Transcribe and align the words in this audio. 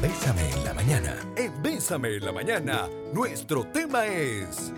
Bésame 0.00 0.48
en 0.48 0.64
la 0.64 0.72
mañana. 0.72 1.14
En 1.36 1.62
Bésame 1.62 2.16
en 2.16 2.24
la 2.24 2.32
mañana, 2.32 2.88
nuestro 3.12 3.64
tema 3.64 4.06
es. 4.06 4.72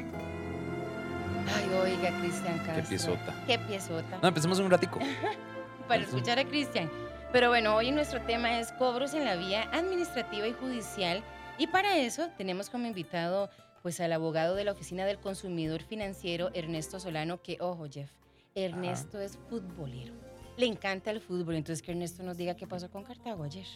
Ay, 1.47 1.69
oiga, 1.75 2.19
Cristian 2.19 2.59
Castro. 2.59 2.75
Qué 2.75 2.83
piezota. 2.89 3.45
Qué 3.47 3.59
piezota. 3.61 4.19
No, 4.21 4.27
empecemos 4.27 4.59
un 4.59 4.69
ratico. 4.69 4.99
Para 5.89 6.03
escuchar 6.03 6.41
a 6.41 6.45
Cristian. 6.45 6.91
Pero 7.33 7.51
bueno, 7.51 7.77
hoy 7.77 7.93
nuestro 7.93 8.21
tema 8.23 8.59
es 8.59 8.73
cobros 8.73 9.15
en 9.15 9.25
la 9.25 9.37
vía 9.37 9.69
administrativa 9.73 10.49
y 10.49 10.55
judicial. 10.55 11.23
Y 11.57 11.69
para 11.69 11.99
eso 11.99 12.29
tenemos 12.37 12.69
como 12.69 12.89
invitado 12.89 13.49
pues 13.81 14.01
al 14.01 14.13
abogado 14.13 14.57
de 14.57 14.65
la 14.65 14.73
Oficina 14.73 15.05
del 15.05 15.19
Consumidor 15.19 15.83
Financiero, 15.83 16.51
Ernesto 16.53 16.99
Solano, 16.99 17.41
que, 17.41 17.59
ojo, 17.61 17.87
Jeff, 17.89 18.11
Ernesto 18.57 19.21
es 19.21 19.39
futbolero. 19.49 20.32
Le 20.59 20.67
encanta 20.67 21.11
el 21.11 21.21
fútbol, 21.21 21.55
entonces 21.57 21.83
que 21.83 21.93
Ernesto 21.93 22.23
nos 22.23 22.37
diga 22.37 22.55
qué 22.55 22.67
pasó 22.67 22.91
con 22.91 23.03
Cartago 23.05 23.43
ayer. 23.43 23.67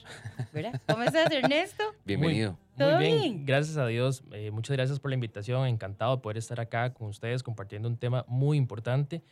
¿Verdad? 0.52 0.80
¿Cómo 0.86 1.02
estás, 1.04 1.30
Ernesto? 1.32 1.82
Bienvenido. 2.04 2.52
Muy 2.52 2.58
¿Todo 2.86 2.98
bien, 2.98 3.20
bien? 3.20 3.46
gracias 3.46 3.76
a 3.78 3.86
Dios. 3.86 4.22
Eh, 4.32 4.50
muchas 4.50 4.76
gracias 4.76 5.00
por 5.00 5.10
la 5.10 5.14
invitación. 5.14 5.66
Encantado 5.66 6.16
de 6.16 6.22
poder 6.22 6.36
estar 6.36 6.60
acá 6.60 6.92
con 6.92 7.08
ustedes 7.08 7.42
compartiendo 7.42 7.88
un 7.88 7.96
tema 7.96 8.24
muy 8.28 8.58
importante 8.58 9.22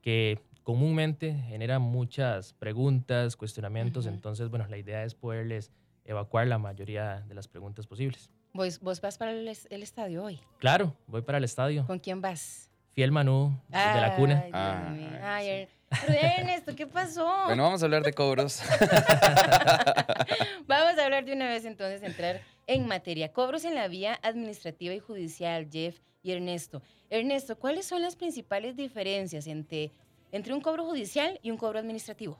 que 0.00 0.40
comúnmente 0.62 1.34
genera 1.46 1.78
muchas 1.78 2.54
preguntas, 2.54 3.36
cuestionamientos. 3.36 4.06
Ujú. 4.06 4.14
Entonces, 4.14 4.48
bueno, 4.48 4.66
la 4.68 4.78
idea 4.78 5.04
es 5.04 5.14
poderles 5.14 5.70
evacuar 6.06 6.46
la 6.46 6.56
mayoría 6.58 7.20
de 7.28 7.34
las 7.34 7.48
preguntas 7.48 7.86
posibles. 7.86 8.30
Vos, 8.54 8.80
vos 8.80 9.00
vas 9.02 9.18
para 9.18 9.32
el, 9.32 9.46
el 9.46 9.82
estadio 9.82 10.24
hoy. 10.24 10.40
Claro, 10.58 10.96
voy 11.06 11.20
para 11.20 11.36
el 11.38 11.44
estadio. 11.44 11.86
¿Con 11.86 11.98
quién 11.98 12.22
vas? 12.22 12.70
Fiel 12.92 13.10
Manú 13.12 13.52
de 13.68 13.76
la 14.00 14.14
cuna. 14.16 14.42
Ay, 14.44 14.50
Ah. 14.54 14.96
Ay, 15.36 15.46
pero 15.48 15.68
Ernesto, 16.08 16.74
¿qué 16.74 16.86
pasó? 16.86 17.26
Bueno, 17.46 17.62
vamos 17.62 17.82
a 17.82 17.86
hablar 17.86 18.02
de 18.02 18.12
cobros. 18.12 18.60
Vamos 20.66 20.98
a 20.98 21.04
hablar 21.04 21.24
de 21.24 21.32
una 21.32 21.48
vez 21.48 21.64
entonces, 21.64 22.02
entrar 22.02 22.40
en 22.66 22.86
materia. 22.86 23.32
Cobros 23.32 23.64
en 23.64 23.74
la 23.74 23.88
vía 23.88 24.18
administrativa 24.22 24.94
y 24.94 24.98
judicial, 24.98 25.68
Jeff 25.70 25.98
y 26.22 26.32
Ernesto. 26.32 26.82
Ernesto, 27.10 27.56
¿cuáles 27.56 27.86
son 27.86 28.02
las 28.02 28.16
principales 28.16 28.76
diferencias 28.76 29.46
entre, 29.46 29.92
entre 30.32 30.54
un 30.54 30.60
cobro 30.60 30.84
judicial 30.84 31.38
y 31.42 31.50
un 31.50 31.56
cobro 31.56 31.78
administrativo? 31.78 32.38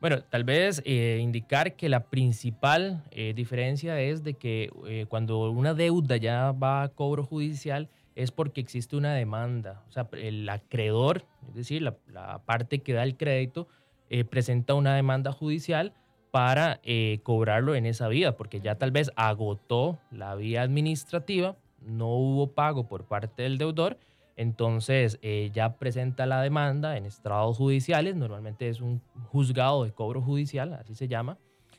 Bueno, 0.00 0.22
tal 0.24 0.42
vez 0.42 0.82
eh, 0.84 1.20
indicar 1.22 1.76
que 1.76 1.88
la 1.88 2.10
principal 2.10 3.04
eh, 3.12 3.32
diferencia 3.36 4.00
es 4.00 4.24
de 4.24 4.34
que 4.34 4.68
eh, 4.88 5.06
cuando 5.08 5.48
una 5.50 5.74
deuda 5.74 6.16
ya 6.16 6.50
va 6.50 6.82
a 6.82 6.88
cobro 6.88 7.24
judicial 7.24 7.88
es 8.14 8.30
porque 8.30 8.60
existe 8.60 8.96
una 8.96 9.14
demanda. 9.14 9.82
O 9.88 9.92
sea, 9.92 10.08
el 10.12 10.48
acreedor, 10.48 11.24
es 11.48 11.54
decir, 11.54 11.82
la, 11.82 12.42
parte 12.44 12.80
que 12.80 12.92
da 12.92 13.02
el 13.02 13.16
crédito, 13.16 13.68
eh, 14.10 14.24
presenta 14.24 14.74
una 14.74 14.94
demanda 14.94 15.32
judicial 15.32 15.94
para 16.30 16.80
eh, 16.82 17.20
cobrarlo 17.22 17.74
en 17.74 17.86
esa 17.86 18.08
vía, 18.08 18.36
porque 18.36 18.60
ya 18.60 18.76
tal 18.76 18.90
vez 18.90 19.10
agotó 19.16 19.98
la 20.10 20.34
vía 20.34 20.62
administrativa, 20.62 21.56
no 21.80 22.08
hubo 22.08 22.52
pago 22.52 22.88
por 22.88 23.06
parte 23.06 23.42
del 23.42 23.58
deudor, 23.58 23.98
entonces 24.36 25.18
eh, 25.20 25.50
ya 25.52 25.76
presenta 25.76 26.24
la 26.24 26.40
demanda 26.40 26.96
en 26.96 27.04
estrados 27.04 27.58
judiciales, 27.58 28.16
normalmente 28.16 28.68
es 28.68 28.80
un 28.80 29.02
juzgado 29.28 29.84
de 29.84 29.92
cobro 29.92 30.22
judicial, 30.22 30.72
así 30.72 30.94
se 30.94 31.06
llama, 31.06 31.36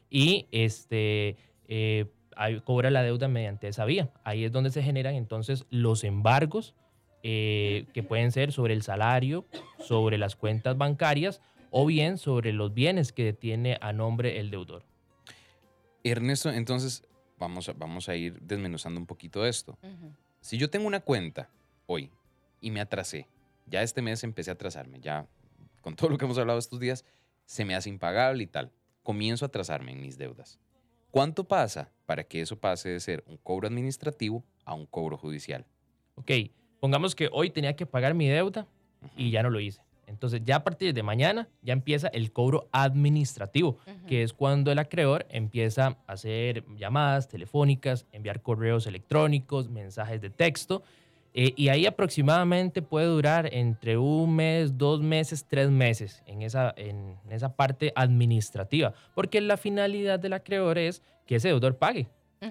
y 0.09 0.47
este, 0.51 1.35
ahí 2.37 2.59
cobra 2.61 2.89
la 2.89 3.03
deuda 3.03 3.27
mediante 3.27 3.67
esa 3.67 3.85
vía. 3.85 4.09
Ahí 4.23 4.45
es 4.45 4.51
donde 4.51 4.71
se 4.71 4.83
generan 4.83 5.15
entonces 5.15 5.65
los 5.69 6.03
embargos 6.03 6.75
eh, 7.23 7.85
que 7.93 8.03
pueden 8.03 8.31
ser 8.31 8.51
sobre 8.51 8.73
el 8.73 8.81
salario, 8.81 9.45
sobre 9.79 10.17
las 10.17 10.35
cuentas 10.35 10.77
bancarias 10.77 11.41
o 11.71 11.85
bien 11.85 12.17
sobre 12.17 12.53
los 12.53 12.73
bienes 12.73 13.13
que 13.13 13.33
tiene 13.33 13.77
a 13.81 13.93
nombre 13.93 14.39
el 14.39 14.51
deudor. 14.51 14.83
Ernesto, 16.03 16.51
entonces 16.51 17.03
vamos 17.39 17.69
a, 17.69 17.73
vamos 17.73 18.09
a 18.09 18.15
ir 18.15 18.39
desmenuzando 18.41 18.99
un 18.99 19.05
poquito 19.05 19.45
esto. 19.45 19.77
Si 20.41 20.57
yo 20.57 20.69
tengo 20.69 20.85
una 20.85 20.99
cuenta 20.99 21.49
hoy 21.85 22.11
y 22.61 22.71
me 22.71 22.81
atrasé, 22.81 23.27
ya 23.65 23.81
este 23.81 24.01
mes 24.01 24.23
empecé 24.23 24.51
a 24.51 24.53
atrasarme, 24.53 24.99
ya 24.99 25.25
con 25.81 25.95
todo 25.95 26.09
lo 26.09 26.17
que 26.17 26.25
hemos 26.25 26.37
hablado 26.37 26.59
estos 26.59 26.79
días, 26.79 27.05
se 27.45 27.65
me 27.65 27.75
hace 27.75 27.89
impagable 27.89 28.43
y 28.43 28.47
tal. 28.47 28.71
Comienzo 29.01 29.45
a 29.45 29.47
atrasarme 29.47 29.91
en 29.93 30.01
mis 30.01 30.17
deudas. 30.17 30.59
¿Cuánto 31.13 31.43
pasa 31.43 31.91
para 32.07 32.23
que 32.23 32.41
eso 32.41 32.57
pase 32.59 32.89
de 32.89 32.99
ser 32.99 33.23
un 33.27 33.37
cobro 33.37 33.67
administrativo 33.67 34.43
a 34.65 34.73
un 34.73 34.87
cobro 34.87 35.15
judicial? 35.15 35.63
Ok, 36.15 36.31
pongamos 36.79 37.13
que 37.13 37.29
hoy 37.31 37.51
tenía 37.51 37.75
que 37.75 37.85
pagar 37.85 38.15
mi 38.15 38.27
deuda 38.27 38.65
y 39.15 39.29
ya 39.29 39.43
no 39.43 39.51
lo 39.51 39.59
hice. 39.59 39.79
Entonces 40.07 40.41
ya 40.43 40.55
a 40.55 40.63
partir 40.63 40.91
de 40.91 41.03
mañana 41.03 41.47
ya 41.61 41.73
empieza 41.73 42.07
el 42.07 42.31
cobro 42.31 42.67
administrativo, 42.71 43.77
que 44.07 44.23
es 44.23 44.33
cuando 44.33 44.71
el 44.71 44.79
acreedor 44.79 45.27
empieza 45.29 45.99
a 46.07 46.13
hacer 46.13 46.65
llamadas 46.77 47.27
telefónicas, 47.27 48.07
enviar 48.11 48.41
correos 48.41 48.87
electrónicos, 48.87 49.69
mensajes 49.69 50.19
de 50.19 50.31
texto, 50.31 50.81
eh, 51.33 51.53
y 51.55 51.69
ahí 51.69 51.85
aproximadamente 51.85 52.81
puede 52.81 53.07
durar 53.07 53.49
entre 53.53 53.97
un 53.97 54.35
mes, 54.35 54.77
dos 54.77 55.01
meses, 55.01 55.45
tres 55.47 55.69
meses 55.69 56.21
en 56.27 56.41
esa, 56.43 56.73
en 56.77 57.15
esa 57.29 57.55
parte 57.55 57.91
administrativa, 57.95 58.93
porque 59.15 59.41
la 59.41 59.57
finalidad 59.57 60.19
del 60.19 60.33
acreedor 60.33 60.77
es 60.77 61.01
que 61.25 61.35
ese 61.37 61.47
deudor 61.49 61.77
pague 61.77 62.07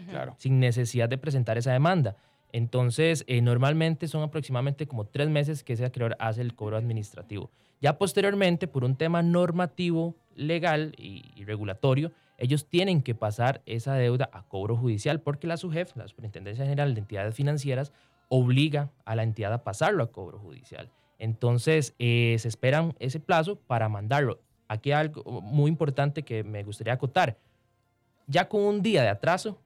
Claro. 0.08 0.34
sin 0.38 0.58
necesidad 0.58 1.08
de 1.08 1.18
presentar 1.18 1.58
esa 1.58 1.70
demanda. 1.72 2.16
Entonces, 2.50 3.24
eh, 3.26 3.40
normalmente 3.42 4.08
son 4.08 4.22
aproximadamente 4.22 4.86
como 4.86 5.06
tres 5.06 5.28
meses 5.28 5.62
que 5.62 5.74
ese 5.74 5.84
acreedor 5.84 6.16
hace 6.18 6.40
el 6.42 6.54
cobro 6.54 6.76
administrativo. 6.76 7.50
Ya 7.80 7.98
posteriormente, 7.98 8.68
por 8.68 8.84
un 8.84 8.96
tema 8.96 9.22
normativo, 9.22 10.14
legal 10.34 10.94
y, 10.96 11.30
y 11.34 11.44
regulatorio, 11.44 12.10
ellos 12.38 12.66
tienen 12.68 13.02
que 13.02 13.14
pasar 13.14 13.60
esa 13.66 13.94
deuda 13.94 14.28
a 14.32 14.42
cobro 14.44 14.76
judicial 14.76 15.20
porque 15.20 15.46
la 15.46 15.56
SUGEF, 15.56 15.94
la 15.96 16.08
Superintendencia 16.08 16.64
General 16.64 16.94
de 16.94 17.00
Entidades 17.00 17.34
Financieras, 17.34 17.92
obliga 18.34 18.90
a 19.04 19.14
la 19.14 19.24
entidad 19.24 19.52
a 19.52 19.62
pasarlo 19.62 20.02
a 20.02 20.10
cobro 20.10 20.38
judicial. 20.38 20.90
Entonces, 21.18 21.94
eh, 21.98 22.34
se 22.38 22.48
esperan 22.48 22.94
ese 22.98 23.20
plazo 23.20 23.56
para 23.56 23.90
mandarlo. 23.90 24.40
Aquí 24.68 24.90
hay 24.90 25.02
algo 25.02 25.42
muy 25.42 25.68
importante 25.68 26.22
que 26.22 26.42
me 26.42 26.64
gustaría 26.64 26.94
acotar. 26.94 27.36
Ya 28.26 28.48
con 28.48 28.62
un 28.62 28.80
día 28.80 29.02
de 29.02 29.10
atraso, 29.10 29.60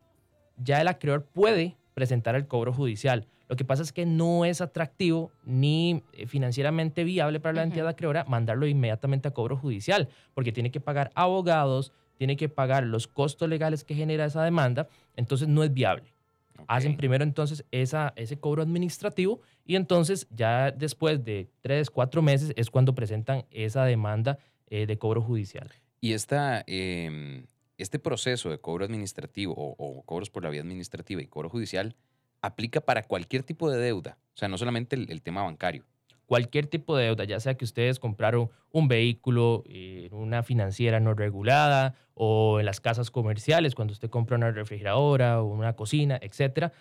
ya 0.57 0.81
el 0.81 0.89
acreedor 0.89 1.27
puede 1.27 1.77
presentar 1.95 2.35
el 2.35 2.49
cobro 2.49 2.73
judicial. 2.73 3.29
Lo 3.49 3.55
que 3.55 3.65
pasa 3.65 3.85
es 3.85 3.93
que 3.93 4.05
no 4.05 4.45
es 4.45 4.61
atractivo 4.61 5.31
ni 5.45 6.03
eh, 6.13 6.27
financieramente 6.27 7.05
viable 7.05 7.39
para 7.39 7.55
la 7.55 7.63
entidad 7.63 7.87
acreedora 7.87 8.25
mandarlo 8.25 8.67
inmediatamente 8.67 9.29
a 9.29 9.31
cobro 9.31 9.57
judicial, 9.57 10.09
porque 10.35 10.51
tiene 10.51 10.73
que 10.73 10.81
pagar 10.81 11.13
abogados, 11.15 11.93
tiene 12.19 12.37
que 12.37 12.49
pagar 12.49 12.83
los 12.83 13.07
costos 13.07 13.49
legales 13.49 13.85
que 13.85 13.95
genera 13.95 14.25
esa 14.25 14.43
demanda, 14.43 14.89
entonces 15.15 15.47
no 15.47 15.63
es 15.63 15.73
viable. 15.73 16.16
Hacen 16.69 16.97
primero 16.97 17.25
entonces 17.25 17.65
esa, 17.71 18.13
ese 18.17 18.39
cobro 18.39 18.63
administrativo 18.63 19.41
y 19.65 19.77
entonces 19.77 20.27
ya 20.31 20.71
después 20.71 21.25
de 21.25 21.49
tres, 21.61 21.91
cuatro 21.91 22.23
meses 22.23 22.53
es 22.57 22.71
cuando 22.71 22.95
presentan 22.95 23.45
esa 23.51 23.85
demanda 23.85 24.39
eh, 24.69 24.87
de 24.87 24.99
cobro 24.99 25.23
judicial. 25.23 25.71
Y 26.01 26.13
esta, 26.13 26.65
eh, 26.67 27.45
este 27.79 27.99
proceso 27.99 28.51
de 28.51 28.59
cobro 28.59 28.85
administrativo 28.85 29.55
o, 29.57 29.75
o 29.79 30.03
cobros 30.03 30.31
por 30.31 30.43
la 30.43 30.51
vía 30.51 30.61
administrativa 30.61 31.23
y 31.23 31.27
cobro 31.27 31.49
judicial 31.49 31.95
aplica 32.43 32.81
para 32.81 33.03
cualquier 33.03 33.43
tipo 33.43 33.71
de 33.71 33.79
deuda, 33.79 34.19
o 34.35 34.39
sea, 34.39 34.49
no 34.49 34.59
solamente 34.59 34.97
el, 34.97 35.11
el 35.11 35.23
tema 35.23 35.43
bancario. 35.43 35.85
Cualquier 36.27 36.67
tipo 36.67 36.97
de 36.97 37.07
deuda, 37.07 37.25
ya 37.25 37.41
sea 37.41 37.57
que 37.57 37.65
ustedes 37.65 37.99
compraron 37.99 38.51
un 38.73 38.89
vehículo 38.89 39.63
en 39.67 40.13
una 40.13 40.43
financiera 40.43 41.01
no 41.01 41.15
regulada 41.15 41.95
o 42.15 42.61
en 42.61 42.67
las 42.67 42.81
casas 42.81 43.11
comerciales, 43.11 43.75
cuando 43.75 43.93
usted 43.93 44.11
compra 44.11 44.37
una 44.37 44.51
refrigeradora 44.51 45.41
o 45.41 45.47
una 45.47 45.75
cocina, 45.75 46.19
etcétera, 46.21 46.73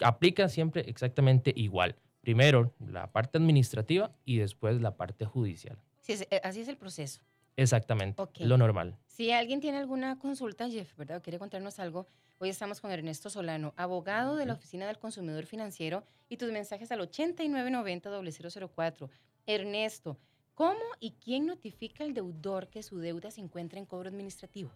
aplica 0.00 0.48
siempre 0.48 0.82
exactamente 0.88 1.52
igual. 1.54 1.96
Primero 2.20 2.72
la 2.80 3.12
parte 3.12 3.38
administrativa 3.38 4.10
y 4.24 4.38
después 4.38 4.80
la 4.80 4.96
parte 4.96 5.26
judicial. 5.26 5.78
Sí, 6.00 6.14
eh, 6.30 6.40
así 6.42 6.60
es 6.60 6.68
el 6.68 6.76
proceso. 6.76 7.20
Exactamente, 7.56 8.20
lo 8.40 8.58
normal. 8.58 8.96
Si 9.06 9.30
alguien 9.30 9.60
tiene 9.60 9.78
alguna 9.78 10.18
consulta, 10.18 10.68
Jeff, 10.68 10.96
¿verdad? 10.96 11.18
O 11.18 11.22
quiere 11.22 11.38
contarnos 11.38 11.78
algo, 11.78 12.08
hoy 12.38 12.48
estamos 12.48 12.80
con 12.80 12.90
Ernesto 12.90 13.30
Solano, 13.30 13.72
abogado 13.76 14.34
de 14.36 14.46
la 14.46 14.54
Oficina 14.54 14.86
del 14.86 14.98
Consumidor 14.98 15.46
Financiero, 15.46 16.04
y 16.28 16.36
tus 16.36 16.52
mensajes 16.52 16.90
al 16.92 17.00
8990-004. 17.00 19.08
Ernesto, 19.46 20.18
¿cómo 20.54 20.80
y 21.00 21.12
quién 21.12 21.46
notifica 21.46 22.04
al 22.04 22.14
deudor 22.14 22.68
que 22.68 22.82
su 22.82 22.98
deuda 22.98 23.30
se 23.30 23.40
encuentra 23.40 23.78
en 23.78 23.86
cobro 23.86 24.08
administrativo? 24.08 24.70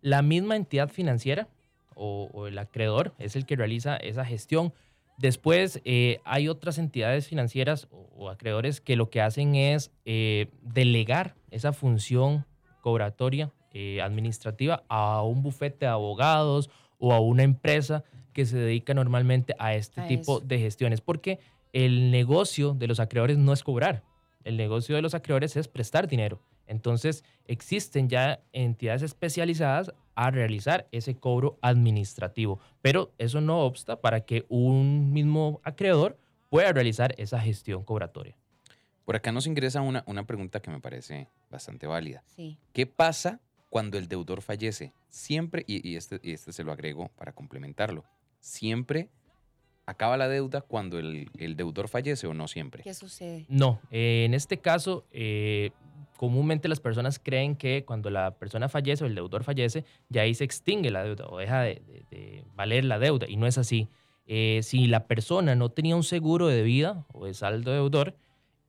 La 0.00 0.22
misma 0.22 0.56
entidad 0.56 0.88
financiera 0.88 1.48
o, 1.94 2.30
o 2.32 2.46
el 2.46 2.58
acreedor 2.58 3.14
es 3.18 3.36
el 3.36 3.46
que 3.46 3.56
realiza 3.56 3.96
esa 3.96 4.24
gestión. 4.24 4.72
Después 5.18 5.80
eh, 5.84 6.20
hay 6.24 6.48
otras 6.48 6.78
entidades 6.78 7.28
financieras 7.28 7.86
o, 7.90 8.08
o 8.16 8.30
acreedores 8.30 8.80
que 8.80 8.96
lo 8.96 9.10
que 9.10 9.20
hacen 9.20 9.54
es 9.54 9.92
eh, 10.04 10.48
delegar 10.62 11.36
esa 11.50 11.72
función 11.72 12.46
cobratoria 12.80 13.52
eh, 13.74 14.00
administrativa 14.02 14.82
a 14.88 15.22
un 15.22 15.42
bufete 15.42 15.86
de 15.86 15.90
abogados 15.92 16.70
o 16.98 17.12
a 17.12 17.20
una 17.20 17.42
empresa 17.42 18.04
que 18.32 18.46
se 18.46 18.56
dedica 18.56 18.94
normalmente 18.94 19.54
a 19.58 19.74
este 19.74 20.00
A 20.00 20.06
tipo 20.06 20.38
eso. 20.38 20.46
de 20.46 20.58
gestiones, 20.58 21.00
porque 21.00 21.38
el 21.72 22.10
negocio 22.10 22.74
de 22.74 22.86
los 22.86 23.00
acreedores 23.00 23.38
no 23.38 23.52
es 23.52 23.62
cobrar, 23.62 24.02
el 24.44 24.56
negocio 24.56 24.94
de 24.96 25.02
los 25.02 25.14
acreedores 25.14 25.56
es 25.56 25.68
prestar 25.68 26.08
dinero. 26.08 26.40
Entonces, 26.66 27.24
existen 27.46 28.08
ya 28.08 28.40
entidades 28.52 29.02
especializadas 29.02 29.92
a 30.14 30.30
realizar 30.30 30.86
ese 30.92 31.14
cobro 31.16 31.58
administrativo, 31.60 32.60
pero 32.80 33.12
eso 33.18 33.40
no 33.40 33.60
obsta 33.60 34.00
para 34.00 34.20
que 34.22 34.46
un 34.48 35.12
mismo 35.12 35.60
acreedor 35.64 36.18
pueda 36.50 36.72
realizar 36.72 37.14
esa 37.18 37.40
gestión 37.40 37.82
cobratoria. 37.84 38.36
Por 39.04 39.16
acá 39.16 39.32
nos 39.32 39.46
ingresa 39.46 39.80
una, 39.80 40.04
una 40.06 40.24
pregunta 40.26 40.60
que 40.60 40.70
me 40.70 40.80
parece 40.80 41.28
bastante 41.50 41.86
válida. 41.86 42.22
Sí. 42.26 42.58
¿Qué 42.72 42.86
pasa 42.86 43.40
cuando 43.72 43.96
el 43.96 44.06
deudor 44.06 44.42
fallece? 44.42 44.92
Siempre, 45.08 45.64
y, 45.66 45.88
y 45.88 45.96
este, 45.96 46.20
y 46.22 46.32
este 46.32 46.52
se 46.52 46.62
lo 46.62 46.72
agrego 46.72 47.08
para 47.16 47.32
complementarlo, 47.32 48.04
siempre 48.38 49.08
acaba 49.86 50.18
la 50.18 50.28
deuda 50.28 50.60
cuando 50.60 50.98
el, 50.98 51.30
el 51.38 51.56
deudor 51.56 51.88
fallece 51.88 52.26
o 52.26 52.34
no 52.34 52.48
siempre. 52.48 52.82
¿Qué 52.82 52.92
sucede? 52.92 53.46
No, 53.48 53.80
eh, 53.90 54.24
en 54.26 54.34
este 54.34 54.58
caso, 54.58 55.06
eh, 55.10 55.70
comúnmente 56.18 56.68
las 56.68 56.80
personas 56.80 57.18
creen 57.18 57.56
que 57.56 57.84
cuando 57.86 58.10
la 58.10 58.32
persona 58.34 58.68
fallece 58.68 59.04
o 59.04 59.06
el 59.06 59.14
deudor 59.14 59.42
fallece, 59.42 59.86
ya 60.10 60.20
ahí 60.22 60.34
se 60.34 60.44
extingue 60.44 60.90
la 60.90 61.02
deuda 61.02 61.26
o 61.28 61.38
deja 61.38 61.62
de, 61.62 61.82
de- 61.86 62.04
de 62.10 62.44
valer 62.54 62.84
la 62.84 62.98
deuda. 62.98 63.26
Y 63.26 63.36
no 63.36 63.46
es 63.46 63.56
así. 63.56 63.88
Eh, 64.26 64.60
si 64.62 64.86
la 64.86 65.06
persona 65.06 65.54
no 65.54 65.70
tenía 65.70 65.96
un 65.96 66.04
seguro 66.04 66.46
de 66.48 66.62
vida 66.62 67.06
o 67.14 67.24
de 67.24 67.32
saldo 67.32 67.72
deudor, 67.72 68.14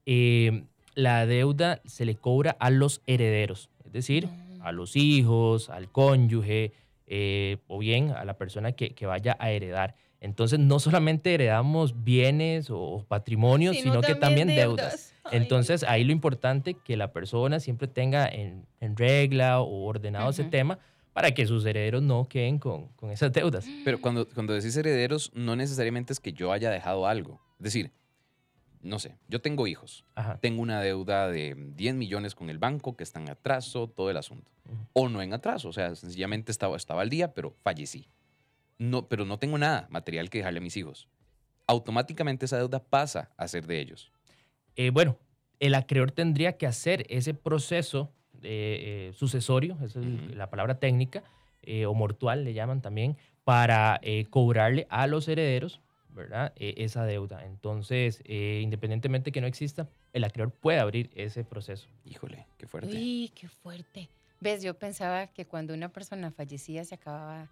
eh, 0.06 0.64
la 0.94 1.26
deuda 1.26 1.82
se 1.84 2.06
le 2.06 2.14
cobra 2.16 2.56
a 2.58 2.70
los 2.70 3.02
herederos, 3.06 3.68
es 3.84 3.92
decir, 3.92 4.28
a 4.64 4.72
los 4.72 4.96
hijos, 4.96 5.70
al 5.70 5.90
cónyuge 5.90 6.72
eh, 7.06 7.58
o 7.68 7.78
bien 7.78 8.10
a 8.10 8.24
la 8.24 8.36
persona 8.38 8.72
que, 8.72 8.94
que 8.94 9.06
vaya 9.06 9.36
a 9.38 9.50
heredar. 9.50 9.94
Entonces, 10.20 10.58
no 10.58 10.78
solamente 10.78 11.34
heredamos 11.34 12.02
bienes 12.02 12.68
o 12.70 13.04
patrimonios, 13.06 13.76
sino, 13.76 14.00
que 14.00 14.14
también 14.14 14.48
deudas. 14.48 15.14
Ay, 15.24 15.36
Entonces, 15.36 15.84
ahí 15.84 16.02
lo 16.02 16.12
importante 16.12 16.74
que 16.82 16.96
la 16.96 17.12
persona 17.12 17.60
siempre 17.60 17.88
tenga 17.88 18.26
en, 18.26 18.66
en 18.80 18.96
regla 18.96 19.60
o 19.60 19.84
ordenado 19.84 20.30
ese 20.30 20.44
tema 20.44 20.78
para 21.12 21.32
que 21.32 21.46
sus 21.46 21.66
herederos 21.66 22.02
no 22.02 22.26
queden 22.26 22.58
con, 22.58 22.88
con 22.96 23.10
esas 23.10 23.32
deudas. 23.32 23.66
Pero 23.84 24.00
cuando, 24.00 24.26
cuando 24.28 24.54
decís 24.54 24.74
herederos, 24.76 25.30
no 25.34 25.56
necesariamente 25.56 26.14
es 26.14 26.20
que 26.20 26.32
yo 26.32 26.52
haya 26.52 26.70
dejado 26.70 27.06
algo. 27.06 27.40
Es 27.58 27.64
decir, 27.64 27.92
no 28.84 28.98
sé, 28.98 29.16
yo 29.28 29.40
tengo 29.40 29.66
hijos. 29.66 30.04
Ajá. 30.14 30.38
Tengo 30.40 30.62
una 30.62 30.80
deuda 30.80 31.28
de 31.28 31.54
10 31.56 31.94
millones 31.94 32.34
con 32.34 32.50
el 32.50 32.58
banco 32.58 32.96
que 32.96 33.02
está 33.02 33.20
en 33.20 33.30
atraso, 33.30 33.88
todo 33.88 34.10
el 34.10 34.16
asunto. 34.16 34.50
O 34.92 35.08
no 35.08 35.20
en 35.22 35.32
atraso, 35.32 35.68
o 35.68 35.72
sea, 35.72 35.94
sencillamente 35.94 36.52
estaba, 36.52 36.76
estaba 36.76 37.02
al 37.02 37.10
día, 37.10 37.34
pero 37.34 37.54
fallecí. 37.62 38.08
No, 38.78 39.08
pero 39.08 39.24
no 39.24 39.38
tengo 39.38 39.58
nada 39.58 39.86
material 39.90 40.30
que 40.30 40.38
dejarle 40.38 40.58
a 40.58 40.62
mis 40.62 40.76
hijos. 40.76 41.08
Automáticamente 41.66 42.46
esa 42.46 42.58
deuda 42.58 42.82
pasa 42.82 43.30
a 43.36 43.48
ser 43.48 43.66
de 43.66 43.80
ellos. 43.80 44.12
Eh, 44.76 44.90
bueno, 44.90 45.18
el 45.60 45.74
acreedor 45.74 46.10
tendría 46.10 46.56
que 46.56 46.66
hacer 46.66 47.06
ese 47.08 47.34
proceso 47.34 48.12
eh, 48.42 49.08
eh, 49.10 49.12
sucesorio, 49.14 49.78
esa 49.82 50.00
es 50.00 50.36
la 50.36 50.50
palabra 50.50 50.78
técnica, 50.78 51.24
eh, 51.62 51.86
o 51.86 51.94
mortual 51.94 52.44
le 52.44 52.52
llaman 52.52 52.82
también, 52.82 53.16
para 53.44 53.98
eh, 54.02 54.26
cobrarle 54.28 54.86
a 54.90 55.06
los 55.06 55.28
herederos, 55.28 55.80
¿verdad? 56.14 56.52
Eh, 56.56 56.74
esa 56.78 57.04
deuda. 57.04 57.44
Entonces, 57.44 58.22
eh, 58.24 58.60
independientemente 58.62 59.32
que 59.32 59.40
no 59.40 59.46
exista, 59.46 59.88
el 60.12 60.24
acreedor 60.24 60.52
puede 60.52 60.78
abrir 60.78 61.10
ese 61.14 61.44
proceso. 61.44 61.88
Híjole, 62.04 62.46
qué 62.56 62.66
fuerte. 62.66 62.94
Uy, 62.96 63.32
qué 63.34 63.48
fuerte. 63.48 64.08
¿Ves? 64.40 64.62
Yo 64.62 64.74
pensaba 64.78 65.26
que 65.26 65.46
cuando 65.46 65.74
una 65.74 65.88
persona 65.90 66.30
fallecía 66.30 66.84
se 66.84 66.94
acababa 66.94 67.42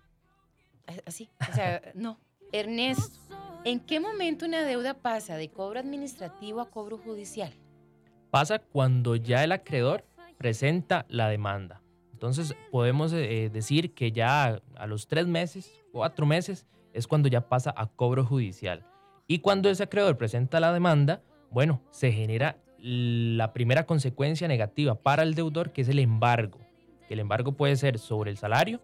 a- 0.87 0.95
así. 1.07 1.29
O 1.51 1.53
sea, 1.55 1.81
no. 1.95 2.19
Ernesto, 2.53 3.19
¿en 3.65 3.81
qué 3.81 3.99
momento 3.99 4.45
una 4.45 4.63
deuda 4.63 4.95
pasa 4.95 5.37
de 5.37 5.49
cobro 5.49 5.81
administrativo 5.81 6.61
a 6.61 6.71
cobro 6.71 6.99
judicial? 6.99 7.53
Pasa 8.31 8.59
cuando 8.59 9.17
ya 9.17 9.43
el 9.43 9.53
acreedor 9.53 10.05
presenta 10.37 11.07
la 11.09 11.29
demanda. 11.29 11.81
Entonces, 12.13 12.55
podemos 12.71 13.13
eh, 13.13 13.51
decir 13.53 13.95
que 13.95 14.13
ya 14.13 14.61
a 14.77 14.87
los 14.87 15.07
tres 15.09 15.27
meses, 15.27 15.73
cuatro 15.93 16.25
meses, 16.27 16.67
es 16.93 17.07
cuando 17.07 17.29
ya 17.29 17.49
pasa 17.49 17.73
a 17.77 17.87
cobro 17.87 18.25
judicial. 18.25 18.85
Y 19.27 19.39
cuando 19.39 19.71
ese 19.71 19.85
acreedor 19.85 20.17
presenta 20.19 20.61
la 20.61 20.73
demanda, 20.73 21.23
bueno, 21.51 21.83
se 21.91 22.13
genera 22.13 22.59
la 22.79 23.53
primera 23.53 23.87
consecuencia 23.87 24.49
negativa 24.49 24.95
para 24.97 25.23
el 25.23 25.35
deudor, 25.35 25.73
que 25.73 25.83
es 25.83 25.89
el 25.89 25.99
embargo. 25.99 26.59
El 27.09 27.21
embargo 27.21 27.53
puede 27.53 27.77
ser 27.77 27.99
sobre 27.99 28.31
el 28.31 28.37
salario, 28.37 28.81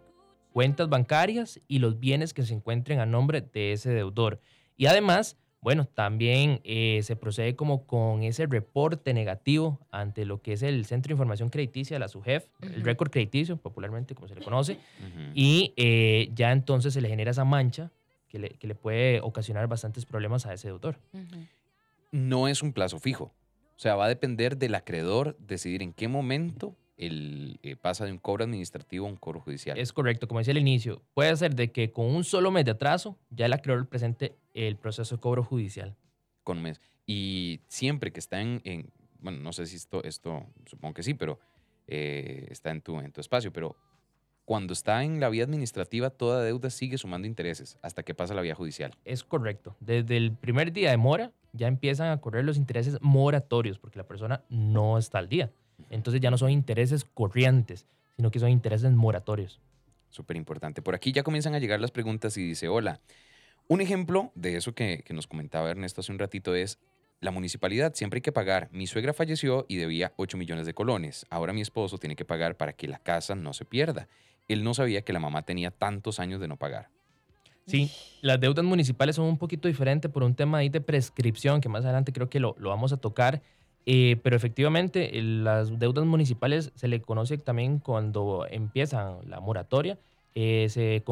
cuentas 0.52 0.88
bancarias 0.88 1.60
y 1.66 1.78
los 1.78 1.98
bienes 1.98 2.34
que 2.34 2.42
se 2.42 2.54
encuentren 2.54 3.00
a 3.00 3.06
nombre 3.06 3.40
de 3.40 3.72
ese 3.72 3.90
deudor. 3.90 4.40
Y 4.76 4.86
además, 4.86 5.36
bueno, 5.60 5.86
también 5.86 6.60
eh, 6.64 7.00
se 7.02 7.16
procede 7.16 7.56
como 7.56 7.86
con 7.86 8.22
ese 8.22 8.46
reporte 8.46 9.12
negativo 9.12 9.80
ante 9.90 10.24
lo 10.24 10.40
que 10.40 10.52
es 10.52 10.62
el 10.62 10.84
Centro 10.84 11.08
de 11.08 11.14
Información 11.14 11.48
Crediticia, 11.48 11.98
la 11.98 12.08
SUGEF, 12.08 12.46
el 12.60 12.82
récord 12.82 13.10
crediticio, 13.10 13.56
popularmente 13.56 14.14
como 14.14 14.28
se 14.28 14.36
le 14.36 14.42
conoce, 14.42 14.78
y 15.34 15.74
eh, 15.76 16.30
ya 16.34 16.52
entonces 16.52 16.94
se 16.94 17.00
le 17.00 17.08
genera 17.08 17.32
esa 17.32 17.44
mancha 17.44 17.90
que 18.28 18.38
le, 18.38 18.50
que 18.50 18.68
le 18.68 18.74
puede 18.74 19.20
ocasionar 19.20 19.66
bastantes 19.66 20.04
problemas 20.04 20.46
a 20.46 20.52
ese 20.52 20.68
deudor. 20.68 21.00
No 22.12 22.46
es 22.46 22.62
un 22.62 22.72
plazo 22.72 22.98
fijo. 23.00 23.34
O 23.76 23.80
sea, 23.80 23.94
va 23.94 24.06
a 24.06 24.08
depender 24.08 24.56
del 24.56 24.74
acreedor 24.74 25.36
decidir 25.38 25.82
en 25.82 25.92
qué 25.92 26.08
momento 26.08 26.76
el, 26.98 27.58
eh, 27.62 27.76
pasa 27.76 28.04
de 28.04 28.12
un 28.12 28.18
cobro 28.18 28.44
administrativo 28.44 29.06
a 29.06 29.08
un 29.08 29.16
cobro 29.16 29.40
judicial. 29.40 29.78
Es 29.78 29.92
correcto, 29.92 30.28
como 30.28 30.40
decía 30.40 30.52
al 30.52 30.58
inicio, 30.58 31.00
puede 31.14 31.34
ser 31.36 31.54
de 31.54 31.72
que 31.72 31.90
con 31.92 32.06
un 32.06 32.24
solo 32.24 32.50
mes 32.50 32.64
de 32.64 32.72
atraso 32.72 33.16
ya 33.30 33.46
el 33.46 33.52
acreedor 33.54 33.86
presente 33.88 34.36
el 34.54 34.76
proceso 34.76 35.16
de 35.16 35.20
cobro 35.20 35.42
judicial. 35.44 35.96
con 36.44 36.58
un 36.58 36.64
mes. 36.64 36.80
Y 37.06 37.60
siempre 37.68 38.10
que 38.12 38.20
está 38.20 38.40
en, 38.40 38.60
en- 38.64 38.90
bueno, 39.20 39.38
no 39.40 39.52
sé 39.52 39.66
si 39.66 39.76
esto, 39.76 40.02
esto 40.04 40.46
supongo 40.66 40.94
que 40.94 41.02
sí, 41.02 41.14
pero 41.14 41.38
eh, 41.86 42.46
está 42.50 42.70
en 42.70 42.80
tu, 42.82 42.98
en 43.00 43.12
tu 43.12 43.20
espacio, 43.20 43.52
pero 43.52 43.76
cuando 44.44 44.72
está 44.72 45.04
en 45.04 45.20
la 45.20 45.28
vía 45.28 45.44
administrativa, 45.44 46.08
toda 46.10 46.42
deuda 46.42 46.70
sigue 46.70 46.96
sumando 46.96 47.26
intereses 47.26 47.76
hasta 47.82 48.02
que 48.02 48.14
pasa 48.14 48.32
a 48.32 48.36
la 48.36 48.42
vía 48.42 48.54
judicial. 48.54 48.94
Es 49.04 49.22
correcto. 49.24 49.76
Desde 49.80 50.16
el 50.16 50.32
primer 50.32 50.72
día 50.72 50.90
de 50.90 50.96
mora 50.96 51.32
ya 51.52 51.66
empiezan 51.66 52.10
a 52.10 52.20
correr 52.20 52.44
los 52.44 52.56
intereses 52.56 52.96
moratorios 53.02 53.78
porque 53.78 53.98
la 53.98 54.06
persona 54.06 54.42
no 54.48 54.96
está 54.96 55.18
al 55.18 55.28
día. 55.28 55.50
Entonces 55.90 56.20
ya 56.20 56.30
no 56.30 56.38
son 56.38 56.50
intereses 56.50 57.04
corrientes, 57.04 57.86
sino 58.16 58.30
que 58.30 58.38
son 58.38 58.50
intereses 58.50 58.92
moratorios. 58.92 59.60
Súper 60.10 60.36
importante. 60.36 60.82
Por 60.82 60.94
aquí 60.94 61.12
ya 61.12 61.22
comienzan 61.22 61.54
a 61.54 61.58
llegar 61.58 61.80
las 61.80 61.90
preguntas 61.90 62.36
y 62.36 62.42
dice, 62.42 62.68
hola, 62.68 63.00
un 63.68 63.80
ejemplo 63.80 64.32
de 64.34 64.56
eso 64.56 64.74
que, 64.74 65.02
que 65.04 65.14
nos 65.14 65.26
comentaba 65.26 65.70
Ernesto 65.70 66.00
hace 66.00 66.12
un 66.12 66.18
ratito 66.18 66.54
es, 66.54 66.78
la 67.20 67.30
municipalidad 67.32 67.94
siempre 67.94 68.18
hay 68.18 68.22
que 68.22 68.32
pagar. 68.32 68.68
Mi 68.70 68.86
suegra 68.86 69.12
falleció 69.12 69.66
y 69.68 69.76
debía 69.76 70.12
8 70.16 70.36
millones 70.36 70.66
de 70.66 70.74
colones. 70.74 71.26
Ahora 71.30 71.52
mi 71.52 71.60
esposo 71.60 71.98
tiene 71.98 72.14
que 72.14 72.24
pagar 72.24 72.56
para 72.56 72.72
que 72.72 72.86
la 72.86 72.98
casa 72.98 73.34
no 73.34 73.52
se 73.52 73.64
pierda. 73.64 74.08
Él 74.46 74.62
no 74.62 74.72
sabía 74.72 75.02
que 75.02 75.12
la 75.12 75.18
mamá 75.18 75.42
tenía 75.42 75.70
tantos 75.70 76.20
años 76.20 76.40
de 76.40 76.48
no 76.48 76.56
pagar. 76.56 76.88
Sí, 77.66 77.90
las 78.22 78.40
deudas 78.40 78.64
municipales 78.64 79.16
son 79.16 79.26
un 79.26 79.36
poquito 79.36 79.68
diferentes 79.68 80.10
por 80.10 80.22
un 80.22 80.34
tema 80.34 80.58
ahí 80.58 80.70
de 80.70 80.80
prescripción, 80.80 81.60
que 81.60 81.68
más 81.68 81.84
adelante 81.84 82.14
creo 82.14 82.30
que 82.30 82.40
lo, 82.40 82.56
lo 82.58 82.70
vamos 82.70 82.94
a 82.94 82.96
tocar. 82.96 83.42
Eh, 83.86 84.16
pero 84.22 84.36
efectivamente, 84.36 85.10
las 85.22 85.78
deudas 85.78 86.04
municipales 86.04 86.72
se 86.74 86.88
le 86.88 87.00
conoce 87.00 87.38
también 87.38 87.78
cuando 87.78 88.46
empieza 88.50 89.16
la 89.26 89.40
moratoria, 89.40 89.98
eh, 90.34 90.66
se, 90.68 91.02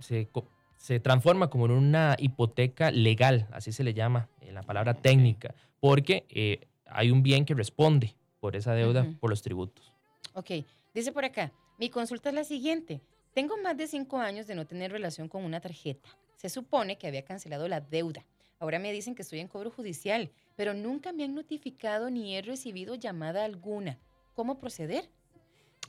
se, 0.00 0.28
se 0.76 1.00
transforma 1.00 1.48
como 1.50 1.66
en 1.66 1.72
una 1.72 2.16
hipoteca 2.18 2.90
legal, 2.90 3.46
así 3.52 3.70
se 3.70 3.84
le 3.84 3.94
llama 3.94 4.28
en 4.40 4.54
la 4.54 4.62
palabra 4.62 4.94
técnica, 4.94 5.54
porque 5.78 6.24
eh, 6.30 6.66
hay 6.86 7.10
un 7.10 7.22
bien 7.22 7.44
que 7.44 7.54
responde 7.54 8.14
por 8.40 8.56
esa 8.56 8.74
deuda, 8.74 9.02
Ujú. 9.02 9.14
por 9.18 9.30
los 9.30 9.42
tributos. 9.42 9.92
Ok, 10.34 10.50
dice 10.94 11.12
por 11.12 11.24
acá, 11.24 11.52
mi 11.78 11.90
consulta 11.90 12.30
es 12.30 12.34
la 12.34 12.44
siguiente. 12.44 13.00
Tengo 13.34 13.56
más 13.62 13.76
de 13.76 13.86
cinco 13.86 14.18
años 14.18 14.46
de 14.46 14.54
no 14.54 14.66
tener 14.66 14.90
relación 14.90 15.28
con 15.28 15.44
una 15.44 15.60
tarjeta. 15.60 16.08
Se 16.36 16.48
supone 16.48 16.98
que 16.98 17.06
había 17.06 17.24
cancelado 17.24 17.68
la 17.68 17.80
deuda. 17.80 18.24
Ahora 18.58 18.78
me 18.78 18.92
dicen 18.92 19.14
que 19.14 19.22
estoy 19.22 19.40
en 19.40 19.48
cobro 19.48 19.70
judicial, 19.70 20.30
pero 20.60 20.74
nunca 20.74 21.14
me 21.14 21.24
han 21.24 21.34
notificado 21.34 22.10
ni 22.10 22.36
he 22.36 22.42
recibido 22.42 22.94
llamada 22.94 23.46
alguna. 23.46 23.96
¿Cómo 24.34 24.58
proceder? 24.58 25.08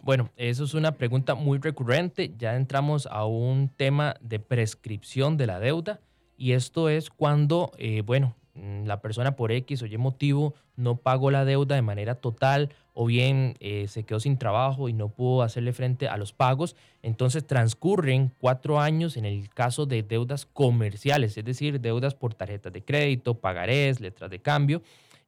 Bueno, 0.02 0.32
eso 0.38 0.64
es 0.64 0.74
una 0.74 0.94
pregunta 0.94 1.36
muy 1.36 1.60
recurrente. 1.60 2.34
Ya 2.38 2.56
entramos 2.56 3.06
a 3.06 3.26
un 3.26 3.68
tema 3.68 4.16
de 4.22 4.40
prescripción 4.40 5.36
de 5.36 5.48
la 5.48 5.60
deuda 5.60 6.00
y 6.38 6.54
esto 6.54 6.88
es 6.88 7.10
cuando, 7.10 7.74
eh, 7.80 8.02
bueno, 8.02 8.38
la 8.54 9.02
persona 9.02 9.36
por 9.36 9.52
X 9.52 9.82
o 9.82 9.86
Y 9.86 9.98
motivo 9.98 10.56
no 10.76 10.98
pagó 10.98 11.32
la 11.32 11.46
deuda 11.46 11.76
de 11.76 11.82
manera 11.82 12.16
total 12.16 12.70
o 12.94 13.06
bien 13.06 13.56
eh, 13.60 13.88
se 13.88 14.04
quedó 14.04 14.20
sin 14.20 14.38
trabajo 14.38 14.90
y 14.90 14.94
no 14.94 15.10
pudo 15.10 15.44
hacerle 15.44 15.74
frente 15.74 16.08
a 16.08 16.18
los 16.18 16.34
pagos. 16.34 16.76
Entonces 17.02 17.48
transcurren 17.48 18.34
cuatro 18.40 18.80
años 18.80 19.16
en 19.16 19.26
el 19.26 19.50
caso 19.50 19.86
de 19.86 20.04
deudas 20.04 20.46
comerciales, 20.46 21.38
es 21.38 21.46
decir, 21.46 21.80
deudas 21.80 22.16
por 22.16 22.34
tarjetas 22.34 22.74
de 22.74 22.84
crédito, 22.84 23.40
pagarés, 23.40 24.02
letras 24.02 24.30
de 24.30 24.40
cambio. 24.40 24.82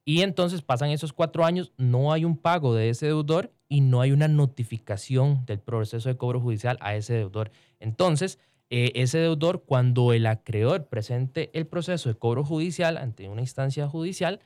Y 0.06 0.22
entonces 0.22 0.62
pasan 0.62 0.90
esos 0.90 1.14
cuatro 1.14 1.46
años, 1.46 1.72
no 1.78 2.12
hay 2.12 2.26
un 2.26 2.38
pago 2.38 2.76
de 2.76 2.90
ese 2.90 3.06
deudor 3.06 3.52
y 3.70 3.80
no 3.80 4.02
hay 4.02 4.12
una 4.12 4.28
notificación 4.28 5.46
del 5.46 5.60
proceso 5.60 6.10
de 6.10 6.18
cobro 6.18 6.42
judicial 6.42 6.78
a 6.82 6.96
ese 6.96 7.14
deudor. 7.14 7.52
Entonces, 7.80 8.38
eh, 8.76 8.92
ese 8.96 9.20
deudor, 9.20 9.66
cuando 9.68 10.14
el 10.14 10.26
acreedor 10.26 10.88
presente 10.88 11.52
el 11.54 11.68
proceso 11.68 12.10
de 12.10 12.16
cobro 12.16 12.44
judicial 12.44 12.98
ante 12.98 13.30
una 13.30 13.42
instancia 13.42 13.88
judicial, 13.88 14.40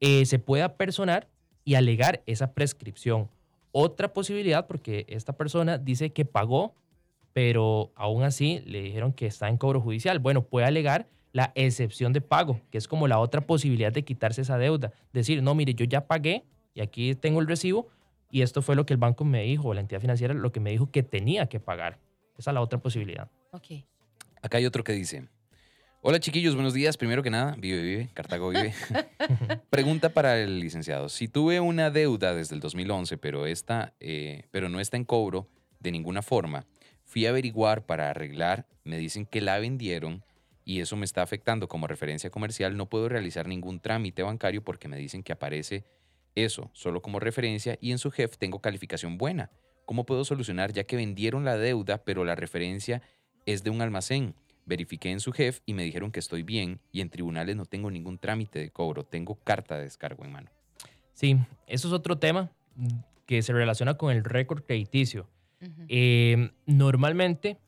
eh, 0.00 0.26
se 0.26 0.40
puede 0.40 0.64
apersonar 0.64 1.28
y 1.64 1.76
alegar 1.76 2.20
esa 2.26 2.54
prescripción. 2.54 3.30
otra 3.70 4.12
posibilidad 4.12 4.66
porque 4.66 5.06
esta 5.08 5.34
persona 5.34 5.78
dice 5.78 6.10
que 6.10 6.24
pagó, 6.24 6.74
pero 7.32 7.92
aún 7.94 8.24
así 8.24 8.64
le 8.66 8.82
dijeron 8.82 9.12
que 9.12 9.26
está 9.26 9.48
en 9.48 9.58
cobro 9.58 9.80
judicial. 9.80 10.18
Bueno, 10.18 10.42
puede 10.42 10.66
alegar 10.66 11.06
la 11.32 11.52
excepción 11.54 12.12
de 12.12 12.20
pago, 12.20 12.60
que 12.72 12.78
es 12.78 12.88
como 12.88 13.06
la 13.06 13.20
otra 13.20 13.42
posibilidad 13.42 13.92
de 13.92 14.04
quitarse 14.04 14.40
esa 14.40 14.58
deuda. 14.58 14.92
Decir, 15.12 15.40
no, 15.40 15.54
mire, 15.54 15.74
yo 15.74 15.84
ya 15.84 16.08
pagué 16.08 16.42
y 16.74 16.80
aquí 16.80 17.14
tengo 17.14 17.38
el 17.40 17.46
recibo 17.46 17.86
y 18.28 18.42
esto 18.42 18.60
fue 18.60 18.74
lo 18.74 18.84
que 18.86 18.94
el 18.94 18.98
banco 18.98 19.24
me 19.24 19.44
dijo, 19.44 19.68
o 19.68 19.74
la 19.74 19.82
entidad 19.82 20.00
financiera, 20.00 20.34
lo 20.34 20.50
que 20.50 20.58
me 20.58 20.70
dijo 20.72 20.90
que 20.90 21.04
tenía 21.04 21.46
que 21.46 21.60
pagar. 21.60 22.00
Esa 22.36 22.50
es 22.50 22.54
la 22.54 22.60
otra 22.60 22.80
posibilidad. 22.80 23.30
Ok. 23.50 23.66
Acá 24.42 24.58
hay 24.58 24.66
otro 24.66 24.84
que 24.84 24.92
dice, 24.92 25.26
hola 26.02 26.20
chiquillos, 26.20 26.54
buenos 26.54 26.74
días. 26.74 26.98
Primero 26.98 27.22
que 27.22 27.30
nada, 27.30 27.56
vive, 27.58 27.80
vive, 27.80 28.10
Cartago 28.12 28.50
vive. 28.50 28.74
Pregunta 29.70 30.10
para 30.10 30.38
el 30.38 30.60
licenciado. 30.60 31.08
Si 31.08 31.28
tuve 31.28 31.58
una 31.60 31.90
deuda 31.90 32.34
desde 32.34 32.54
el 32.54 32.60
2011, 32.60 33.16
pero, 33.16 33.46
esta, 33.46 33.94
eh, 34.00 34.44
pero 34.50 34.68
no 34.68 34.80
está 34.80 34.98
en 34.98 35.04
cobro 35.04 35.48
de 35.80 35.92
ninguna 35.92 36.20
forma, 36.20 36.66
fui 37.04 37.24
a 37.24 37.30
averiguar 37.30 37.86
para 37.86 38.10
arreglar, 38.10 38.66
me 38.84 38.98
dicen 38.98 39.24
que 39.24 39.40
la 39.40 39.58
vendieron 39.58 40.24
y 40.64 40.80
eso 40.80 40.96
me 40.96 41.06
está 41.06 41.22
afectando 41.22 41.68
como 41.68 41.86
referencia 41.86 42.28
comercial, 42.28 42.76
no 42.76 42.90
puedo 42.90 43.08
realizar 43.08 43.48
ningún 43.48 43.80
trámite 43.80 44.22
bancario 44.22 44.62
porque 44.62 44.88
me 44.88 44.98
dicen 44.98 45.22
que 45.22 45.32
aparece 45.32 45.84
eso 46.34 46.70
solo 46.74 47.00
como 47.00 47.18
referencia 47.18 47.78
y 47.80 47.92
en 47.92 47.98
su 47.98 48.10
jefe 48.10 48.36
tengo 48.36 48.60
calificación 48.60 49.16
buena. 49.16 49.50
¿Cómo 49.86 50.04
puedo 50.04 50.22
solucionar 50.26 50.74
ya 50.74 50.84
que 50.84 50.96
vendieron 50.96 51.46
la 51.46 51.56
deuda 51.56 52.04
pero 52.04 52.26
la 52.26 52.34
referencia 52.34 53.00
es 53.52 53.64
de 53.64 53.70
un 53.70 53.80
almacén? 53.80 54.34
Verifiqué 54.66 55.10
en 55.10 55.20
su 55.20 55.32
jefe 55.32 55.62
y 55.64 55.72
me 55.72 55.82
dijeron 55.82 56.12
que 56.12 56.20
estoy 56.20 56.42
bien 56.42 56.80
y 56.92 57.00
en 57.00 57.08
tribunales 57.08 57.56
no 57.56 57.64
tengo 57.64 57.90
ningún 57.90 58.18
trámite 58.18 58.58
de 58.58 58.70
cobro, 58.70 59.04
tengo 59.04 59.36
carta 59.36 59.76
de 59.76 59.84
descargo 59.84 60.24
en 60.24 60.32
mano. 60.32 60.50
Sí, 61.14 61.36
eso 61.66 61.88
es 61.88 61.94
otro 61.94 62.18
tema 62.18 62.50
que 63.24 63.42
se 63.42 63.52
relaciona 63.52 63.94
con 63.94 64.14
el 64.14 64.24
récord 64.24 64.62
crediticio. 64.62 65.28
Eh, 65.88 66.50
normalmente 66.66 67.58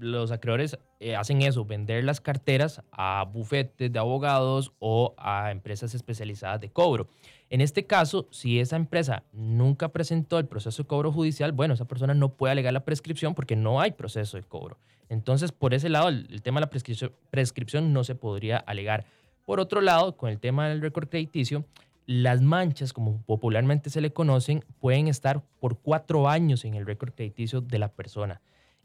los 0.00 0.32
acreedores 0.32 0.78
eh, 0.98 1.14
hacen 1.14 1.42
eso, 1.42 1.64
vender 1.64 2.02
las 2.04 2.20
carteras 2.20 2.82
a 2.90 3.24
bufetes 3.30 3.92
de 3.92 3.98
abogados 3.98 4.72
o 4.78 5.14
a 5.18 5.50
empresas 5.50 5.94
especializadas 5.94 6.60
de 6.60 6.70
cobro. 6.70 7.06
En 7.50 7.60
este 7.60 7.86
caso, 7.86 8.26
si 8.30 8.60
esa 8.60 8.76
empresa 8.76 9.24
nunca 9.32 9.88
presentó 9.88 10.38
el 10.38 10.46
proceso 10.46 10.82
de 10.82 10.86
cobro 10.86 11.12
judicial, 11.12 11.52
bueno, 11.52 11.74
esa 11.74 11.84
persona 11.84 12.14
no 12.14 12.30
puede 12.34 12.52
alegar 12.52 12.72
la 12.72 12.84
prescripción 12.84 13.34
porque 13.34 13.56
no 13.56 13.80
hay 13.80 13.92
proceso 13.92 14.36
de 14.36 14.42
cobro. 14.42 14.78
Entonces, 15.08 15.52
por 15.52 15.74
ese 15.74 15.88
lado, 15.88 16.08
el, 16.08 16.42
tema 16.42 16.60
de 16.60 16.66
la 16.66 16.70
prescripción, 16.70 17.12
prescripción 17.30 17.92
no 17.92 18.04
se 18.04 18.14
podría 18.14 18.56
alegar. 18.56 19.04
Por 19.44 19.60
otro 19.60 19.80
lado, 19.80 20.16
con 20.16 20.30
el 20.30 20.38
tema 20.38 20.68
del 20.68 20.80
récord 20.80 21.08
crediticio, 21.08 21.64
las 22.06 22.40
manchas, 22.40 22.92
como 22.92 23.20
popularmente 23.22 23.90
se 23.90 24.00
le 24.00 24.12
conocen, 24.12 24.64
pueden 24.78 25.08
estar 25.08 25.42
por 25.60 25.78
cuatro 25.78 26.28
años 26.28 26.64
en 26.64 26.74
el 26.74 26.86
récord 26.86 27.12
crediticio 27.12 27.60
de 27.60 27.78
la 27.78 27.88
persona. 27.88 28.40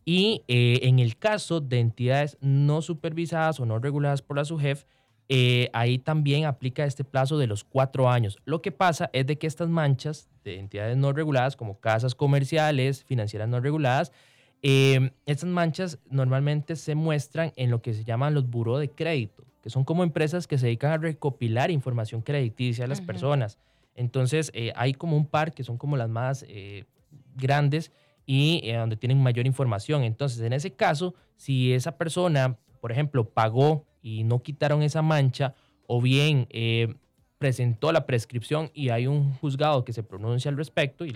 Y 0.05 0.43
eh, 0.47 0.81
en 0.83 0.99
el 0.99 1.17
caso 1.17 1.59
de 1.59 1.79
entidades 1.79 2.37
no 2.39 2.83
supervisadas 2.83 3.59
o 3.59 3.65
no 3.65 3.79
reguladas 3.79 4.21
por 4.21 4.37
la 4.37 4.45
SUGEF, 4.45 4.85
eh, 5.27 5.71
ahí 5.73 5.97
también 5.97 6.45
aplica 6.45 6.85
este 6.85 7.03
plazo 7.03 7.39
de 7.39 7.47
los 7.47 7.63
cuatro 7.63 8.07
años. 8.07 8.37
Lo 8.45 8.61
que 8.61 8.71
pasa 8.71 9.09
es 9.11 9.25
de 9.25 9.39
que 9.39 9.47
estas 9.47 9.67
manchas 9.67 10.29
de 10.43 10.59
entidades 10.59 10.95
no 10.95 11.11
reguladas, 11.11 11.55
como 11.55 11.79
casas 11.79 12.13
comerciales, 12.13 13.03
financieras 13.03 13.49
no 13.49 13.59
reguladas, 13.59 14.11
eh, 14.61 15.09
estas 15.25 15.49
manchas 15.49 15.97
normalmente 16.07 16.75
se 16.75 16.93
muestran 16.93 17.51
en 17.55 17.71
lo 17.71 17.81
que 17.81 17.95
se 17.95 18.03
llaman 18.03 18.35
los 18.35 18.47
buró 18.47 18.77
de 18.77 18.89
crédito, 18.89 19.43
que 19.63 19.71
son 19.71 19.83
como 19.83 20.03
empresas 20.03 20.45
que 20.45 20.59
se 20.59 20.67
dedican 20.67 20.91
a 20.91 20.97
recopilar 20.97 21.71
información 21.71 22.21
crediticia 22.21 22.85
a 22.85 22.87
las 22.87 23.01
personas. 23.01 23.57
Entonces, 23.95 24.51
hay 24.75 24.93
como 24.93 25.17
un 25.17 25.25
par 25.25 25.53
que 25.53 25.63
son 25.63 25.77
como 25.77 25.97
las 25.97 26.09
más 26.09 26.45
grandes 27.35 27.91
y 28.25 28.61
eh, 28.63 28.77
donde 28.77 28.97
tienen 28.97 29.21
mayor 29.21 29.45
información. 29.45 30.03
Entonces, 30.03 30.41
en 30.41 30.53
ese 30.53 30.71
caso, 30.73 31.15
si 31.35 31.73
esa 31.73 31.97
persona, 31.97 32.57
por 32.81 32.91
ejemplo, 32.91 33.29
pagó 33.29 33.85
y 34.01 34.23
no 34.23 34.41
quitaron 34.41 34.81
esa 34.83 35.01
mancha, 35.01 35.55
o 35.87 36.01
bien 36.01 36.47
eh, 36.49 36.95
presentó 37.37 37.91
la 37.91 38.05
prescripción 38.05 38.71
y 38.73 38.89
hay 38.89 39.07
un 39.07 39.33
juzgado 39.33 39.85
que 39.85 39.93
se 39.93 40.03
pronuncia 40.03 40.49
al 40.49 40.57
respecto 40.57 41.05
y 41.05 41.13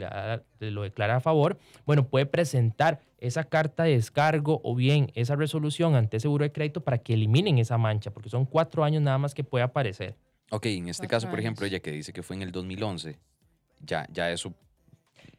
lo 0.59 0.83
declara 0.83 1.15
a 1.15 1.19
favor, 1.21 1.57
bueno, 1.85 2.07
puede 2.07 2.25
presentar 2.25 2.99
esa 3.17 3.45
carta 3.45 3.83
de 3.83 3.91
descargo 3.91 4.61
o 4.63 4.75
bien 4.75 5.11
esa 5.15 5.35
resolución 5.35 5.95
ante 5.95 6.17
ese 6.17 6.27
buro 6.27 6.43
de 6.43 6.51
crédito 6.51 6.81
para 6.81 6.97
que 6.97 7.13
eliminen 7.13 7.57
esa 7.57 7.77
mancha, 7.77 8.11
porque 8.11 8.29
son 8.29 8.45
cuatro 8.45 8.83
años 8.83 9.01
nada 9.01 9.17
más 9.17 9.33
que 9.33 9.43
puede 9.43 9.63
aparecer. 9.63 10.15
Ok, 10.51 10.65
en 10.67 10.89
este 10.89 11.07
caso, 11.07 11.29
por 11.29 11.39
ejemplo, 11.39 11.65
ella 11.65 11.79
que 11.79 11.91
dice 11.91 12.11
que 12.11 12.23
fue 12.23 12.35
en 12.35 12.41
el 12.41 12.51
2011, 12.51 13.17
ya, 13.81 14.07
ya 14.11 14.31
eso 14.31 14.53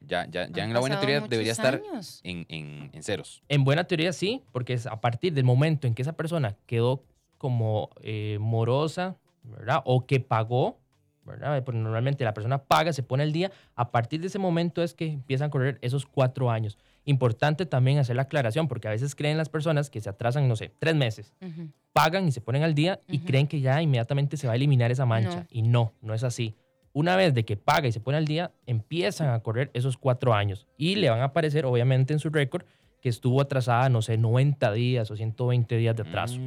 ya, 0.01 0.27
ya, 0.31 0.49
ya 0.49 0.65
en 0.65 0.73
la 0.73 0.81
buena 0.81 0.99
teoría 0.99 1.21
debería 1.21 1.53
estar 1.53 1.83
en, 2.23 2.47
en, 2.49 3.03
ceros. 3.03 3.43
En 3.49 3.65
buena 3.65 3.85
teoría 3.85 4.13
sí, 4.13 4.43
porque 4.53 4.73
es 4.73 4.87
a 4.87 5.01
partir 5.01 5.33
del 5.35 5.45
momento 5.45 5.87
en 5.87 5.95
que 5.95 6.03
esa 6.03 6.15
persona 6.15 6.57
quedó 6.67 7.05
como 7.39 7.91
eh, 8.03 8.39
morosa, 8.41 9.17
¿verdad? 9.43 9.83
O 9.85 10.07
que 10.07 10.21
pagó, 10.21 10.79
¿verdad? 11.25 11.63
Porque 11.65 11.79
normalmente 11.79 12.25
la 12.25 12.35
persona 12.35 12.59
paga, 12.65 12.93
se 12.93 13.03
pone 13.03 13.25
el 13.25 13.33
día, 13.33 13.53
a 13.75 13.91
partir 13.91 14.21
de 14.21 14.29
ese 14.29 14.39
momento 14.39 14.83
es 14.83 14.95
que 14.95 15.07
empiezan 15.07 15.49
a 15.49 15.51
correr 15.51 15.79
esos 15.83 16.07
cuatro 16.07 16.51
años. 16.51 16.79
Importante 17.05 17.67
también 17.67 17.99
hacer 17.99 18.17
la 18.17 18.23
aclaración, 18.23 18.69
porque 18.69 18.89
a 18.89 18.91
veces 18.91 19.15
creen 19.15 19.37
las 19.37 19.49
personas 19.49 19.91
que 19.91 20.01
se 20.01 20.11
atrasan, 20.11 20.49
no 20.49 20.57
sé, 20.57 20.73
tres 20.79 20.95
meses, 20.95 21.35
pagan 21.93 22.29
y 22.29 22.33
se 22.33 22.41
ponen 22.41 22.63
al 22.63 22.75
día 22.75 23.01
y 23.09 23.21
creen 23.21 23.47
que 23.47 23.61
ya 23.61 23.81
inmediatamente 23.81 24.37
se 24.37 24.47
va 24.47 24.55
a 24.55 24.57
eliminar 24.57 24.91
esa 24.91 25.07
mancha. 25.07 25.47
Y 25.51 25.63
no, 25.63 25.93
no 26.03 26.15
es 26.15 26.25
así 26.25 26.57
una 26.93 27.17
vez 27.17 27.35
de 27.35 27.45
que 27.45 27.57
paga 27.57 27.89
y 27.89 27.93
se 27.93 28.01
pone 28.01 28.19
al 28.19 28.27
día, 28.27 28.53
empiezan 28.67 29.31
a 29.31 29.41
correr 29.41 29.71
esos 29.75 29.97
cuatro 29.97 30.35
años 30.35 30.67
y 30.77 30.97
le 30.97 31.11
van 31.11 31.21
a 31.21 31.25
aparecer, 31.25 31.65
obviamente, 31.65 32.13
en 32.13 32.19
su 32.19 32.31
récord 32.31 32.65
que 33.01 33.09
estuvo 33.09 33.41
atrasada, 33.41 33.89
no 33.89 34.03
sé, 34.03 34.19
90 34.19 34.73
días 34.73 35.11
o 35.11 35.17
120 35.17 35.77
días 35.77 35.97
de 35.97 36.03
atraso. 36.03 36.39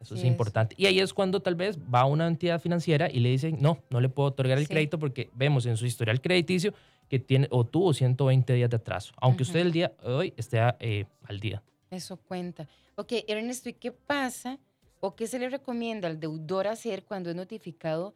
Eso 0.00 0.14
es 0.14 0.24
importante. 0.24 0.74
Y 0.78 0.86
ahí 0.86 0.98
es 0.98 1.12
cuando 1.12 1.40
tal 1.40 1.54
vez 1.54 1.78
va 1.92 2.06
una 2.06 2.26
entidad 2.26 2.60
financiera 2.60 3.10
y 3.10 3.20
le 3.20 3.28
dicen, 3.28 3.58
no, 3.60 3.78
no 3.90 4.00
le 4.00 4.08
puedo 4.08 4.30
otorgar 4.30 4.58
el 4.58 4.66
crédito 4.66 4.98
porque 4.98 5.30
vemos 5.34 5.66
en 5.66 5.76
su 5.76 5.86
historial 5.86 6.20
crediticio 6.20 6.72
que 7.08 7.18
tiene 7.18 7.48
o 7.50 7.64
tuvo 7.64 7.92
120 7.92 8.54
días 8.54 8.70
de 8.70 8.76
atraso, 8.76 9.12
aunque 9.20 9.42
usted 9.42 9.60
el 9.60 9.72
día 9.72 9.92
de 10.02 10.12
hoy 10.12 10.34
esté 10.36 10.58
eh, 10.78 11.04
al 11.24 11.40
día. 11.40 11.62
Eso 11.90 12.16
cuenta. 12.16 12.68
Ok, 12.94 13.12
Ernesto, 13.26 13.68
¿y 13.68 13.74
qué 13.74 13.90
pasa 13.90 14.58
o 15.00 15.16
qué 15.16 15.26
se 15.26 15.38
le 15.38 15.48
recomienda 15.48 16.08
al 16.08 16.20
deudor 16.20 16.66
hacer 16.66 17.02
cuando 17.04 17.30
es 17.30 17.36
notificado 17.36 18.14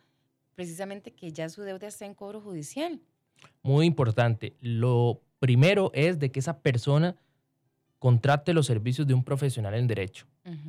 precisamente 0.54 1.12
que 1.12 1.32
ya 1.32 1.48
su 1.48 1.62
deuda 1.62 1.88
está 1.88 2.06
en 2.06 2.14
cobro 2.14 2.40
judicial. 2.40 3.00
Muy 3.62 3.86
importante. 3.86 4.56
Lo 4.60 5.20
primero 5.38 5.90
es 5.94 6.18
de 6.18 6.30
que 6.30 6.40
esa 6.40 6.60
persona 6.60 7.16
contrate 7.98 8.52
los 8.52 8.66
servicios 8.66 9.06
de 9.06 9.14
un 9.14 9.24
profesional 9.24 9.74
en 9.74 9.86
derecho, 9.86 10.26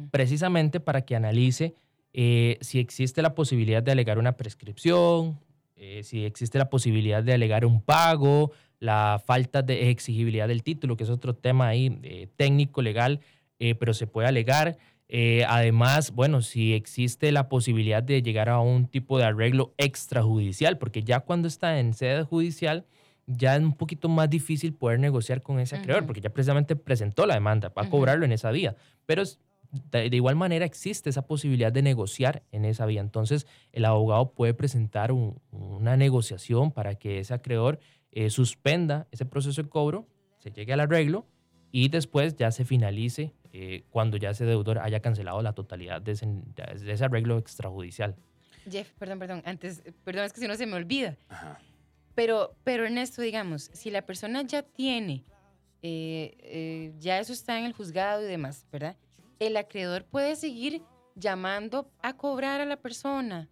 precisamente 0.09 0.79
para 0.79 1.01
que 1.01 1.15
analice 1.15 1.75
eh, 2.13 2.57
si 2.61 2.79
existe 2.79 3.21
la 3.21 3.35
posibilidad 3.35 3.83
de 3.83 3.91
alegar 3.91 4.19
una 4.19 4.37
prescripción, 4.37 5.37
eh, 5.75 6.01
si 6.03 6.23
existe 6.23 6.57
la 6.57 6.69
posibilidad 6.69 7.21
de 7.21 7.33
alegar 7.33 7.65
un 7.65 7.81
pago, 7.81 8.53
la 8.79 9.21
falta 9.25 9.61
de 9.61 9.89
exigibilidad 9.89 10.47
del 10.47 10.63
título, 10.63 10.95
que 10.95 11.03
es 11.03 11.09
otro 11.09 11.35
tema 11.35 11.67
ahí 11.67 11.99
eh, 12.03 12.29
técnico, 12.37 12.81
legal, 12.81 13.19
pero 13.57 13.93
se 13.93 14.07
puede 14.07 14.29
alegar. 14.29 14.77
Eh, 15.07 15.45
además, 15.47 16.12
bueno, 16.12 16.41
si 16.41 16.74
existe 16.74 17.31
la 17.31 17.47
posibilidad 17.47 18.01
de 18.01 18.21
llegar 18.21 18.50
a 18.50 18.59
un 18.59 18.88
tipo 18.88 19.17
de 19.17 19.25
arreglo 19.25 19.74
extrajudicial, 19.77 20.77
porque 20.77 21.03
ya 21.03 21.19
cuando 21.19 21.47
está 21.47 21.79
en 21.79 21.93
sede 21.93 22.24
judicial, 22.24 22.85
ya 23.27 23.55
es 23.55 23.62
un 23.62 23.74
poquito 23.74 24.09
más 24.09 24.29
difícil 24.29 24.74
poder 24.74 25.00
negociar 25.00 25.41
con 25.41 25.59
ese 25.59 25.75
acreedor, 25.75 26.05
porque 26.05 26.21
ya 26.21 26.29
precisamente 26.29 26.75
presentó 26.75 27.25
la 27.25 27.35
demanda, 27.35 27.69
va 27.69 27.83
a 27.83 27.89
cobrarlo 27.89 28.25
en 28.25 28.31
esa 28.31 28.51
vía. 28.51 28.75
Pero 29.05 29.24
de, 29.91 30.07
igual 30.15 30.35
manera 30.35 30.65
existe 30.65 31.09
esa 31.09 31.25
posibilidad 31.25 31.71
de 31.71 31.81
negociar 31.81 32.43
en 32.51 32.65
esa 32.65 32.85
vía. 32.85 33.01
Entonces, 33.01 33.47
el 33.71 33.85
abogado 33.85 34.31
puede 34.31 34.53
presentar 34.53 35.12
una 35.12 35.97
negociación 35.97 36.71
para 36.71 36.95
que 36.95 37.19
ese 37.19 37.33
acreedor 37.33 37.79
eh, 38.12 38.29
suspenda 38.29 39.07
ese 39.12 39.25
proceso 39.25 39.62
de 39.62 39.69
cobro, 39.69 40.07
se 40.38 40.51
llegue 40.51 40.74
al 40.74 40.79
arreglo 40.79 41.25
y 41.71 41.89
después 41.89 42.35
ya 42.35 42.51
se 42.51 42.63
finalice 42.63 43.33
eh, 43.57 43.85
cuando 43.89 44.17
ya 44.17 44.31
ese 44.31 44.43
deudor 44.43 44.79
haya 44.79 45.00
cancelado 45.00 45.41
la 45.41 45.53
totalidad 45.53 46.01
de 46.01 46.12
ese, 46.12 47.05
arreglo 47.05 47.38
extrajudicial. 47.38 48.13
Jeff, 48.69 48.91
perdón, 49.00 49.17
perdón, 49.19 49.43
antes, 49.45 49.81
perdón, 50.03 50.25
es 50.25 50.33
que 50.33 50.41
si 50.41 50.47
no 50.50 50.55
se 50.55 50.65
me 50.65 50.75
olvida. 50.75 51.15
Pero, 52.15 52.53
pero 52.65 52.83
Ernesto, 52.83 53.21
digamos, 53.21 53.69
si 53.71 53.91
la 53.91 54.01
persona 54.01 54.41
ya 54.41 54.62
tiene, 54.62 55.24
eh, 55.81 56.35
eh, 56.41 56.93
ya 57.00 57.17
eso 57.17 57.31
está 57.31 57.57
en 57.57 57.63
el 57.63 57.71
juzgado 57.71 58.25
y 58.25 58.27
demás, 58.27 58.67
¿verdad? 58.74 58.97
El 59.39 59.55
acreedor 59.55 60.03
puede 60.03 60.35
seguir 60.35 60.81
llamando 61.15 61.89
a 62.03 62.17
cobrar 62.17 62.59
a 62.59 62.65
la 62.65 62.75
persona. 62.75 63.47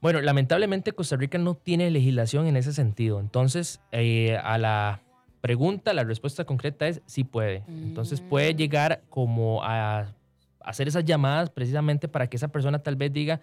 Bueno, 0.00 0.20
lamentablemente 0.20 0.92
Costa 0.92 1.16
Rica 1.16 1.38
no 1.38 1.56
tiene 1.56 1.90
legislación 1.90 2.46
en 2.46 2.56
ese 2.56 2.72
sentido. 2.72 3.18
Entonces, 3.18 3.80
a 3.90 4.58
la 4.58 5.02
pregunta, 5.42 5.92
la 5.92 6.04
respuesta 6.04 6.44
concreta 6.46 6.88
es 6.88 7.02
sí 7.04 7.24
puede. 7.24 7.64
Entonces 7.68 8.22
puede 8.22 8.54
mm. 8.54 8.56
llegar 8.56 9.02
como 9.10 9.62
a 9.62 10.06
hacer 10.60 10.88
esas 10.88 11.04
llamadas 11.04 11.50
precisamente 11.50 12.08
para 12.08 12.28
que 12.28 12.36
esa 12.38 12.48
persona 12.48 12.78
tal 12.78 12.96
vez 12.96 13.12
diga, 13.12 13.40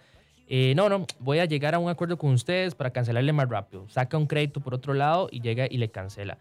eh, 0.48 0.72
no, 0.74 0.88
no, 0.88 1.06
voy 1.20 1.38
a 1.38 1.44
llegar 1.44 1.74
a 1.76 1.78
un 1.78 1.88
acuerdo 1.88 2.18
con 2.18 2.32
ustedes 2.32 2.74
para 2.74 2.90
cancelarle 2.90 3.32
más 3.32 3.48
rápido. 3.48 3.86
Saca 3.88 4.16
un 4.18 4.26
crédito 4.26 4.60
por 4.60 4.74
otro 4.74 4.94
lado 4.94 5.28
y 5.30 5.40
llega 5.40 5.66
y 5.70 5.76
le 5.76 5.90
cancela. 5.90 6.38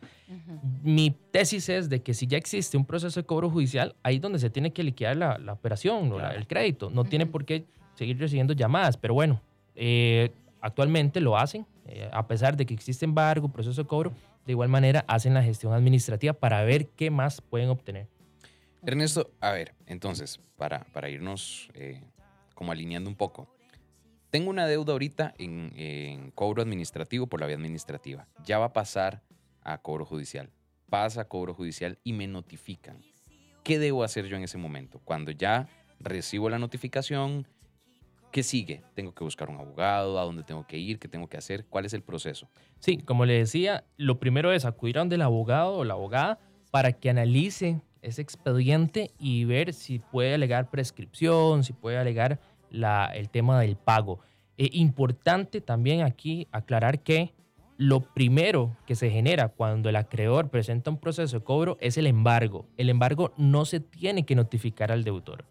Mi 0.82 1.12
tesis 1.32 1.70
es 1.70 1.90
de 1.90 2.02
que 2.02 2.16
si 2.16 2.26
ya 2.26 2.38
existe 2.38 2.76
un 2.76 2.86
proceso 2.86 3.20
de 3.20 3.26
cobro 3.28 3.52
judicial, 3.52 3.96
ahí 4.02 4.16
es 4.16 4.22
donde 4.22 4.40
se 4.40 4.50
tiene 4.50 4.72
que 4.72 4.82
liquidar 4.82 5.16
la, 5.16 5.38
la 5.38 5.54
operación, 5.54 6.12
o 6.12 6.18
la- 6.18 6.34
el 6.34 6.48
crédito. 6.48 6.90
No 6.90 7.04
tiene 7.04 7.28
por 7.28 7.46
qué 7.46 7.66
seguir 7.94 8.18
recibiendo 8.18 8.54
llamadas, 8.54 8.98
pero 8.98 9.14
bueno, 9.14 9.42
eh, 9.76 10.32
actualmente 10.62 11.20
lo 11.22 11.38
hacen, 11.38 11.68
eh, 11.86 12.10
a 12.12 12.26
pesar 12.26 12.56
de 12.58 12.66
que 12.66 12.74
existe 12.74 13.06
embargo, 13.06 13.50
proceso 13.50 13.84
de 13.84 13.88
cobro, 13.88 14.12
de 14.46 14.52
igual 14.52 14.70
manera 14.70 15.06
hacen 15.08 15.34
la 15.34 15.44
gestión 15.44 15.74
administrativa 15.74 16.34
para 16.34 16.64
ver 16.64 16.88
qué 16.88 17.12
más 17.12 17.42
pueden 17.42 17.70
obtener. 17.70 18.08
Ernesto, 18.86 19.32
a 19.42 19.52
ver, 19.52 19.76
entonces, 19.86 20.40
para, 20.56 20.86
para 20.94 21.10
irnos 21.10 21.70
eh, 21.74 22.02
como 22.56 22.72
alineando 22.72 23.10
un 23.10 23.16
poco. 23.16 23.54
Tengo 24.30 24.50
una 24.50 24.68
deuda 24.68 24.94
ahorita 24.94 25.34
en, 25.38 25.74
en 25.76 26.32
cobro 26.32 26.62
administrativo 26.62 27.28
por 27.28 27.42
la 27.42 27.48
vía 27.48 27.56
administrativa. 27.56 28.28
Ya 28.46 28.60
va 28.60 28.66
a 28.66 28.74
pasar 28.74 29.24
a 29.64 29.80
cobro 29.80 30.06
judicial. 30.06 30.50
Pasa 30.90 31.22
a 31.22 31.26
cobro 31.26 31.54
judicial 31.54 32.00
y 32.04 32.14
me 32.14 32.28
notifican. 32.28 33.02
¿Qué 33.64 33.80
debo 33.80 34.04
hacer 34.04 34.26
yo 34.28 34.38
en 34.38 34.44
ese 34.44 34.58
momento? 34.58 35.00
Cuando 35.04 35.32
ya 35.32 35.68
recibo 36.00 36.50
la 36.50 36.60
notificación, 36.60 37.48
¿qué 38.32 38.44
sigue? 38.44 38.84
¿Tengo 38.94 39.14
que 39.14 39.24
buscar 39.24 39.50
un 39.50 39.58
abogado? 39.58 40.20
¿A 40.20 40.24
dónde 40.24 40.44
tengo 40.44 40.66
que 40.66 40.78
ir? 40.78 41.00
¿Qué 41.00 41.08
tengo 41.08 41.28
que 41.28 41.38
hacer? 41.38 41.66
¿Cuál 41.66 41.86
es 41.86 41.94
el 41.94 42.02
proceso? 42.02 42.50
Sí, 42.80 42.98
como 42.98 43.26
le 43.26 43.34
decía, 43.34 43.84
lo 43.98 44.20
primero 44.20 44.52
es 44.52 44.66
acudir 44.66 44.98
a 44.98 45.02
donde 45.02 45.16
el 45.16 45.22
abogado 45.22 45.78
o 45.78 45.84
la 45.84 45.94
abogada 45.94 46.40
para 46.72 46.94
que 46.94 47.10
analice 47.10 47.82
ese 48.02 48.22
expediente 48.22 49.12
y 49.20 49.46
ver 49.46 49.74
si 49.74 50.00
puede 50.00 50.34
alegar 50.34 50.70
prescripción, 50.70 51.64
si 51.64 51.74
puede 51.74 51.98
alegar 51.98 52.40
el 52.72 53.30
tema 53.30 53.60
del 53.60 53.76
pago. 53.76 54.20
Es 54.58 54.70
importante 54.74 55.62
también 55.62 56.02
aquí 56.02 56.48
aclarar 56.52 57.02
que 57.02 57.34
lo 57.78 58.02
primero 58.02 58.76
que 58.86 58.96
se 58.96 59.10
genera 59.10 59.48
cuando 59.48 59.88
el 59.90 59.96
acreedor 59.96 60.50
presenta 60.50 60.92
un 60.92 60.98
proceso 60.98 61.40
de 61.40 61.44
cobro 61.46 61.78
es 61.80 61.98
el 61.98 62.08
embargo. 62.08 62.68
El 62.76 62.90
embargo 62.90 63.34
no 63.38 63.64
se 63.64 63.80
tiene 63.80 64.26
que 64.26 64.36
notificar 64.36 64.92
al 64.92 65.06
deudor. 65.06 65.46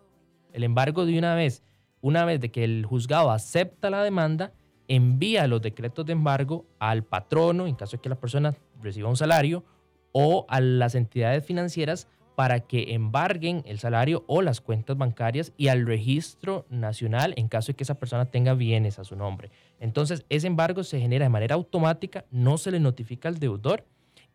El 0.53 0.63
embargo 0.63 1.07
de 1.07 1.19
una 1.19 1.35
vez, 1.35 1.63
una 2.01 2.25
vez 2.25 2.41
de 2.41 2.51
que 2.51 2.65
el 2.65 2.87
juzgado 2.87 3.31
acepta 3.31 3.91
la 3.91 4.03
demanda, 4.03 4.53
envía 4.89 5.47
los 5.47 5.61
decretos 5.61 6.07
de 6.07 6.13
embargo 6.13 6.67
al 6.79 7.05
patrono, 7.05 7.67
en 7.67 7.75
caso 7.75 7.97
de 7.97 8.03
que 8.03 8.09
la 8.09 8.21
persona 8.21 8.55
reciba 8.83 9.09
un 9.09 9.17
salario, 9.17 9.65
o 10.13 10.47
a 10.49 10.61
las 10.61 10.95
entidades 10.95 11.45
financieras 11.45 12.09
para 12.39 12.61
que 12.61 12.95
embarguen 12.95 13.65
el 13.67 13.81
salario 13.81 14.23
o 14.29 14.43
las 14.43 14.61
cuentas 14.61 14.97
bancarias 14.97 15.53
y 15.57 15.69
al 15.69 15.85
registro 15.85 16.67
nacional 16.71 17.35
en 17.37 17.49
caso 17.49 17.73
de 17.73 17.75
que 17.77 17.83
esa 17.83 17.99
persona 17.99 18.27
tenga 18.27 18.55
bienes 18.55 19.01
a 19.01 19.05
su 19.05 19.17
nombre. 19.17 19.51
Entonces, 19.81 20.25
ese 20.29 20.47
embargo 20.47 20.85
se 20.85 21.01
genera 21.01 21.25
de 21.25 21.31
manera 21.31 21.57
automática, 21.57 22.25
no 22.31 22.57
se 22.57 22.71
le 22.71 22.79
notifica 22.79 23.29
al 23.29 23.41
deudor 23.41 23.85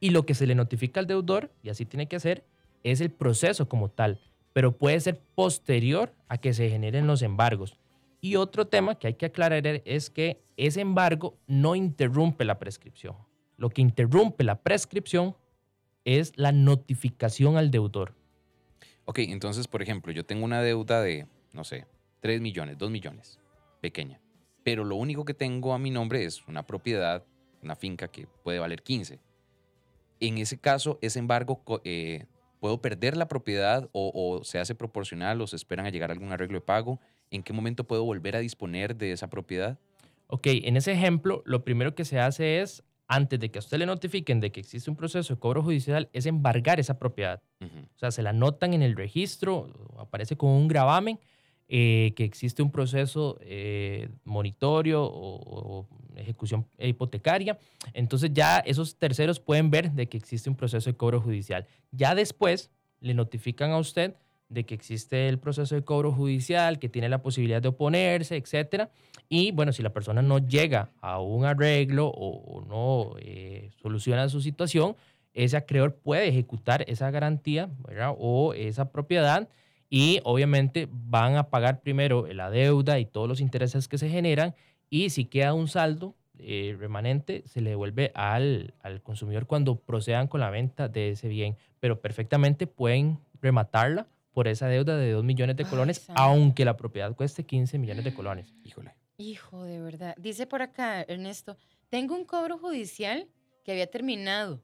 y 0.01 0.09
lo 0.09 0.25
que 0.25 0.33
se 0.35 0.45
le 0.47 0.53
notifica 0.53 0.99
al 0.99 1.07
deudor, 1.07 1.51
y 1.63 1.69
así 1.69 1.85
tiene 1.85 2.07
que 2.07 2.19
ser, 2.19 2.43
es 2.83 2.99
el 2.99 3.09
proceso 3.09 3.69
como 3.69 3.87
tal, 3.87 4.19
pero 4.53 4.77
puede 4.77 4.99
ser 4.99 5.19
posterior 5.35 6.13
a 6.29 6.37
que 6.37 6.53
se 6.53 6.69
generen 6.69 7.07
los 7.07 7.21
embargos. 7.21 7.77
Y 8.21 8.37
otro 8.37 8.67
tema 8.67 8.95
que 8.95 9.07
hay 9.07 9.13
que 9.15 9.25
aclarar 9.25 9.65
es 9.65 10.09
que 10.09 10.41
ese 10.55 10.81
embargo 10.81 11.37
no 11.47 11.75
interrumpe 11.75 12.45
la 12.45 12.59
prescripción. 12.59 13.17
Lo 13.57 13.69
que 13.69 13.81
interrumpe 13.81 14.43
la 14.43 14.61
prescripción 14.61 15.35
es 16.05 16.31
la 16.35 16.51
notificación 16.51 17.57
al 17.57 17.71
deudor. 17.71 18.13
Ok, 19.05 19.19
entonces, 19.19 19.67
por 19.67 19.81
ejemplo, 19.81 20.13
yo 20.13 20.25
tengo 20.25 20.45
una 20.45 20.61
deuda 20.61 21.01
de, 21.01 21.27
no 21.51 21.63
sé, 21.63 21.85
3 22.21 22.39
millones, 22.39 22.77
2 22.77 22.89
millones, 22.89 23.39
pequeña. 23.81 24.21
Pero 24.63 24.85
lo 24.85 24.95
único 24.95 25.25
que 25.25 25.33
tengo 25.33 25.73
a 25.73 25.79
mi 25.79 25.91
nombre 25.91 26.23
es 26.23 26.47
una 26.47 26.65
propiedad, 26.65 27.25
una 27.61 27.75
finca 27.75 28.07
que 28.07 28.27
puede 28.43 28.59
valer 28.59 28.81
15. 28.81 29.19
En 30.21 30.37
ese 30.37 30.57
caso, 30.57 30.99
ese 31.01 31.19
embargo, 31.19 31.61
eh, 31.83 32.25
¿puedo 32.63 32.81
perder 32.81 33.17
la 33.17 33.27
propiedad 33.27 33.89
o, 33.91 34.09
o 34.15 34.45
se 34.45 34.57
hace 34.57 34.73
proporcional 34.73 35.41
o 35.41 35.47
se 35.47 35.57
esperan 35.57 35.85
a 35.85 35.89
llegar 35.89 36.11
a 36.11 36.13
algún 36.13 36.31
arreglo 36.31 36.59
de 36.59 36.61
pago? 36.61 36.97
¿En 37.29 37.43
qué 37.43 37.51
momento 37.51 37.83
puedo 37.83 38.05
volver 38.05 38.37
a 38.37 38.39
disponer 38.39 38.95
de 38.95 39.11
esa 39.11 39.29
propiedad? 39.29 39.77
Ok, 40.27 40.47
en 40.47 40.77
ese 40.77 40.93
ejemplo, 40.93 41.43
lo 41.45 41.65
primero 41.65 41.93
que 41.93 42.05
se 42.05 42.21
hace 42.21 42.61
es, 42.61 42.81
antes 43.09 43.37
de 43.37 43.51
que 43.51 43.57
a 43.57 43.59
usted 43.59 43.79
le 43.79 43.85
notifiquen 43.85 44.39
de 44.39 44.53
que 44.53 44.61
existe 44.61 44.89
un 44.89 44.95
proceso 44.95 45.33
de 45.33 45.41
cobro 45.41 45.61
judicial, 45.61 46.07
es 46.13 46.25
embargar 46.25 46.79
esa 46.79 46.97
propiedad. 46.99 47.43
O 47.59 47.97
sea, 47.97 48.11
se 48.11 48.23
la 48.23 48.29
anotan 48.29 48.73
en 48.73 48.81
el 48.81 48.95
registro, 48.95 49.67
aparece 49.99 50.37
con 50.37 50.51
un 50.51 50.69
gravamen, 50.69 51.19
eh, 51.67 52.13
que 52.15 52.23
existe 52.23 52.63
un 52.63 52.71
proceso 52.71 53.39
eh, 53.41 54.07
monitorio 54.23 55.03
o, 55.03 55.81
o 55.81 55.89
ejecución 56.15 56.67
hipotecaria. 56.77 57.57
Entonces 57.93 58.31
ya 58.33 58.59
esos 58.59 58.97
terceros 58.97 59.39
pueden 59.39 59.69
ver 59.69 59.91
de 59.91 60.07
que 60.07 60.17
existe 60.17 60.49
un 60.49 60.55
proceso 60.55 60.89
de 60.89 60.97
cobro 60.97 61.21
judicial. 61.21 61.67
Ya 61.91 62.15
después 62.15 62.71
le 62.99 63.13
notifican 63.13 63.71
a 63.71 63.77
usted 63.77 64.15
de 64.49 64.65
que 64.65 64.75
existe 64.75 65.27
el 65.27 65.39
proceso 65.39 65.75
de 65.75 65.83
cobro 65.83 66.11
judicial, 66.11 66.79
que 66.79 66.89
tiene 66.89 67.09
la 67.09 67.21
posibilidad 67.21 67.61
de 67.61 67.69
oponerse, 67.69 68.37
etcétera. 68.37 68.91
Y 69.27 69.51
bueno, 69.51 69.73
si 69.73 69.81
la 69.81 69.91
persona 69.91 70.21
no 70.21 70.37
llega 70.37 70.91
a 71.01 71.19
un 71.19 71.45
arreglo 71.45 72.07
o, 72.07 72.63
no 72.67 73.15
eh, 73.19 73.71
soluciona 73.81 74.29
su 74.29 74.41
situación, 74.41 74.95
ese 75.33 75.57
acreedor 75.57 75.95
puede 75.95 76.27
ejecutar 76.27 76.85
esa 76.87 77.09
garantía 77.09 77.69
o 78.19 78.53
esa 78.53 78.91
propiedad 78.91 79.49
y 79.89 80.19
obviamente 80.23 80.87
van 80.91 81.35
a 81.35 81.49
pagar 81.49 81.81
primero 81.81 82.27
la 82.27 82.49
deuda 82.49 82.99
y 82.99 83.05
todos 83.05 83.27
los 83.27 83.41
intereses 83.41 83.87
que 83.87 83.97
se 83.97 84.09
generan 84.09 84.55
y 84.93 85.09
si 85.09 85.25
queda 85.25 85.55
un 85.55 85.67
saldo 85.67 86.13
eh, 86.37 86.75
remanente 86.77 87.41
se 87.47 87.61
le 87.61 87.71
devuelve 87.71 88.11
al, 88.13 88.75
al 88.83 89.01
consumidor 89.01 89.47
cuando 89.47 89.79
procedan 89.79 90.27
con 90.27 90.39
la 90.39 90.51
venta 90.51 90.87
de 90.87 91.09
ese 91.09 91.29
bien, 91.29 91.57
pero 91.79 91.99
perfectamente 91.99 92.67
pueden 92.67 93.17
rematarla 93.41 94.05
por 94.33 94.47
esa 94.47 94.67
deuda 94.67 94.95
de 94.95 95.09
2 95.09 95.23
millones 95.23 95.55
de 95.55 95.65
colones, 95.65 96.05
aunque 96.13 96.63
la 96.63 96.77
propiedad 96.77 97.15
cueste 97.15 97.43
15 97.43 97.79
millones 97.79 98.03
de 98.03 98.13
colones. 98.15 98.53
Híjole. 98.63 98.93
Hijo, 99.17 99.63
de 99.63 99.79
verdad. 99.81 100.13
Dice 100.19 100.45
por 100.45 100.61
acá, 100.61 101.01
Ernesto, 101.01 101.57
tengo 101.89 102.13
un 102.13 102.23
cobro 102.23 102.59
judicial 102.59 103.27
que 103.63 103.71
había 103.71 103.87
terminado 103.87 104.61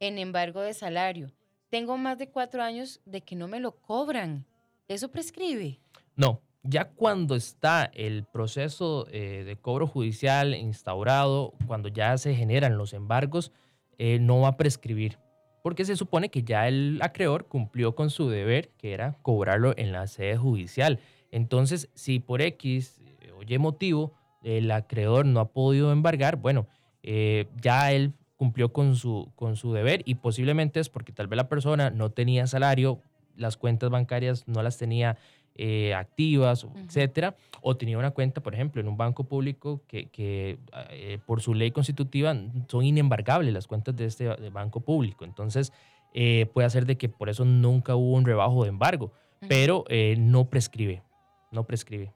en 0.00 0.18
embargo 0.18 0.62
de 0.62 0.74
salario. 0.74 1.30
Tengo 1.68 1.96
más 1.96 2.18
de 2.18 2.28
cuatro 2.28 2.64
años 2.64 3.00
de 3.04 3.20
que 3.20 3.36
no 3.36 3.46
me 3.46 3.60
lo 3.60 3.76
cobran. 3.76 4.46
¿Eso 4.88 5.12
prescribe? 5.12 5.78
No, 6.16 6.42
ya 6.62 6.90
cuando 6.90 7.34
está 7.34 7.90
el 7.94 8.24
proceso 8.24 9.06
eh, 9.10 9.44
de 9.44 9.56
cobro 9.56 9.86
judicial 9.86 10.54
instaurado, 10.54 11.54
cuando 11.66 11.88
ya 11.88 12.16
se 12.18 12.34
generan 12.34 12.76
los 12.76 12.92
embargos, 12.92 13.52
eh, 13.98 14.18
no 14.20 14.40
va 14.40 14.48
a 14.48 14.56
prescribir, 14.56 15.18
porque 15.62 15.84
se 15.84 15.96
supone 15.96 16.30
que 16.30 16.42
ya 16.42 16.68
el 16.68 16.98
acreedor 17.02 17.46
cumplió 17.46 17.94
con 17.94 18.10
su 18.10 18.28
deber, 18.28 18.70
que 18.78 18.92
era 18.92 19.16
cobrarlo 19.22 19.74
en 19.76 19.92
la 19.92 20.06
sede 20.06 20.36
judicial. 20.36 21.00
Entonces, 21.30 21.88
si 21.94 22.18
por 22.18 22.42
X 22.42 23.00
eh, 23.20 23.32
o 23.32 23.42
Y 23.46 23.58
motivo 23.58 24.12
el 24.42 24.70
acreedor 24.70 25.26
no 25.26 25.40
ha 25.40 25.52
podido 25.52 25.92
embargar, 25.92 26.36
bueno, 26.36 26.66
ya 27.02 27.92
él 27.92 28.12
cumplió 28.36 28.72
con 28.72 28.96
su, 28.96 29.30
con 29.36 29.56
su 29.56 29.72
deber 29.72 30.02
y 30.06 30.14
posiblemente 30.14 30.80
es 30.80 30.88
porque 30.88 31.12
tal 31.12 31.26
vez 31.26 31.36
la 31.36 31.48
persona 31.48 31.90
no 31.90 32.10
tenía 32.10 32.46
salario, 32.46 33.02
las 33.36 33.56
cuentas 33.56 33.90
bancarias 33.90 34.46
no 34.46 34.62
las 34.62 34.78
tenía 34.78 35.18
eh, 35.62 35.92
activas, 35.94 36.66
etcétera, 36.74 37.36
o 37.60 37.76
tenía 37.76 37.98
una 37.98 38.12
cuenta, 38.12 38.42
por 38.42 38.54
ejemplo, 38.54 38.80
en 38.80 38.88
un 38.88 38.96
banco 38.96 39.24
público 39.24 39.82
que, 39.86 40.06
que, 40.06 40.58
eh, 40.88 41.18
por 41.26 41.42
su 41.42 41.52
ley 41.52 41.70
constitutiva 41.70 42.34
son 42.66 42.84
inembargables 42.84 43.52
las 43.52 43.66
cuentas 43.66 43.94
de 43.94 44.06
este 44.06 44.24
de 44.24 44.48
banco 44.48 44.80
público. 44.80 45.26
Entonces, 45.26 45.70
eh, 46.14 46.46
puede 46.54 46.70
ser 46.70 46.86
de 46.86 46.96
que 46.96 47.10
por 47.10 47.28
eso 47.28 47.44
nunca 47.44 47.94
hubo 47.94 48.14
un 48.14 48.24
rebajo 48.24 48.62
de 48.62 48.70
embargo, 48.70 49.12
pero 49.48 49.84
eh, 49.88 50.16
no 50.18 50.48
prescribe, 50.48 51.02
no 51.50 51.64
prescribe. 51.64 52.14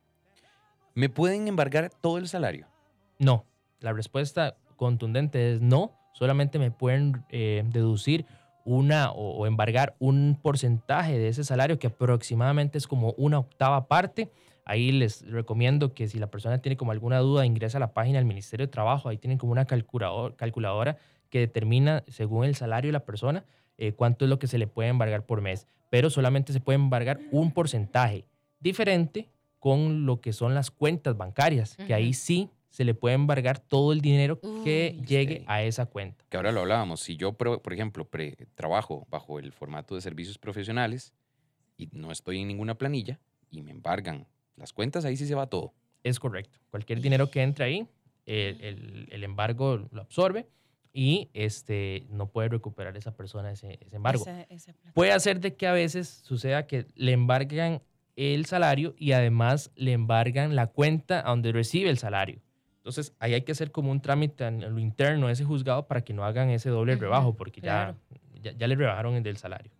¿Me 0.94 1.10
pueden 1.10 1.46
embargar 1.46 1.90
todo 2.00 2.16
el 2.16 2.26
salario? 2.26 2.66
No, 3.18 3.44
la 3.80 3.92
respuesta 3.92 4.56
contundente 4.76 5.52
es 5.52 5.60
no, 5.60 5.92
solamente 6.14 6.58
me 6.58 6.70
pueden 6.70 7.24
eh, 7.28 7.62
deducir 7.66 8.24
una 8.64 9.10
o, 9.12 9.36
o 9.38 9.46
embargar 9.46 9.94
un 9.98 10.38
porcentaje 10.40 11.18
de 11.18 11.28
ese 11.28 11.44
salario 11.44 11.78
que 11.78 11.88
aproximadamente 11.88 12.78
es 12.78 12.86
como 12.86 13.12
una 13.16 13.38
octava 13.38 13.86
parte. 13.86 14.30
Ahí 14.64 14.92
les 14.92 15.28
recomiendo 15.30 15.92
que 15.92 16.08
si 16.08 16.18
la 16.18 16.28
persona 16.28 16.58
tiene 16.58 16.76
como 16.76 16.92
alguna 16.92 17.18
duda, 17.18 17.44
ingresa 17.44 17.76
a 17.76 17.80
la 17.80 17.92
página 17.92 18.18
del 18.18 18.24
Ministerio 18.26 18.66
de 18.66 18.72
Trabajo. 18.72 19.08
Ahí 19.10 19.18
tienen 19.18 19.36
como 19.38 19.52
una 19.52 19.66
calculador- 19.66 20.34
calculadora 20.36 20.96
que 21.28 21.40
determina, 21.40 22.02
según 22.08 22.46
el 22.46 22.54
salario 22.54 22.88
de 22.88 22.92
la 22.92 23.04
persona, 23.04 23.44
eh, 23.76 23.92
cuánto 23.92 24.24
es 24.24 24.28
lo 24.30 24.38
que 24.38 24.46
se 24.46 24.56
le 24.56 24.66
puede 24.66 24.88
embargar 24.88 25.26
por 25.26 25.42
mes. 25.42 25.66
Pero 25.90 26.08
solamente 26.08 26.52
se 26.52 26.60
puede 26.60 26.76
embargar 26.78 27.20
un 27.30 27.50
porcentaje 27.52 28.24
diferente 28.60 29.28
con 29.58 30.06
lo 30.06 30.20
que 30.20 30.32
son 30.32 30.54
las 30.54 30.70
cuentas 30.70 31.16
bancarias, 31.16 31.76
que 31.76 31.92
ahí 31.94 32.12
sí 32.14 32.48
se 32.74 32.84
le 32.84 32.92
puede 32.94 33.14
embargar 33.14 33.60
todo 33.60 33.92
el 33.92 34.00
dinero 34.00 34.40
que 34.64 35.00
llegue 35.06 35.38
sí. 35.38 35.44
a 35.46 35.62
esa 35.62 35.86
cuenta. 35.86 36.24
que 36.28 36.36
ahora 36.36 36.50
lo 36.50 36.58
hablábamos, 36.62 36.98
si 37.00 37.16
yo, 37.16 37.34
por 37.34 37.72
ejemplo, 37.72 38.04
pre- 38.08 38.36
trabajo 38.56 39.06
bajo 39.10 39.38
el 39.38 39.52
formato 39.52 39.94
de 39.94 40.00
servicios 40.00 40.38
profesionales 40.38 41.14
y 41.76 41.88
no 41.92 42.10
estoy 42.10 42.40
en 42.40 42.48
ninguna 42.48 42.74
planilla 42.76 43.20
y 43.48 43.62
me 43.62 43.70
embargan 43.70 44.26
las 44.56 44.72
cuentas, 44.72 45.04
ahí 45.04 45.16
sí 45.16 45.24
se 45.28 45.36
va 45.36 45.46
todo. 45.46 45.72
Es 46.02 46.18
correcto. 46.18 46.58
Cualquier 46.70 47.00
dinero 47.00 47.30
que 47.30 47.42
entre 47.42 47.64
ahí, 47.64 47.86
el, 48.26 48.60
el- 48.60 49.08
el 49.12 49.22
embargo 49.22 49.88
lo 49.92 50.00
absorbe 50.00 50.48
y 50.92 51.30
este, 51.32 52.06
no 52.10 52.26
puede 52.32 52.48
recuperar 52.48 52.96
esa 52.96 53.14
persona 53.16 53.52
ese, 53.52 53.78
ese 53.86 53.94
embargo. 53.94 54.22
Esa- 54.22 54.42
esa 54.50 54.72
plata. 54.72 54.94
Puede 54.94 55.12
hacer 55.12 55.38
de 55.38 55.54
que 55.54 55.68
a 55.68 55.72
veces 55.72 56.08
suceda 56.24 56.66
que 56.66 56.86
le 56.96 57.12
embargan 57.12 57.82
el 58.16 58.46
salario 58.46 58.96
y 58.98 59.12
además 59.12 59.70
le 59.76 59.92
embargan 59.92 60.56
la 60.56 60.66
cuenta 60.66 61.20
a 61.20 61.30
donde 61.30 61.52
recibe 61.52 61.88
el 61.88 61.98
salario. 61.98 62.40
Entonces, 62.84 63.14
ahí 63.18 63.32
hay 63.32 63.40
que 63.40 63.52
hacer 63.52 63.72
como 63.72 63.90
un 63.90 64.02
trámite 64.02 64.44
en 64.44 64.60
lo 64.60 64.78
interno 64.78 65.28
de 65.28 65.32
ese 65.32 65.42
juzgado 65.42 65.86
para 65.86 66.02
que 66.02 66.12
no 66.12 66.22
hagan 66.22 66.50
ese 66.50 66.68
doble 66.68 66.96
rebajo, 66.96 67.34
porque 67.34 67.62
claro. 67.62 67.96
ya, 68.34 68.52
ya, 68.52 68.58
ya 68.58 68.66
le 68.66 68.74
rebajaron 68.74 69.14
el 69.14 69.22
del 69.22 69.38
salario. 69.38 69.72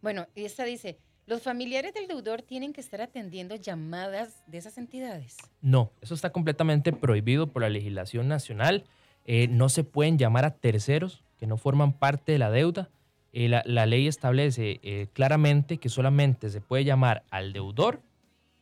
Bueno, 0.00 0.28
y 0.36 0.44
esta 0.44 0.62
dice, 0.64 1.00
los 1.26 1.42
familiares 1.42 1.92
del 1.92 2.06
deudor 2.06 2.42
tienen 2.42 2.72
que 2.72 2.80
estar 2.80 3.00
atendiendo 3.00 3.56
llamadas 3.56 4.44
de 4.46 4.58
esas 4.58 4.78
entidades. 4.78 5.38
No, 5.60 5.90
eso 6.00 6.14
está 6.14 6.30
completamente 6.30 6.92
prohibido 6.92 7.48
por 7.48 7.62
la 7.62 7.68
legislación 7.68 8.28
nacional. 8.28 8.84
Eh, 9.26 9.48
no 9.48 9.68
se 9.68 9.82
pueden 9.82 10.16
llamar 10.16 10.44
a 10.44 10.54
terceros 10.54 11.24
que 11.36 11.48
no 11.48 11.56
forman 11.56 11.92
parte 11.92 12.30
de 12.30 12.38
la 12.38 12.52
deuda. 12.52 12.90
Eh, 13.32 13.48
la, 13.48 13.64
la 13.66 13.86
ley 13.86 14.06
establece 14.06 14.78
eh, 14.84 15.08
claramente 15.12 15.78
que 15.78 15.88
solamente 15.88 16.48
se 16.48 16.60
puede 16.60 16.84
llamar 16.84 17.24
al 17.30 17.52
deudor, 17.52 18.02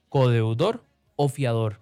codeudor 0.09 0.85
o 1.17 1.29
fiador. 1.29 1.81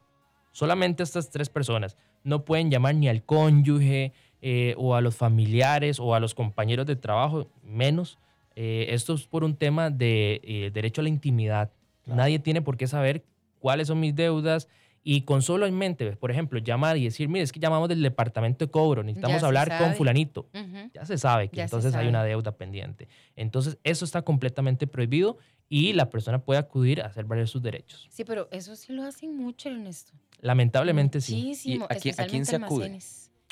Solamente 0.56 1.02
estas 1.02 1.28
tres 1.28 1.50
personas. 1.50 1.98
No 2.24 2.46
pueden 2.46 2.70
llamar 2.70 2.94
ni 2.94 3.10
al 3.10 3.22
cónyuge 3.22 4.14
eh, 4.40 4.74
o 4.78 4.94
a 4.94 5.02
los 5.02 5.14
familiares 5.14 6.00
o 6.00 6.14
a 6.14 6.18
los 6.18 6.34
compañeros 6.34 6.86
de 6.86 6.96
trabajo, 6.96 7.50
menos. 7.62 8.18
Eh, 8.54 8.86
esto 8.88 9.12
es 9.12 9.26
por 9.26 9.44
un 9.44 9.54
tema 9.54 9.90
de 9.90 10.40
eh, 10.42 10.70
derecho 10.72 11.02
a 11.02 11.04
la 11.04 11.10
intimidad. 11.10 11.72
Nadie 12.06 12.38
tiene 12.38 12.62
por 12.62 12.78
qué 12.78 12.86
saber 12.86 13.22
cuáles 13.58 13.88
son 13.88 14.00
mis 14.00 14.14
deudas 14.14 14.66
y 15.04 15.20
con 15.20 15.42
solo 15.42 15.66
en 15.66 15.76
mente, 15.76 16.16
por 16.16 16.30
ejemplo, 16.30 16.58
llamar 16.58 16.96
y 16.96 17.04
decir, 17.04 17.28
mire, 17.28 17.42
es 17.42 17.52
que 17.52 17.60
llamamos 17.60 17.90
del 17.90 18.00
departamento 18.00 18.64
de 18.64 18.70
cobro, 18.70 19.02
necesitamos 19.02 19.42
hablar 19.42 19.76
con 19.76 19.94
fulanito. 19.94 20.46
Ya 20.94 21.04
se 21.04 21.18
sabe 21.18 21.48
que 21.48 21.58
Ya 21.58 21.64
entonces 21.64 21.94
hay 21.94 22.08
una 22.08 22.24
deuda 22.24 22.52
pendiente. 22.52 23.08
Entonces, 23.36 23.76
eso 23.84 24.06
está 24.06 24.22
completamente 24.22 24.86
prohibido 24.86 25.36
y 25.68 25.92
la 25.92 26.08
persona 26.10 26.38
puede 26.44 26.58
acudir 26.60 27.02
a 27.02 27.06
hacer 27.06 27.24
valer 27.24 27.48
sus 27.48 27.62
derechos. 27.62 28.06
Sí, 28.10 28.24
pero 28.24 28.48
eso 28.52 28.76
sí 28.76 28.92
lo 28.92 29.02
hacen 29.04 29.36
mucho, 29.36 29.68
Ernesto. 29.68 30.12
Lamentablemente 30.40 31.20
sí. 31.20 31.36
Muchísimo, 31.36 31.86
¿Y 31.90 31.94
a 31.94 31.98
quién- 31.98 32.20
a 32.20 32.26
quién 32.26 32.44
se 32.46 32.56
acude? 32.56 32.98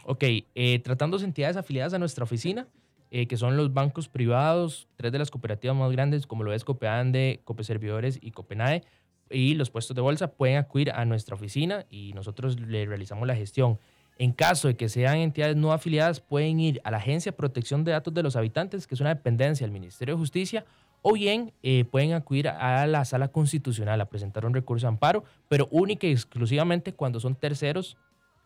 Ok, 0.07 0.23
eh, 0.55 0.79
tratándose 0.81 1.25
entidades 1.25 1.57
afiliadas 1.57 1.95
a 1.95 1.99
nuestra 1.99 2.25
oficina, 2.25 2.69
eh, 3.11 3.27
que 3.27 3.37
son 3.37 3.57
los 3.57 3.73
bancos 3.73 4.09
privados, 4.09 4.87
tres 4.97 5.13
de 5.13 5.19
las 5.19 5.31
cooperativas 5.31 5.77
más 5.77 5.91
grandes, 5.93 6.27
como 6.27 6.43
lo 6.45 6.53
es 6.53 6.65
Copeande, 6.65 7.41
Copeservidores 7.45 8.19
y 8.21 8.31
Copenae, 8.33 8.83
y 9.31 9.55
los 9.55 9.71
puestos 9.71 9.95
de 9.97 10.03
bolsa, 10.03 10.33
pueden 10.33 10.59
acudir 10.59 10.91
a 10.91 11.05
nuestra 11.05 11.35
oficina 11.35 11.87
y 11.89 12.13
nosotros 12.13 12.61
le 12.61 12.85
realizamos 12.87 13.27
la 13.27 13.35
gestión. 13.35 13.79
En 14.19 14.33
caso 14.33 14.69
de 14.69 14.77
que 14.77 14.89
sean 14.89 15.17
entidades 15.17 15.57
no 15.57 15.73
afiliadas, 15.73 16.21
pueden 16.21 16.61
ir 16.61 16.81
a 16.85 16.91
la 16.91 16.99
Agencia 16.99 17.33
de 17.33 17.37
Protección 17.37 17.83
de 17.83 17.93
Datos 17.93 18.15
de 18.15 18.23
los 18.23 18.37
Habitantes, 18.37 18.87
que 18.87 18.95
es 18.95 19.01
una 19.01 19.09
dependencia 19.15 19.67
del 19.67 19.73
Ministerio 19.73 20.15
de 20.15 20.19
Justicia, 20.21 20.65
o 21.07 21.13
bien 21.13 21.53
eh, 21.63 21.85
pueden 21.85 22.15
acudir 22.15 22.49
a 22.49 22.87
la 22.87 23.05
Sala 23.05 23.29
Constitucional 23.29 24.01
a 24.01 24.07
presentar 24.07 24.47
un 24.47 24.55
recurso 24.55 24.87
de 24.87 24.89
amparo, 24.89 25.23
pero 25.51 25.69
única 25.71 26.07
y 26.07 26.13
exclusivamente 26.13 26.95
cuando 26.95 27.21
son 27.21 27.35
terceros 27.35 27.99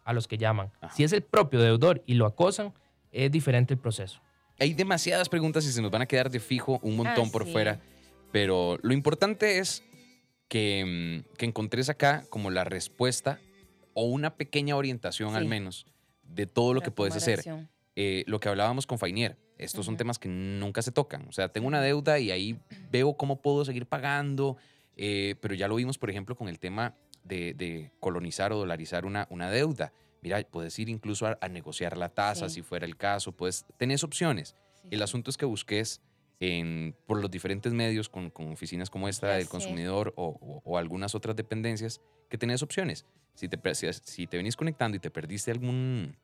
a 0.05 0.13
los 0.13 0.27
que 0.27 0.39
llaman. 0.39 0.73
Ajá. 0.81 0.93
Si 0.93 1.05
es 1.05 1.13
el 1.13 1.23
propio 1.23 1.61
deudor 1.61 2.03
y 2.05 2.15
lo 2.15 2.27
acosan, 2.27 2.75
es 3.13 3.31
diferente 3.31 3.75
el 3.75 3.79
proceso. 3.79 4.21
Hay 4.59 4.75
demasiadas 4.75 5.29
preguntas 5.29 5.65
y 5.67 5.71
se 5.73 5.81
nos 5.81 5.93
van 5.93 6.03
a 6.03 6.07
quedar 6.07 6.31
de 6.31 6.41
fijo 6.41 6.81
un 6.83 6.97
montón 6.97 7.29
Ah, 7.29 7.33
por 7.33 7.45
sí. 7.45 7.53
fuera. 7.53 7.81
Pero 8.33 8.77
lo 8.83 8.93
importante 8.93 9.59
es 9.59 9.85
que, 10.49 11.23
mm, 11.25 11.37
que 11.37 11.47
encontres 11.47 11.89
acá 11.89 12.25
como 12.29 12.51
la 12.51 12.65
respuesta 12.65 13.39
o 13.95 14.03
una 14.07 14.35
pequeña 14.35 14.75
orientación 14.75 15.37
al 15.37 15.45
menos 15.45 15.87
de 16.25 16.47
todo 16.47 16.75
lo 16.75 16.81
que 16.81 16.91
puedes 16.91 17.15
hacer. 17.15 17.41
Eh, 18.01 18.23
lo 18.29 18.39
que 18.39 18.49
hablábamos 18.49 18.87
con 18.87 18.97
Fainier, 18.97 19.37
estos 19.57 19.85
son 19.85 19.97
temas 19.97 20.21
que 20.21 20.29
nunca 20.29 20.83
se 20.83 20.93
tocan. 20.93 21.27
O 21.27 21.33
sea, 21.33 21.49
tengo 21.49 21.67
una 21.67 21.81
deuda 21.83 22.21
y 22.21 22.31
ahí 22.31 22.57
veo 22.93 23.17
cómo 23.17 23.43
puedo 23.43 23.65
seguir 23.65 23.87
pagando, 23.87 24.57
eh, 24.97 25.35
pero 25.41 25.57
ya 25.57 25.67
lo 25.67 25.75
vimos, 25.75 25.99
por 25.99 26.09
ejemplo, 26.09 26.37
con 26.37 26.47
el 26.49 26.61
tema 26.61 26.95
de, 27.25 27.55
de 27.55 27.91
colonizar 27.99 28.53
o 28.53 28.57
dolarizar 28.59 29.05
una, 29.05 29.27
una 29.31 29.51
deuda. 29.51 29.93
Mira, 30.23 30.41
puedes 30.49 30.79
ir 30.79 30.89
incluso 30.89 31.27
a, 31.27 31.39
a 31.41 31.49
negociar 31.49 31.97
la 31.97 32.09
tasa 32.09 32.49
Sí. 32.49 32.57
si 32.57 32.63
fuera 32.63 32.87
el 32.87 32.97
caso, 32.97 33.33
pues 33.33 33.67
tenés 33.79 34.05
opciones. 34.05 34.55
Sí, 34.75 34.89
El 34.93 35.03
asunto 35.03 35.29
es 35.31 35.37
que 35.37 35.45
busques 35.47 36.01
en, 36.39 36.95
por 37.09 37.21
los 37.21 37.33
diferentes 37.33 37.73
medios, 37.73 38.09
con, 38.09 38.31
con 38.31 38.53
oficinas 38.53 38.91
como 38.91 39.09
esta 39.09 39.33
del 39.35 39.49
consumidor 39.49 40.15
o, 40.17 40.39
o- 40.41 40.63
o 40.65 40.79
algunas 40.79 41.17
otras 41.17 41.35
dependencias, 41.35 42.01
que 42.31 42.39
tenés 42.39 42.63
opciones. 42.63 43.07
Si 43.35 43.49
te, 43.49 43.75
si, 43.75 43.93
si 44.05 44.27
te 44.29 44.37
venís 44.37 44.55
conectando 44.55 44.97
y 44.97 45.01
te 45.01 45.11
perdiste 45.11 45.51
algún 45.51 46.17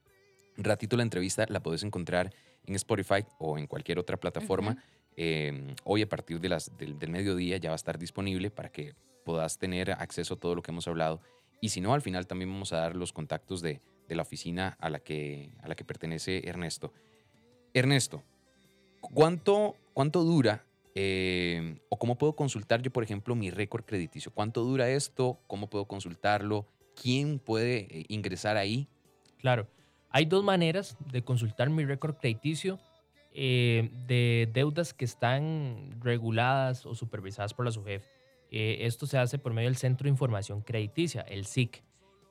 ratito 0.57 0.97
la 0.97 1.03
entrevista, 1.03 1.47
la 1.49 1.63
podés 1.63 1.83
encontrar 1.83 2.33
en 2.67 2.75
Spotify 2.77 3.25
o 3.39 3.59
en 3.59 3.67
cualquier 3.67 3.99
otra 3.99 4.17
plataforma. 4.17 4.83
Eh, 5.17 5.75
hoy 5.85 6.03
a 6.03 6.09
partir 6.09 6.41
de 6.41 6.49
las, 6.49 6.77
del, 6.77 6.99
del 6.99 7.11
mediodía 7.11 7.57
ya 7.57 7.71
va 7.71 7.75
a 7.75 7.77
estar 7.77 7.99
disponible 7.99 8.51
para 8.51 8.71
que 8.71 8.95
puedas 9.25 9.59
tener 9.59 9.91
acceso 9.93 10.35
a 10.35 10.37
todo 10.39 10.55
lo 10.55 10.63
que 10.63 10.71
hemos 10.71 10.87
hablado. 10.89 11.21
Y 11.61 11.71
si 11.71 11.81
no, 11.81 11.95
al 11.95 12.03
final 12.03 12.27
también 12.27 12.51
vamos 12.51 12.73
a 12.73 12.79
dar 12.79 12.97
los 12.97 13.13
contactos 13.13 13.63
de, 13.63 13.81
de 14.09 14.15
la 14.15 14.23
oficina 14.23 14.77
a 14.81 14.91
la, 14.91 15.01
que, 15.01 15.51
a 15.63 15.69
la 15.69 15.75
que 15.75 15.85
pertenece 15.85 16.47
Ernesto. 16.49 16.93
Ernesto, 17.73 18.23
¿cuánto, 19.01 19.77
cuánto 19.93 20.23
dura 20.23 20.65
eh, 20.95 21.79
o 21.89 21.99
cómo 21.99 22.17
puedo 22.19 22.37
consultar 22.37 22.83
yo, 22.83 22.93
por 22.93 23.03
ejemplo, 23.03 23.35
mi 23.35 23.51
récord 23.51 23.85
crediticio? 23.85 24.33
¿Cuánto 24.33 24.63
dura 24.63 24.91
esto? 24.91 25.41
¿Cómo 25.47 25.69
puedo 25.69 25.87
consultarlo? 25.87 26.67
¿Quién 27.01 27.39
puede 27.39 27.87
eh, 27.91 28.05
ingresar 28.09 28.57
ahí? 28.57 28.89
Claro. 29.39 29.67
Hay 30.15 30.27
dos 30.27 30.45
maneras 30.45 30.97
de 31.11 31.25
consultar 31.25 31.71
mi 31.71 31.85
récord 31.85 32.15
crediticio 32.15 32.79
eh, 33.33 33.91
de 34.07 34.49
deudas 34.53 34.95
que 34.95 35.05
están 35.05 35.91
reguladas 36.01 36.87
o 36.87 36.95
supervisadas 36.95 37.53
por 37.53 37.65
la 37.65 37.73
SUGEF. 37.73 38.07
Eh, 38.53 38.79
esto 38.83 39.09
se 39.09 39.19
hace 39.19 39.41
por 39.41 39.53
medio 39.53 39.69
del 39.69 39.77
Centro 39.77 40.05
de 40.05 40.11
Información 40.11 40.63
Crediticia, 40.63 41.23
el 41.23 41.47
SIC. 41.47 41.83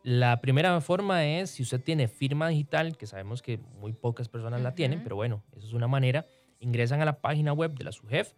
La 0.02 0.40
primera 0.40 0.80
forma 0.80 1.26
es 1.26 1.50
si 1.50 1.64
usted 1.64 1.82
tiene 1.82 2.08
firma 2.08 2.48
digital, 2.48 2.96
que 2.96 3.06
sabemos 3.06 3.42
que 3.42 3.58
muy 3.58 3.92
pocas 3.92 4.30
personas 4.30 4.62
la 4.62 4.76
tienen, 4.76 5.04
pero 5.04 5.18
bueno, 5.18 5.44
eso 5.54 5.68
es 5.68 5.74
una 5.74 5.90
manera. 5.90 6.26
Ingresan 6.62 7.02
a 7.02 7.06
la 7.06 7.20
página 7.20 7.52
web 7.52 7.74
de 7.74 7.84
la 7.84 7.92
SUGEF 7.92 8.32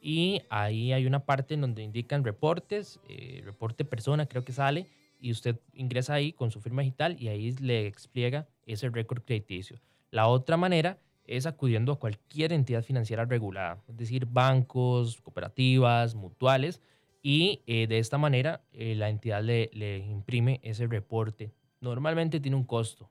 y 0.00 0.42
ahí 0.48 0.92
hay 0.92 1.06
una 1.06 1.24
parte 1.24 1.54
en 1.54 1.62
donde 1.62 1.82
indican 1.82 2.22
reportes, 2.22 3.00
eh, 3.08 3.42
reporte 3.44 3.84
persona 3.84 4.26
creo 4.26 4.44
que 4.44 4.52
sale, 4.52 4.86
y 5.22 5.30
usted 5.30 5.58
ingresa 5.72 6.14
ahí 6.14 6.32
con 6.32 6.50
su 6.50 6.60
firma 6.60 6.82
digital 6.82 7.16
y 7.18 7.28
ahí 7.28 7.52
le 7.52 7.86
explica 7.86 8.48
ese 8.66 8.90
récord 8.90 9.22
crediticio. 9.22 9.80
La 10.10 10.26
otra 10.26 10.56
manera 10.56 10.98
es 11.24 11.46
acudiendo 11.46 11.92
a 11.92 11.98
cualquier 11.98 12.52
entidad 12.52 12.82
financiera 12.82 13.24
regulada, 13.24 13.80
es 13.88 13.96
decir, 13.96 14.26
bancos, 14.26 15.20
cooperativas, 15.22 16.16
mutuales, 16.16 16.82
y 17.22 17.62
eh, 17.68 17.86
de 17.86 17.98
esta 17.98 18.18
manera 18.18 18.64
eh, 18.72 18.96
la 18.96 19.08
entidad 19.08 19.42
le, 19.44 19.70
le 19.72 19.98
imprime 19.98 20.60
ese 20.64 20.88
reporte. 20.88 21.52
Normalmente 21.80 22.40
tiene 22.40 22.56
un 22.56 22.64
costo, 22.64 23.08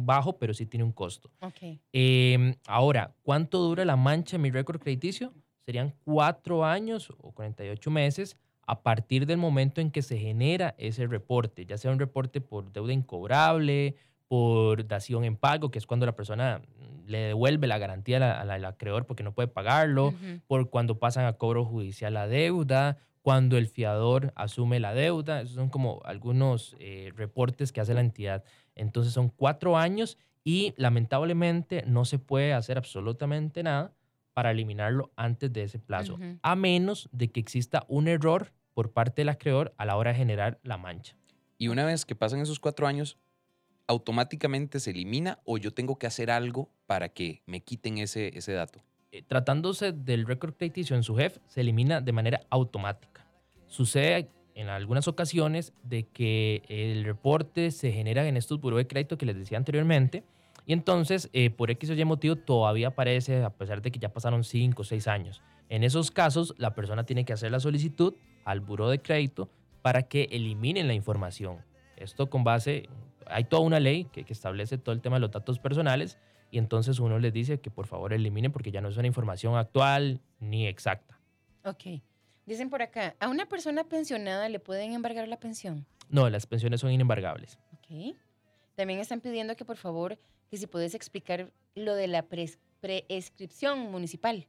bajo, 0.00 0.36
pero 0.38 0.52
sí 0.52 0.66
tiene 0.66 0.84
un 0.84 0.92
costo. 0.92 1.30
Ok. 1.40 1.78
Eh, 1.94 2.56
ahora, 2.66 3.14
¿cuánto 3.22 3.58
dura 3.58 3.86
la 3.86 3.96
mancha 3.96 4.36
en 4.36 4.42
mi 4.42 4.50
récord 4.50 4.80
crediticio? 4.80 5.32
Serían 5.64 5.94
cuatro 6.04 6.64
años 6.64 7.10
o 7.18 7.32
48 7.32 7.90
meses 7.90 8.36
a 8.66 8.82
partir 8.82 9.26
del 9.26 9.38
momento 9.38 9.80
en 9.80 9.90
que 9.90 10.02
se 10.02 10.18
genera 10.18 10.74
ese 10.78 11.06
reporte, 11.06 11.66
ya 11.66 11.76
sea 11.78 11.90
un 11.90 11.98
reporte 11.98 12.40
por 12.40 12.72
deuda 12.72 12.92
incobrable, 12.92 13.96
por 14.28 14.86
dación 14.86 15.24
en 15.24 15.36
pago, 15.36 15.70
que 15.70 15.78
es 15.78 15.86
cuando 15.86 16.06
la 16.06 16.16
persona 16.16 16.60
mm, 16.78 17.06
le 17.10 17.18
devuelve 17.18 17.66
la 17.66 17.78
garantía 17.78 18.18
la- 18.18 18.44
la- 18.44 18.54
al 18.54 18.64
acreedor 18.64 19.04
porque 19.06 19.22
no 19.22 19.32
puede 19.34 19.48
pagarlo, 19.48 20.14
por 20.46 20.70
cuando 20.70 20.98
pasan 20.98 21.26
a 21.26 21.34
cobro 21.34 21.64
judicial 21.64 22.14
la 22.14 22.26
deuda, 22.28 22.98
cuando 23.20 23.56
el 23.58 23.66
fiador 23.68 24.32
asume 24.34 24.80
la 24.80 24.94
deuda. 24.94 25.42
Esos 25.42 25.54
son 25.56 25.68
como 25.68 26.00
algunos 26.04 26.74
eh, 26.80 27.12
reportes 27.14 27.70
que 27.72 27.80
hace 27.80 27.94
la 27.94 28.00
entidad. 28.00 28.42
Entonces 28.74 29.12
son 29.12 29.28
cuatro 29.28 29.76
años 29.76 30.18
y 30.44 30.72
lamentablemente 30.76 31.84
no 31.86 32.04
se 32.04 32.18
puede 32.18 32.52
hacer 32.52 32.78
absolutamente 32.78 33.62
nada 33.62 33.92
para 34.32 34.50
eliminarlo 34.50 35.12
antes 35.16 35.52
de 35.52 35.62
ese 35.64 35.78
plazo, 35.78 36.18
a 36.42 36.56
menos 36.56 37.08
de 37.12 37.30
que 37.30 37.40
exista 37.40 37.84
un 37.88 38.08
error 38.08 38.52
por 38.74 38.92
parte 38.92 39.22
del 39.22 39.28
acreedor 39.28 39.74
a 39.76 39.84
la 39.84 39.96
hora 39.96 40.12
de 40.12 40.18
generar 40.18 40.58
la 40.62 40.78
mancha. 40.78 41.16
Y 41.58 41.68
una 41.68 41.84
vez 41.84 42.04
que 42.04 42.14
pasan 42.14 42.40
esos 42.40 42.58
cuatro 42.58 42.86
años, 42.86 43.18
automáticamente 43.86 44.80
se 44.80 44.90
elimina 44.90 45.38
o 45.44 45.58
yo 45.58 45.72
tengo 45.72 45.98
que 45.98 46.06
hacer 46.06 46.30
algo 46.30 46.70
para 46.86 47.08
que 47.08 47.42
me 47.46 47.60
quiten 47.60 47.98
ese, 47.98 48.36
ese 48.36 48.52
dato. 48.52 48.80
Eh, 49.10 49.22
tratándose 49.22 49.92
del 49.92 50.26
récord 50.26 50.54
crediticio 50.54 50.96
en 50.96 51.02
su 51.02 51.14
jefe, 51.16 51.40
se 51.46 51.60
elimina 51.60 52.00
de 52.00 52.12
manera 52.12 52.40
automática. 52.48 53.26
Sucede 53.66 54.28
en 54.54 54.68
algunas 54.68 55.08
ocasiones 55.08 55.72
de 55.82 56.04
que 56.04 56.62
el 56.68 57.04
reporte 57.04 57.70
se 57.70 57.92
genera 57.92 58.26
en 58.26 58.36
estos 58.36 58.60
buros 58.60 58.78
de 58.78 58.86
crédito 58.86 59.18
que 59.18 59.26
les 59.26 59.36
decía 59.36 59.58
anteriormente 59.58 60.24
y 60.66 60.72
entonces 60.72 61.28
eh, 61.32 61.50
por 61.50 61.70
X 61.70 61.90
o 61.90 61.94
Y 61.94 62.04
motivo 62.04 62.36
todavía 62.36 62.88
aparece 62.88 63.42
a 63.42 63.50
pesar 63.50 63.82
de 63.82 63.90
que 63.90 63.98
ya 63.98 64.12
pasaron 64.12 64.44
5 64.44 64.82
o 64.82 64.84
6 64.84 65.08
años. 65.08 65.42
En 65.68 65.84
esos 65.84 66.10
casos 66.10 66.54
la 66.58 66.74
persona 66.74 67.04
tiene 67.04 67.24
que 67.24 67.32
hacer 67.32 67.50
la 67.50 67.60
solicitud 67.60 68.14
al 68.44 68.60
buro 68.60 68.88
de 68.88 69.00
crédito 69.00 69.48
para 69.82 70.02
que 70.02 70.28
eliminen 70.30 70.86
la 70.86 70.94
información. 70.94 71.58
Esto 71.96 72.30
con 72.30 72.44
base, 72.44 72.88
hay 73.26 73.44
toda 73.44 73.62
una 73.62 73.80
ley 73.80 74.04
que, 74.04 74.24
que 74.24 74.32
establece 74.32 74.78
todo 74.78 74.94
el 74.94 75.00
tema 75.00 75.16
de 75.16 75.20
los 75.20 75.30
datos 75.30 75.58
personales 75.58 76.18
y 76.50 76.58
entonces 76.58 76.98
uno 77.00 77.18
les 77.18 77.32
dice 77.32 77.60
que 77.60 77.70
por 77.70 77.86
favor 77.86 78.12
eliminen 78.12 78.52
porque 78.52 78.70
ya 78.70 78.80
no 78.80 78.88
es 78.88 78.96
una 78.96 79.06
información 79.06 79.56
actual 79.56 80.20
ni 80.38 80.66
exacta. 80.66 81.18
Ok. 81.64 82.02
Dicen 82.44 82.70
por 82.70 82.82
acá, 82.82 83.14
¿a 83.20 83.28
una 83.28 83.46
persona 83.46 83.84
pensionada 83.84 84.48
le 84.48 84.58
pueden 84.58 84.92
embargar 84.92 85.28
la 85.28 85.38
pensión? 85.38 85.86
No, 86.10 86.28
las 86.28 86.46
pensiones 86.46 86.80
son 86.80 86.90
inembargables. 86.90 87.58
Ok. 87.72 88.16
También 88.74 89.00
están 89.00 89.20
pidiendo 89.20 89.56
que 89.56 89.64
por 89.64 89.76
favor, 89.76 90.18
que 90.52 90.58
si 90.58 90.66
puedes 90.66 90.94
explicar 90.94 91.50
lo 91.74 91.94
de 91.94 92.08
la 92.08 92.26
prescripción 92.26 93.90
municipal. 93.90 94.46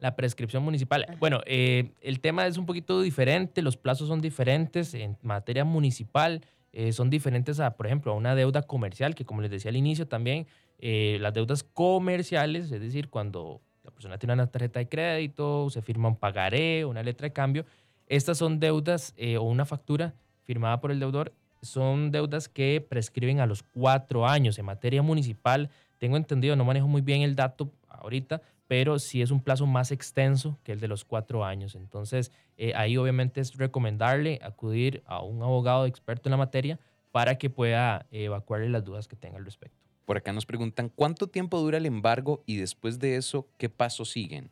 La 0.00 0.16
prescripción 0.16 0.64
municipal. 0.64 1.06
Bueno, 1.20 1.40
eh, 1.46 1.92
el 2.00 2.18
tema 2.18 2.48
es 2.48 2.58
un 2.58 2.66
poquito 2.66 3.00
diferente, 3.00 3.62
los 3.62 3.76
plazos 3.76 4.08
son 4.08 4.20
diferentes 4.20 4.92
en 4.94 5.16
materia 5.22 5.64
municipal, 5.64 6.44
eh, 6.72 6.90
son 6.90 7.10
diferentes 7.10 7.60
a, 7.60 7.76
por 7.76 7.86
ejemplo, 7.86 8.10
a 8.10 8.16
una 8.16 8.34
deuda 8.34 8.62
comercial, 8.62 9.14
que 9.14 9.24
como 9.24 9.40
les 9.40 9.52
decía 9.52 9.68
al 9.68 9.76
inicio 9.76 10.08
también, 10.08 10.48
eh, 10.80 11.18
las 11.20 11.32
deudas 11.32 11.62
comerciales, 11.62 12.72
es 12.72 12.80
decir, 12.80 13.08
cuando 13.08 13.60
la 13.84 13.92
persona 13.92 14.18
tiene 14.18 14.32
una 14.32 14.48
tarjeta 14.48 14.80
de 14.80 14.88
crédito, 14.88 15.70
se 15.70 15.80
firma 15.80 16.08
un 16.08 16.16
pagaré, 16.16 16.84
una 16.84 17.04
letra 17.04 17.28
de 17.28 17.32
cambio, 17.32 17.64
estas 18.08 18.36
son 18.36 18.58
deudas 18.58 19.14
o 19.38 19.42
una 19.42 19.64
factura 19.64 20.12
firmada 20.42 20.80
por 20.80 20.90
el 20.90 20.98
deudor, 20.98 21.32
son 21.66 22.10
deudas 22.10 22.48
que 22.48 22.84
prescriben 22.86 23.40
a 23.40 23.46
los 23.46 23.62
cuatro 23.62 24.26
años. 24.26 24.58
En 24.58 24.64
materia 24.64 25.02
municipal, 25.02 25.70
tengo 25.98 26.16
entendido, 26.16 26.56
no 26.56 26.64
manejo 26.64 26.88
muy 26.88 27.02
bien 27.02 27.22
el 27.22 27.36
dato 27.36 27.72
ahorita, 27.88 28.42
pero 28.68 28.98
sí 28.98 29.22
es 29.22 29.30
un 29.30 29.40
plazo 29.40 29.66
más 29.66 29.92
extenso 29.92 30.58
que 30.64 30.72
el 30.72 30.80
de 30.80 30.88
los 30.88 31.04
cuatro 31.04 31.44
años. 31.44 31.74
Entonces, 31.74 32.32
eh, 32.56 32.72
ahí 32.74 32.96
obviamente 32.96 33.40
es 33.40 33.56
recomendarle 33.56 34.40
acudir 34.42 35.02
a 35.06 35.22
un 35.22 35.42
abogado 35.42 35.86
experto 35.86 36.28
en 36.28 36.32
la 36.32 36.36
materia 36.36 36.78
para 37.12 37.38
que 37.38 37.48
pueda 37.48 38.06
evacuarle 38.10 38.68
las 38.68 38.84
dudas 38.84 39.08
que 39.08 39.16
tenga 39.16 39.38
al 39.38 39.44
respecto. 39.44 39.86
Por 40.04 40.16
acá 40.16 40.32
nos 40.32 40.46
preguntan, 40.46 40.88
¿cuánto 40.88 41.26
tiempo 41.26 41.58
dura 41.58 41.78
el 41.78 41.86
embargo 41.86 42.42
y 42.46 42.56
después 42.56 42.98
de 42.98 43.16
eso, 43.16 43.48
qué 43.58 43.68
pasos 43.68 44.10
siguen? 44.10 44.50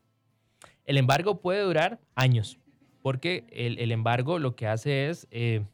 El 0.85 0.99
embargo 0.99 1.41
puede 1.41 1.63
durar 1.63 2.01
años, 2.15 2.59
porque 3.03 3.45
el, 3.51 3.93
embargo 3.93 4.39
lo 4.39 4.57
que 4.57 4.67
hace 4.67 5.09
es 5.09 5.29
eh, 5.31 5.65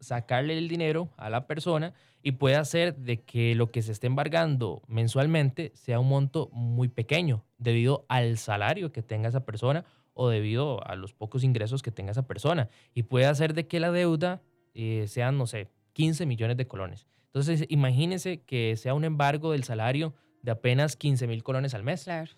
sacarle 0.00 0.58
el 0.58 0.68
dinero 0.68 1.10
a 1.16 1.30
la 1.30 1.46
persona 1.46 1.94
y 2.22 2.32
puede 2.32 2.56
hacer 2.56 2.96
de 2.96 3.22
que 3.22 3.54
lo 3.54 3.70
que 3.70 3.82
se 3.82 3.92
esté 3.92 4.06
embargando 4.06 4.82
mensualmente 4.86 5.72
sea 5.74 5.98
un 5.98 6.08
monto 6.08 6.48
muy 6.52 6.88
pequeño 6.88 7.44
debido 7.58 8.04
al 8.08 8.38
salario 8.38 8.92
que 8.92 9.02
tenga 9.02 9.28
esa 9.28 9.44
persona 9.44 9.84
o 10.14 10.28
debido 10.28 10.86
a 10.86 10.94
los 10.94 11.14
pocos 11.14 11.42
ingresos 11.42 11.82
que 11.82 11.90
tenga 11.90 12.12
esa 12.12 12.26
persona. 12.26 12.68
Y 12.94 13.04
puede 13.04 13.26
hacer 13.26 13.54
de 13.54 13.66
que 13.66 13.80
la 13.80 13.90
deuda 13.90 14.42
eh, 14.74 15.06
sean, 15.08 15.38
no 15.38 15.46
sé, 15.46 15.68
15 15.94 16.26
millones 16.26 16.56
de 16.56 16.66
colones. 16.66 17.06
Entonces, 17.26 17.64
imagínense 17.68 18.42
que 18.42 18.76
sea 18.76 18.94
un 18.94 19.04
embargo 19.04 19.52
del 19.52 19.64
salario 19.64 20.14
de 20.42 20.50
apenas 20.50 20.96
15 20.96 21.26
mil 21.26 21.42
colones 21.42 21.74
al 21.74 21.82
mes. 21.82 22.04
Claro. 22.04 22.30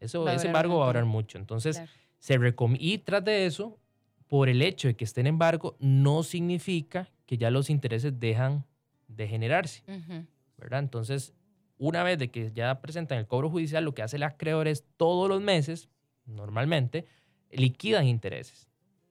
Eso, 0.00 0.28
ese 0.28 0.48
embargo 0.48 0.78
va 0.78 0.84
a 0.84 0.86
durar 0.88 1.04
mucho. 1.04 1.38
Entonces, 1.38 1.80
se 2.18 2.38
y 2.78 2.98
tras 2.98 3.24
de 3.24 3.46
eso, 3.46 3.78
por 4.32 4.48
el 4.48 4.62
hecho 4.62 4.88
de 4.88 4.94
que 4.94 5.04
esté 5.04 5.20
en 5.20 5.26
embargo, 5.26 5.76
no 5.78 6.22
significa 6.22 7.10
que 7.26 7.36
ya 7.36 7.50
los 7.50 7.68
intereses 7.68 8.18
dejan 8.18 8.64
de 9.06 9.28
generarse, 9.28 9.82
¿verdad? 10.56 10.78
Entonces, 10.78 11.34
una 11.76 12.02
vez 12.02 12.16
de 12.16 12.30
que 12.30 12.50
ya 12.54 12.80
presentan 12.80 13.18
el 13.18 13.26
cobro 13.26 13.50
judicial, 13.50 13.84
lo 13.84 13.92
que 13.92 14.00
hace 14.00 14.16
el 14.16 14.22
acreedor 14.22 14.68
es 14.68 14.86
todos 14.96 15.28
los 15.28 15.42
meses, 15.42 15.90
normalmente, 16.24 17.04
liquidan 17.50 18.06
intereses. 18.06 18.70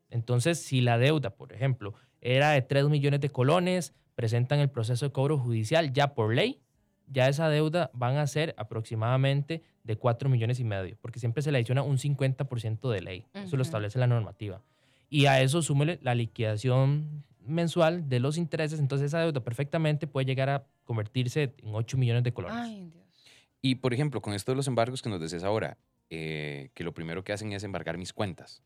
Entonces, 0.10 0.58
si 0.58 0.82
la 0.82 0.98
deuda, 0.98 1.30
por 1.36 1.54
ejemplo, 1.54 1.94
era 2.20 2.50
de 2.54 2.64
3 2.64 2.90
millones 2.90 3.22
de 3.22 3.30
colones, 3.30 3.94
presentan 4.16 4.58
el 4.58 4.72
proceso 4.72 5.06
de 5.06 5.12
cobro 5.12 5.38
judicial 5.38 5.94
ya 5.94 6.16
por 6.16 6.34
ley, 6.34 6.64
ya 7.06 7.28
esa 7.28 7.48
deuda 7.48 7.92
van 7.94 8.18
a 8.18 8.26
ser 8.26 8.56
aproximadamente 8.58 9.62
de 9.84 9.98
4 9.98 10.30
millones 10.30 10.60
y 10.60 10.64
medio, 10.64 10.98
porque 11.00 11.20
siempre 11.20 11.44
se 11.44 11.52
le 11.52 11.60
adiciona 11.60 11.84
un 11.84 12.00
50% 12.00 12.90
de 12.90 13.02
ley. 13.02 13.28
Eso 13.36 13.56
lo 13.56 13.62
establece 13.62 14.00
la 14.00 14.08
normativa. 14.08 14.64
Y 15.12 15.26
a 15.26 15.42
eso 15.42 15.62
súmele 15.62 16.00
la 16.02 16.16
liquidación 16.16 17.26
mensual 17.46 18.08
de 18.08 18.22
los 18.22 18.38
intereses, 18.38 18.80
entonces 18.80 19.08
esa 19.08 19.20
deuda 19.20 19.44
perfectamente 19.44 20.08
puede 20.08 20.26
llegar 20.26 20.50
a 20.50 20.66
convertirse 20.86 21.54
en 21.58 21.76
8 21.76 21.98
millones 21.98 22.24
de 22.24 22.34
colones. 22.34 22.58
Ay, 22.58 22.90
Dios. 22.94 23.06
Y 23.62 23.76
por 23.76 23.94
ejemplo, 23.94 24.22
con 24.22 24.34
esto 24.34 24.54
de 24.54 24.56
los 24.56 24.68
embargos 24.68 25.02
que 25.02 25.10
nos 25.10 25.20
decías 25.20 25.44
ahora, 25.44 25.78
eh, 26.10 26.70
que 26.74 26.86
lo 26.86 26.94
primero 26.94 27.26
que 27.26 27.34
hacen 27.34 27.52
es 27.52 27.64
embargar 27.64 27.98
mis 27.98 28.14
cuentas. 28.14 28.64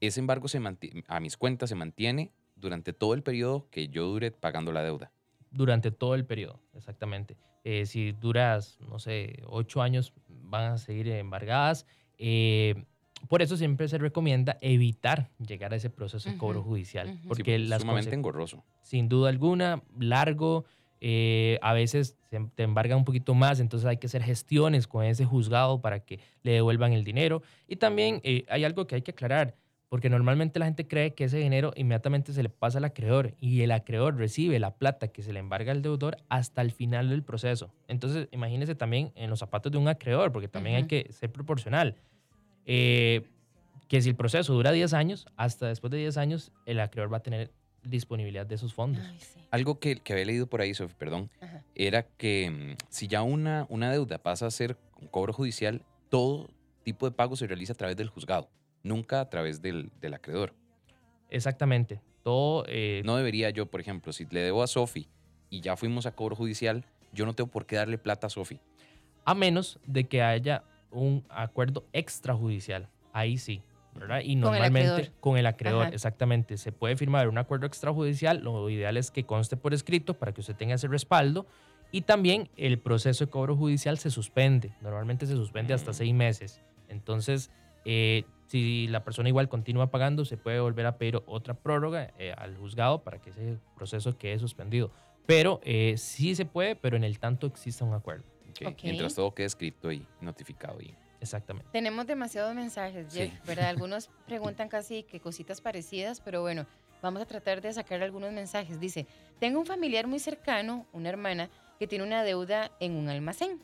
Ese 0.00 0.20
embargo 0.20 0.46
se 0.46 0.60
a 1.08 1.20
mis 1.20 1.36
cuentas 1.36 1.68
se 1.68 1.74
mantiene 1.74 2.30
durante 2.54 2.92
todo 2.92 3.14
el 3.14 3.22
periodo 3.22 3.68
que 3.70 3.88
yo 3.88 4.06
dure 4.06 4.30
pagando 4.30 4.70
la 4.70 4.82
deuda. 4.82 5.10
Durante 5.50 5.90
todo 5.90 6.14
el 6.14 6.24
periodo, 6.24 6.60
exactamente. 6.72 7.36
Eh, 7.64 7.86
si 7.86 8.12
duras, 8.12 8.78
no 8.80 8.98
sé, 9.00 9.42
ocho 9.46 9.82
años, 9.82 10.12
van 10.28 10.72
a 10.72 10.78
seguir 10.78 11.08
embargadas. 11.08 11.84
Eh, 12.18 12.84
por 13.28 13.42
eso 13.42 13.56
siempre 13.56 13.88
se 13.88 13.98
recomienda 13.98 14.58
evitar 14.60 15.30
llegar 15.38 15.72
a 15.72 15.76
ese 15.76 15.90
proceso 15.90 16.30
de 16.30 16.36
cobro 16.36 16.62
judicial. 16.62 17.18
Porque 17.26 17.56
es 17.56 17.80
sumamente 17.80 18.14
engorroso. 18.14 18.64
Sin 18.82 19.08
duda 19.08 19.30
alguna, 19.30 19.82
largo, 19.98 20.64
eh, 21.00 21.58
a 21.60 21.72
veces 21.72 22.16
te 22.54 22.62
embarga 22.62 22.96
un 22.96 23.04
poquito 23.04 23.34
más, 23.34 23.60
entonces 23.60 23.86
hay 23.86 23.98
que 23.98 24.06
hacer 24.06 24.22
gestiones 24.22 24.86
con 24.86 25.04
ese 25.04 25.24
juzgado 25.24 25.80
para 25.80 26.00
que 26.00 26.18
le 26.42 26.52
devuelvan 26.52 26.92
el 26.92 27.04
dinero. 27.04 27.42
Y 27.68 27.76
también 27.76 28.20
eh, 28.24 28.44
hay 28.48 28.64
algo 28.64 28.86
que 28.86 28.94
hay 28.94 29.02
que 29.02 29.10
aclarar, 29.10 29.54
porque 29.88 30.08
normalmente 30.08 30.58
la 30.58 30.64
gente 30.64 30.88
cree 30.88 31.14
que 31.14 31.24
ese 31.24 31.36
dinero 31.36 31.72
inmediatamente 31.76 32.32
se 32.32 32.42
le 32.42 32.48
pasa 32.48 32.78
al 32.78 32.84
acreedor 32.84 33.34
y 33.38 33.60
el 33.60 33.72
acreedor 33.72 34.16
recibe 34.16 34.58
la 34.58 34.74
plata 34.74 35.08
que 35.08 35.22
se 35.22 35.32
le 35.32 35.40
embarga 35.40 35.72
al 35.72 35.82
deudor 35.82 36.16
hasta 36.28 36.62
el 36.62 36.72
final 36.72 37.10
del 37.10 37.22
proceso. 37.22 37.70
Entonces, 37.86 38.28
imagínese 38.32 38.74
también 38.74 39.12
en 39.14 39.30
los 39.30 39.40
zapatos 39.40 39.70
de 39.70 39.78
un 39.78 39.88
acreedor, 39.88 40.32
porque 40.32 40.48
también 40.48 40.76
hay 40.76 40.86
que 40.86 41.12
ser 41.12 41.30
proporcional. 41.30 41.96
Eh, 42.66 43.22
que 43.88 44.00
si 44.00 44.08
el 44.08 44.16
proceso 44.16 44.52
dura 44.54 44.72
10 44.72 44.92
años, 44.94 45.26
hasta 45.36 45.68
después 45.68 45.90
de 45.90 45.98
10 45.98 46.16
años, 46.16 46.52
el 46.66 46.80
acreedor 46.80 47.12
va 47.12 47.18
a 47.18 47.22
tener 47.22 47.50
disponibilidad 47.82 48.46
de 48.46 48.54
esos 48.54 48.72
fondos. 48.74 49.02
Algo 49.50 49.78
que, 49.78 49.96
que, 49.96 50.12
había 50.12 50.24
leído 50.24 50.46
por 50.46 50.60
ahí, 50.60 50.74
Sofi, 50.74 50.94
perdón, 50.98 51.30
era 51.74 52.02
que 52.02 52.50
mm, 52.50 52.84
si 52.88 53.08
ya 53.08 53.22
una, 53.22 53.66
una 53.68 53.92
deuda 53.92 54.18
pasa 54.18 54.46
a 54.46 54.50
ser 54.50 54.76
un 55.00 55.08
cobro 55.08 55.32
judicial, 55.32 55.82
todo 56.08 56.48
tipo 56.82 57.06
de 57.08 57.12
pago 57.12 57.36
se 57.36 57.46
realiza 57.46 57.72
a 57.74 57.76
través 57.76 57.96
del 57.96 58.08
juzgado, 58.08 58.48
nunca 58.82 59.20
a 59.20 59.28
través 59.28 59.60
del, 59.62 59.90
del 60.00 60.14
acreedor. 60.14 60.54
Exactamente. 61.30 62.00
Todo, 62.22 62.64
eh, 62.68 63.02
no 63.04 63.16
debería 63.16 63.50
yo, 63.50 63.66
por 63.66 63.80
ejemplo, 63.80 64.12
si 64.12 64.24
le 64.26 64.40
debo 64.40 64.62
a 64.62 64.66
Sofi 64.66 65.08
y 65.50 65.60
ya 65.60 65.76
fuimos 65.76 66.06
a 66.06 66.14
cobro 66.14 66.36
judicial, 66.36 66.84
yo 67.12 67.26
no 67.26 67.34
tengo 67.34 67.50
por 67.50 67.66
qué 67.66 67.76
darle 67.76 67.98
plata 67.98 68.28
a 68.28 68.30
Sofi. 68.30 68.60
A 69.24 69.34
menos 69.34 69.78
de 69.86 70.04
que 70.04 70.22
haya 70.22 70.64
un 70.94 71.24
acuerdo 71.28 71.84
extrajudicial. 71.92 72.88
Ahí 73.12 73.38
sí, 73.38 73.62
¿verdad? 73.94 74.20
Y 74.24 74.36
normalmente 74.36 75.12
con 75.20 75.36
el 75.36 75.46
acreedor, 75.46 75.92
exactamente. 75.92 76.56
Se 76.56 76.72
puede 76.72 76.96
firmar 76.96 77.28
un 77.28 77.38
acuerdo 77.38 77.66
extrajudicial. 77.66 78.42
Lo 78.42 78.68
ideal 78.70 78.96
es 78.96 79.10
que 79.10 79.24
conste 79.24 79.56
por 79.56 79.74
escrito 79.74 80.14
para 80.14 80.32
que 80.32 80.40
usted 80.40 80.56
tenga 80.56 80.74
ese 80.74 80.88
respaldo. 80.88 81.46
Y 81.92 82.02
también 82.02 82.48
el 82.56 82.78
proceso 82.78 83.24
de 83.24 83.30
cobro 83.30 83.56
judicial 83.56 83.98
se 83.98 84.10
suspende. 84.10 84.72
Normalmente 84.80 85.26
se 85.26 85.34
suspende 85.34 85.74
hasta 85.74 85.92
seis 85.92 86.12
meses. 86.12 86.60
Entonces, 86.88 87.50
eh, 87.84 88.24
si 88.46 88.88
la 88.88 89.04
persona 89.04 89.28
igual 89.28 89.48
continúa 89.48 89.90
pagando, 89.90 90.24
se 90.24 90.36
puede 90.36 90.60
volver 90.60 90.86
a 90.86 90.98
pedir 90.98 91.22
otra 91.26 91.54
prórroga 91.54 92.12
eh, 92.18 92.34
al 92.36 92.56
juzgado 92.56 93.02
para 93.02 93.20
que 93.20 93.30
ese 93.30 93.58
proceso 93.76 94.16
quede 94.18 94.38
suspendido. 94.38 94.90
Pero 95.26 95.60
eh, 95.62 95.94
sí 95.96 96.34
se 96.34 96.44
puede, 96.44 96.76
pero 96.76 96.96
en 96.96 97.04
el 97.04 97.18
tanto 97.18 97.46
exista 97.46 97.84
un 97.84 97.94
acuerdo. 97.94 98.33
Mientras 98.82 99.14
todo 99.14 99.34
quede 99.34 99.46
escrito 99.46 99.92
y 99.92 100.06
notificado. 100.20 100.80
Y... 100.80 100.94
Exactamente. 101.20 101.68
Tenemos 101.72 102.06
demasiados 102.06 102.54
mensajes, 102.54 103.12
Jeff, 103.12 103.32
¿verdad? 103.46 103.68
Algunos 103.68 104.10
preguntan 104.26 104.68
casi 104.68 105.02
que 105.02 105.20
cositas 105.20 105.60
parecidas, 105.60 106.20
pero 106.20 106.42
bueno, 106.42 106.66
vamos 107.02 107.22
a 107.22 107.26
tratar 107.26 107.60
de 107.60 107.72
sacar 107.72 108.02
algunos 108.02 108.32
mensajes. 108.32 108.78
Dice, 108.78 109.06
tengo 109.38 109.58
un 109.58 109.66
familiar 109.66 110.06
muy 110.06 110.18
cercano, 110.18 110.86
una 110.92 111.08
hermana, 111.08 111.50
que 111.78 111.86
tiene 111.86 112.04
una 112.04 112.22
deuda 112.22 112.70
en 112.80 112.96
un 112.96 113.08
almacén. 113.08 113.60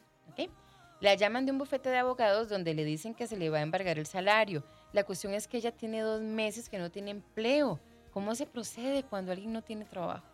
La 1.00 1.14
llaman 1.14 1.46
de 1.46 1.53
un 1.53 1.57
bufete 1.57 1.88
de 1.88 1.96
abogados 1.96 2.50
donde 2.50 2.74
le 2.74 2.85
dicen 2.85 3.14
que 3.14 3.26
se 3.26 3.38
le 3.38 3.48
va 3.48 3.59
a 3.59 3.62
embargar 3.62 3.98
el 3.98 4.05
salario. 4.05 4.62
La 4.92 5.03
cuestión 5.03 5.33
es 5.33 5.48
que 5.48 5.57
ella 5.57 5.72
tiene 5.72 6.00
dos 6.00 6.20
meses 6.20 6.68
que 6.68 6.79
no 6.79 6.90
tiene 6.90 7.11
empleo. 7.11 7.81
¿Cómo 8.12 8.35
se 8.35 8.44
procede 8.44 9.03
cuando 9.05 9.33
alguien 9.33 9.50
no 9.50 9.62
tiene 9.62 9.87
trabajo? 9.87 10.26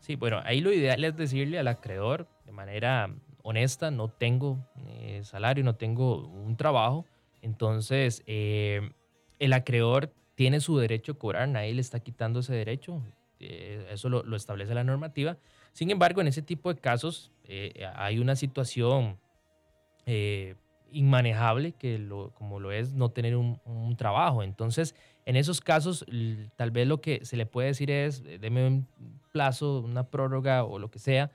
Sí, 0.00 0.16
bueno, 0.16 0.42
ahí 0.44 0.60
lo 0.60 0.74
ideal 0.74 1.02
es 1.02 1.16
decirle 1.16 1.58
al 1.58 1.68
acreedor 1.68 2.28
de 2.44 2.52
manera 2.52 3.08
honesta, 3.44 3.90
no 3.90 4.08
tengo 4.08 4.66
eh, 4.88 5.20
salario, 5.22 5.62
no 5.62 5.76
tengo 5.76 6.26
un 6.26 6.56
trabajo. 6.56 7.04
Entonces, 7.42 8.22
eh, 8.26 8.90
el 9.38 9.52
acreedor 9.52 10.12
tiene 10.34 10.60
su 10.60 10.78
derecho 10.78 11.12
a 11.12 11.18
cobrar, 11.18 11.48
nadie 11.48 11.74
le 11.74 11.82
está 11.82 12.00
quitando 12.00 12.40
ese 12.40 12.54
derecho. 12.54 13.02
Eh, 13.38 13.86
eso 13.92 14.08
lo, 14.08 14.34
establece 14.34 14.74
la 14.74 14.82
normativa. 14.82 15.36
Sin 15.72 15.90
embargo, 15.90 16.22
en 16.22 16.28
ese 16.28 16.40
tipo 16.40 16.72
de 16.72 16.80
casos 16.80 17.30
hay 17.96 18.18
una 18.18 18.34
situación 18.34 19.18
inmanejable 20.90 21.72
que 21.72 21.98
lo, 21.98 22.30
como 22.30 22.60
lo 22.60 22.72
es 22.72 22.94
no 22.94 23.10
tener 23.10 23.36
un, 23.36 23.60
trabajo. 23.98 24.42
Entonces, 24.42 24.94
en 25.26 25.36
esos 25.36 25.60
casos, 25.60 26.06
tal 26.56 26.70
vez 26.70 26.86
lo 26.86 27.00
que 27.00 27.24
se 27.24 27.36
le 27.36 27.44
puede 27.44 27.68
decir 27.68 27.90
es, 27.90 28.22
deme 28.40 28.84
plazo, 29.32 29.80
una 29.80 30.08
prórroga 30.08 30.64
o 30.64 30.78
lo 30.78 30.90
que 30.90 30.98
sea, 30.98 31.30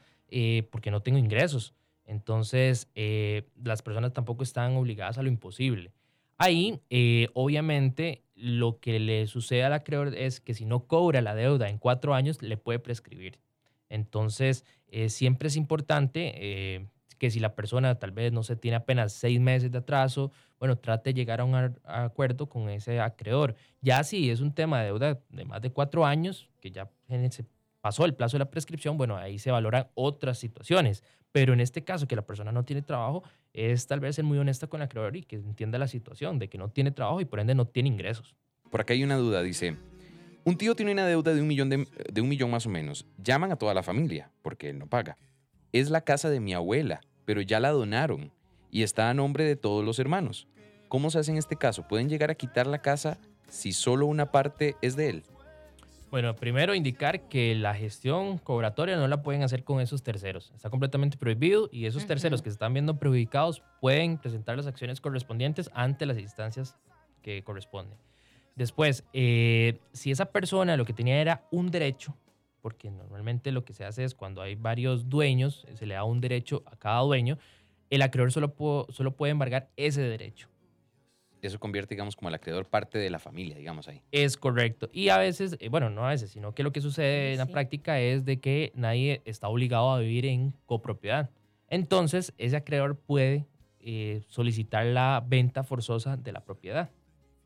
porque 0.72 0.90
no 0.90 1.02
tengo 1.02 1.20
ingresos. 1.20 1.76
Entonces, 2.10 2.90
eh, 2.96 3.50
las 3.64 3.84
personas 3.84 4.14
tampoco 4.14 4.42
están 4.44 4.76
obligadas 4.76 5.20
a 5.20 5.22
lo 5.22 5.30
imposible. 5.30 5.94
Ahí, 6.40 6.82
eh, 6.90 7.28
obviamente, 7.36 8.24
lo 8.36 8.80
que 8.80 9.00
le 9.00 9.28
sucede 9.28 9.64
al 9.64 9.74
acreedor 9.74 10.16
es 10.16 10.42
que 10.42 10.56
si 10.56 10.66
no 10.66 10.88
cobra 10.88 11.22
la 11.22 11.36
deuda 11.36 11.70
en 11.70 11.78
cuatro 11.78 12.16
años, 12.16 12.42
le 12.42 12.58
puede 12.58 12.80
prescribir. 12.80 13.40
Entonces, 13.90 14.66
siempre 15.08 15.50
es 15.50 15.56
importante 15.56 16.90
que 17.20 17.30
si 17.30 17.40
la 17.40 17.54
persona 17.54 17.96
tal 18.00 18.12
vez, 18.12 18.32
no 18.32 18.44
se 18.44 18.56
tiene 18.56 18.78
apenas 18.78 19.14
seis 19.14 19.40
meses 19.40 19.72
de 19.72 19.78
atraso, 19.78 20.32
bueno, 20.58 20.78
trate 20.78 21.12
de 21.12 21.14
llegar 21.14 21.42
a 21.42 21.44
un 21.44 21.78
acuerdo 21.84 22.48
con 22.48 22.70
ese 22.70 23.00
acreedor. 23.00 23.56
Ya 23.82 24.04
si 24.04 24.30
es 24.32 24.40
un 24.40 24.54
tema 24.54 24.80
de 24.80 24.86
deuda 24.86 25.20
de 25.30 25.46
más 25.46 25.62
de 25.62 25.70
cuatro 25.70 26.06
años, 26.06 26.50
que 26.60 26.72
ya 26.72 26.90
se 27.30 27.46
pasó 27.82 28.06
el 28.06 28.14
plazo 28.14 28.38
de 28.38 28.40
la 28.40 28.52
prescripción, 28.52 28.98
bueno, 28.98 29.18
ahí 29.18 29.40
se 29.40 29.52
valoran 29.52 29.88
otras 29.94 30.38
situaciones. 30.38 31.04
Pero 31.32 31.54
en 31.54 31.60
este 31.60 31.84
caso, 31.84 32.08
que 32.08 32.16
la 32.16 32.26
persona 32.26 32.52
no 32.52 32.66
tiene 32.66 32.82
trabajo, 32.82 33.24
es 33.54 33.86
tal 33.86 34.00
vez 34.00 34.16
ser 34.16 34.26
muy 34.26 34.38
honesta 34.38 34.68
con 34.68 34.82
el 34.82 34.86
acreedor 34.86 35.16
y 35.16 35.24
que 35.24 35.36
entienda 35.36 35.78
la 35.78 35.88
situación 35.88 36.40
de 36.40 36.50
que 36.50 36.58
no 36.58 36.70
tiene 36.70 36.92
trabajo 36.92 37.22
y 37.22 37.26
por 37.26 37.40
ende 37.40 37.54
no 37.54 37.68
tiene 37.68 37.90
ingresos. 37.90 38.36
Por 38.72 38.82
acá 38.82 38.94
hay 38.94 39.04
una 39.04 39.18
duda, 39.18 39.44
dice, 39.44 39.76
un 40.44 40.58
tío 40.58 40.76
tiene 40.76 40.92
una 40.92 41.06
deuda 41.06 41.34
de 41.34 41.42
un 41.42 41.48
millón, 41.48 41.70
de, 41.70 41.88
de 42.12 42.22
un 42.22 42.30
millón 42.30 42.50
más 42.50 42.66
o 42.66 42.70
menos. 42.70 43.06
Llaman 43.18 43.52
a 43.52 43.56
toda 43.58 43.74
la 43.74 43.84
familia 43.84 44.32
porque 44.42 44.70
él 44.70 44.80
no 44.80 44.88
paga. 44.88 45.18
Es 45.72 45.92
la 45.92 46.02
casa 46.02 46.32
de 46.32 46.40
mi 46.40 46.54
abuela 46.54 47.02
pero 47.30 47.42
ya 47.42 47.60
la 47.60 47.70
donaron 47.70 48.32
y 48.72 48.82
está 48.82 49.08
a 49.08 49.14
nombre 49.14 49.44
de 49.44 49.56
todos 49.56 49.86
los 49.86 50.00
hermanos. 50.00 50.48
¿Cómo 50.88 51.12
se 51.12 51.20
hace 51.20 51.30
en 51.30 51.38
este 51.38 51.58
caso? 51.58 51.88
¿Pueden 51.88 52.10
llegar 52.10 52.32
a 52.32 52.34
quitar 52.34 52.66
la 52.66 52.82
casa 52.82 53.20
si 53.48 53.72
solo 53.72 54.08
una 54.08 54.32
parte 54.32 54.78
es 54.82 54.96
de 54.96 55.10
él? 55.10 55.24
Bueno, 56.12 56.36
primero 56.36 56.74
indicar 56.74 57.30
que 57.30 57.54
la 57.54 57.76
gestión 57.76 58.40
cobratoria 58.40 58.98
no 58.98 59.08
la 59.08 59.22
pueden 59.22 59.44
hacer 59.44 59.64
con 59.64 59.80
esos 59.80 60.02
terceros. 60.02 60.52
Está 60.56 60.72
completamente 60.72 61.18
prohibido 61.18 61.70
y 61.72 61.86
esos 61.86 62.08
terceros 62.08 62.42
que 62.42 62.50
se 62.50 62.56
están 62.56 62.74
viendo 62.74 62.98
perjudicados 62.98 63.62
pueden 63.80 64.18
presentar 64.18 64.58
las 64.58 64.66
acciones 64.66 65.02
correspondientes 65.02 65.70
ante 65.76 66.08
las 66.08 66.18
instancias 66.18 66.76
que 67.22 67.44
corresponden. 67.44 68.00
Después, 68.56 69.04
eh, 69.14 69.80
si 69.94 70.10
esa 70.10 70.26
persona 70.26 70.78
lo 70.78 70.86
que 70.86 70.94
tenía 70.94 71.22
era 71.22 71.48
un 71.52 71.70
derecho, 71.70 72.18
porque 72.62 72.90
normalmente 72.90 73.52
lo 73.52 73.64
que 73.64 73.74
se 73.74 73.86
hace 73.86 74.04
es 74.04 74.16
cuando 74.16 74.42
hay 74.42 74.56
varios 74.56 75.10
dueños, 75.10 75.68
se 75.76 75.86
le 75.86 75.94
da 75.94 76.06
un 76.06 76.22
derecho 76.22 76.64
a 76.66 76.76
cada 76.76 77.02
dueño, 77.02 77.38
el 77.92 78.02
acreedor 78.02 78.32
solo, 78.32 78.56
solo 78.90 79.16
puede 79.16 79.32
embargar 79.32 79.70
ese 79.78 80.02
derecho. 80.02 80.50
Eso 81.42 81.60
convierte, 81.60 81.96
digamos, 81.96 82.16
como 82.16 82.30
el 82.30 82.36
acreedor 82.36 82.66
parte 82.66 82.98
de 82.98 83.10
la 83.10 83.20
familia, 83.20 83.56
digamos 83.58 83.88
ahí. 83.88 84.02
Es 84.12 84.38
correcto. 84.38 84.90
Y 84.92 85.10
a 85.10 85.18
veces, 85.18 85.56
eh, 85.60 85.70
bueno, 85.70 85.90
no 85.90 86.06
a 86.06 86.10
veces, 86.10 86.32
sino 86.32 86.54
que 86.54 86.64
lo 86.64 86.72
que 86.72 86.82
sucede 86.82 87.34
en 87.34 87.38
la 87.38 87.46
práctica 87.46 88.00
es 88.00 88.26
de 88.26 88.40
que 88.40 88.72
nadie 88.76 89.22
está 89.26 89.48
obligado 89.48 89.92
a 89.92 90.00
vivir 90.00 90.26
en 90.26 90.54
copropiedad. 90.66 91.30
Entonces, 91.70 92.34
ese 92.38 92.58
acreedor 92.58 92.98
puede 92.98 93.48
eh, 93.80 94.22
solicitar 94.28 94.86
la 94.86 95.24
venta 95.26 95.64
forzosa 95.64 96.18
de 96.18 96.32
la 96.32 96.44
propiedad. 96.44 96.90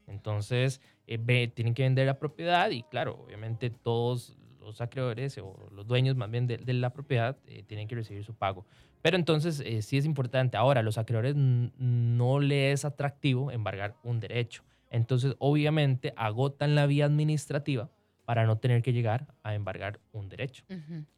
Entonces, 0.08 0.82
eh, 1.08 1.47
tienen 1.53 1.73
que 1.73 1.84
vender 1.84 2.08
la 2.08 2.17
propiedad 2.17 2.69
y 2.71 2.84
claro, 2.84 3.23
obviamente 3.25 3.69
todos 3.69 4.38
los 4.60 4.82
acreedores 4.82 5.38
o 5.38 5.69
los 5.71 5.86
dueños 5.86 6.15
más 6.15 6.32
bien 6.32 6.47
de, 6.47 6.58
la 6.73 6.91
propiedad 6.91 7.38
eh, 7.45 7.63
tienen 7.63 7.88
que 7.88 7.95
recibir 7.95 8.23
su 8.23 8.34
pago. 8.34 8.65
Pero 9.03 9.17
entonces 9.17 9.61
eh, 9.65 9.81
sí 9.81 9.97
es 9.97 10.05
importante. 10.05 10.55
Ahora, 10.55 10.79
a 10.79 10.83
los 10.83 10.97
acreedores 10.97 11.35
no 11.35 12.39
les 12.39 12.79
es 12.79 12.85
atractivo 12.85 13.51
embargar 13.51 13.97
un 14.01 14.21
derecho. 14.21 14.63
Entonces, 14.89 15.35
obviamente, 15.39 16.13
agotan 16.15 16.73
la 16.73 16.85
vía 16.85 17.05
administrativa 17.05 17.91
para 18.23 18.45
no 18.45 18.59
tener 18.59 18.81
que 18.81 18.93
llegar 18.93 19.27
a 19.43 19.55
embargar 19.55 19.99
un 20.13 20.29
derecho. 20.29 20.63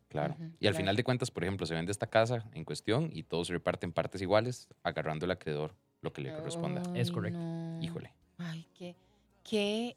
Claro. 0.08 0.36
y 0.60 0.68
al 0.68 0.76
final 0.76 0.96
de 0.96 1.04
cuentas, 1.04 1.30
por 1.30 1.44
ejemplo, 1.44 1.66
se 1.68 1.76
vende 1.76 1.92
esta 1.92 2.08
casa 2.08 2.46
en 2.54 2.64
cuestión 2.64 3.10
y 3.12 3.24
todos 3.24 3.48
se 3.48 3.54
reparten 3.54 3.92
partes 3.92 4.22
iguales, 4.22 4.68
agarrando 4.82 5.26
al 5.26 5.32
acreedor 5.32 5.76
lo 6.02 6.12
que 6.12 6.22
le 6.22 6.34
corresponda. 6.34 6.82
es 6.96 7.12
correcto. 7.12 7.40
Híjole. 7.82 8.14
Ay, 8.40 8.66
qué, 8.74 8.96
qué 9.44 9.96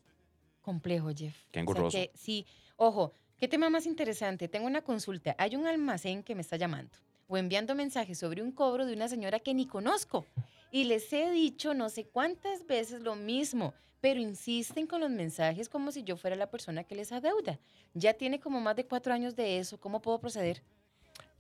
complejo, 0.61 1.11
Jeff. 1.17 1.45
Qué 1.51 1.61
engorroso. 1.61 1.97
sí, 2.15 2.47
ojo, 2.77 3.13
¿Qué 3.39 3.47
tema 3.47 3.71
más 3.71 3.87
interesante? 3.87 4.49
Tengo 4.49 4.67
una 4.67 4.83
consulta. 4.83 5.37
Hay 5.39 5.55
un 5.55 5.65
almacén 5.69 6.25
que 6.25 6.35
me 6.35 6.41
está 6.41 6.57
llamando 6.57 6.99
o 7.29 7.37
enviando 7.37 7.75
mensajes 7.75 8.19
sobre 8.19 8.43
un 8.43 8.51
cobro 8.51 8.87
de 8.87 8.95
una 8.95 9.09
señora 9.09 9.39
que 9.39 9.55
ni 9.55 9.67
conozco. 9.67 10.27
Y 10.73 10.85
les 10.85 11.13
he 11.13 11.31
dicho 11.31 11.75
no 11.75 11.89
sé 11.89 12.05
cuántas 12.05 12.67
veces 12.67 13.03
lo 13.03 13.15
mismo, 13.15 13.75
pero 14.01 14.21
insisten 14.21 14.87
con 14.87 15.01
los 15.01 15.11
mensajes 15.11 15.69
como 15.69 15.93
si 15.93 16.03
yo 16.03 16.17
fuera 16.17 16.37
la 16.37 16.51
persona 16.51 16.85
que 16.85 16.95
les 16.95 17.13
adeuda. 17.13 17.59
Ya 17.95 18.15
tiene 18.15 18.41
como 18.41 18.61
más 18.61 18.77
de 18.77 18.87
cuatro 18.87 19.13
años 19.13 19.37
de 19.37 19.59
eso. 19.59 19.79
¿Cómo 19.79 20.01
puedo 20.01 20.19
proceder? 20.19 20.63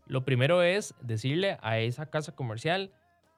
Lo 0.06 0.24
primero 0.24 0.62
es 0.62 0.94
decirle 1.02 1.58
a 1.60 1.78
esa 1.78 2.06
casa 2.06 2.32
comercial, 2.34 2.90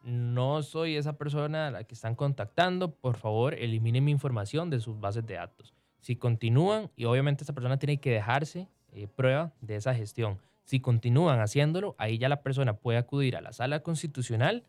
no 0.03 0.63
soy 0.63 0.97
esa 0.97 1.15
persona 1.19 1.69
a 1.69 1.71
la 1.71 1.85
que 1.85 1.95
están 1.95 2.15
contactando, 2.15 2.95
por 2.95 3.17
favor 3.17 3.55
elimine 3.55 4.01
mi 4.01 4.11
información 4.11 4.71
de 4.71 4.81
sus 4.81 4.99
bases 4.99 5.27
de 5.27 5.35
datos. 5.35 5.75
Si 6.01 6.17
continúan, 6.17 6.91
y 6.97 7.05
obviamente 7.05 7.45
esa 7.45 7.53
persona 7.53 7.79
tiene 7.79 8.01
que 8.01 8.11
dejarse 8.11 8.69
eh, 8.93 9.07
prueba 9.09 9.53
de 9.61 9.77
esa 9.77 9.95
gestión. 9.95 10.41
Si 10.71 10.79
continúan 10.79 11.41
haciéndolo, 11.41 11.97
ahí 11.99 12.17
ya 12.17 12.29
la 12.29 12.43
persona 12.45 12.75
puede 12.75 12.97
acudir 12.97 13.35
a 13.35 13.41
la 13.41 13.53
sala 13.53 13.81
constitucional 13.81 14.63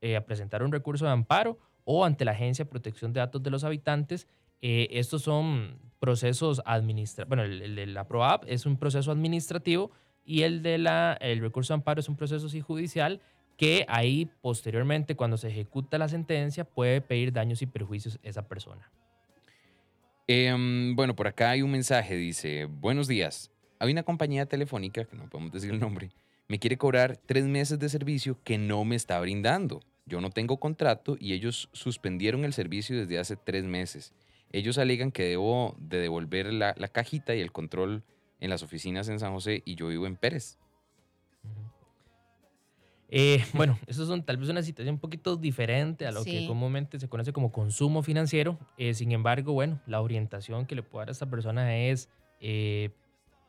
eh, 0.00 0.16
a 0.16 0.24
presentar 0.24 0.62
un 0.62 0.72
recurso 0.72 1.04
de 1.04 1.10
amparo 1.10 1.58
o 1.84 2.06
ante 2.06 2.24
la 2.24 2.30
Agencia 2.30 2.64
de 2.64 2.70
Protección 2.70 3.12
de 3.12 3.20
Datos 3.20 3.42
de 3.42 3.50
los 3.50 3.62
Habitantes. 3.62 4.26
Eh, 4.62 4.88
estos 4.92 5.20
son 5.20 5.78
procesos 5.98 6.62
administrativos. 6.64 7.28
Bueno, 7.28 7.42
el, 7.42 7.74
de 7.74 7.84
la 7.84 8.08
ProApp 8.08 8.44
es 8.46 8.64
un 8.64 8.78
proceso 8.78 9.12
administrativo 9.12 9.90
y 10.24 10.44
el 10.44 10.62
de 10.62 10.78
la, 10.78 11.18
recurso 11.20 11.74
de 11.74 11.80
amparo 11.80 12.00
es 12.00 12.08
un 12.08 12.16
proceso 12.16 12.48
judicial 12.62 13.20
que 13.58 13.84
ahí 13.86 14.30
posteriormente, 14.40 15.14
cuando 15.14 15.36
se 15.36 15.48
ejecuta 15.48 15.98
la 15.98 16.08
sentencia, 16.08 16.64
puede 16.64 17.02
pedir 17.02 17.34
daños 17.34 17.60
y 17.60 17.66
perjuicios 17.66 18.18
a 18.24 18.28
esa 18.30 18.48
persona. 18.48 18.90
Em, 20.26 20.96
bueno, 20.96 21.14
por 21.14 21.26
acá 21.26 21.50
hay 21.50 21.60
un 21.60 21.70
mensaje, 21.70 22.16
dice, 22.16 22.64
buenos 22.64 23.08
días. 23.08 23.53
Hay 23.78 23.92
una 23.92 24.02
compañía 24.02 24.46
telefónica, 24.46 25.04
que 25.04 25.16
no 25.16 25.28
podemos 25.28 25.52
decir 25.52 25.70
el 25.70 25.80
nombre, 25.80 26.10
me 26.48 26.58
quiere 26.58 26.76
cobrar 26.76 27.16
tres 27.16 27.46
meses 27.46 27.78
de 27.78 27.88
servicio 27.88 28.38
que 28.44 28.58
no 28.58 28.84
me 28.84 28.96
está 28.96 29.18
brindando. 29.20 29.80
Yo 30.06 30.20
no 30.20 30.30
tengo 30.30 30.58
contrato 30.58 31.16
y 31.18 31.32
ellos 31.32 31.70
suspendieron 31.72 32.44
el 32.44 32.52
servicio 32.52 32.96
desde 32.96 33.18
hace 33.18 33.36
tres 33.36 33.64
meses. 33.64 34.12
Ellos 34.52 34.78
alegan 34.78 35.10
que 35.10 35.24
debo 35.24 35.74
de 35.78 35.98
devolver 35.98 36.52
la, 36.52 36.74
la 36.76 36.88
cajita 36.88 37.34
y 37.34 37.40
el 37.40 37.52
control 37.52 38.04
en 38.40 38.50
las 38.50 38.62
oficinas 38.62 39.08
en 39.08 39.18
San 39.18 39.32
José 39.32 39.62
y 39.64 39.74
yo 39.74 39.88
vivo 39.88 40.06
en 40.06 40.16
Pérez. 40.16 40.58
Eh, 43.08 43.44
bueno, 43.54 43.78
eso 43.86 44.06
son 44.06 44.24
tal 44.24 44.36
vez 44.36 44.48
una 44.48 44.62
situación 44.62 44.94
un 44.96 45.00
poquito 45.00 45.36
diferente 45.36 46.06
a 46.06 46.10
lo 46.10 46.24
que 46.24 46.46
comúnmente 46.46 46.98
se 46.98 47.08
conoce 47.08 47.32
como 47.32 47.52
consumo 47.52 48.02
financiero. 48.02 48.58
Eh, 48.76 48.92
sin 48.94 49.12
embargo, 49.12 49.52
bueno, 49.52 49.80
la 49.86 50.00
orientación 50.00 50.66
que 50.66 50.74
le 50.74 50.82
puedo 50.82 51.00
dar 51.00 51.08
a 51.08 51.12
esta 51.12 51.30
persona 51.30 51.76
es 51.76 52.08
eh, 52.40 52.90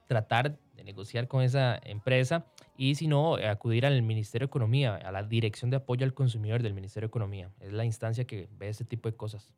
tratar 0.08 0.58
de 0.76 0.84
negociar 0.84 1.28
con 1.28 1.44
esa 1.44 1.80
empresa 1.84 2.46
y 2.78 2.96
si 2.96 3.08
no, 3.08 3.36
acudir 3.36 3.86
al 3.86 4.02
Ministerio 4.02 4.48
de 4.48 4.50
Economía, 4.50 4.96
a 4.96 5.12
la 5.12 5.24
Dirección 5.24 5.70
de 5.72 5.78
Apoyo 5.78 6.06
al 6.06 6.14
Consumidor 6.14 6.62
del 6.64 6.74
Ministerio 6.74 7.08
de 7.08 7.12
Economía. 7.12 7.52
Es 7.60 7.74
la 7.74 7.86
instancia 7.86 8.26
que 8.26 8.48
ve 8.58 8.70
este 8.70 8.86
tipo 8.86 9.10
de 9.10 9.16
cosas. 9.16 9.54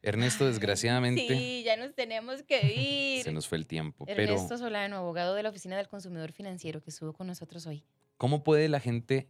Ernesto, 0.00 0.46
desgraciadamente. 0.46 1.26
Sí, 1.26 1.62
ya 1.64 1.76
nos 1.76 1.94
tenemos 1.94 2.42
que 2.44 2.72
ir. 3.18 3.24
Se 3.24 3.32
nos 3.32 3.48
fue 3.48 3.58
el 3.58 3.66
tiempo. 3.66 4.04
Ernesto 4.06 4.56
Solano, 4.56 4.96
abogado 4.96 5.34
de 5.34 5.42
la 5.42 5.50
Oficina 5.50 5.76
del 5.76 5.88
Consumidor 5.88 6.32
Financiero, 6.32 6.80
que 6.80 6.90
estuvo 6.90 7.12
con 7.12 7.26
nosotros 7.26 7.66
hoy. 7.66 7.84
¿Cómo 8.16 8.42
puede 8.42 8.68
la 8.68 8.80
gente, 8.80 9.28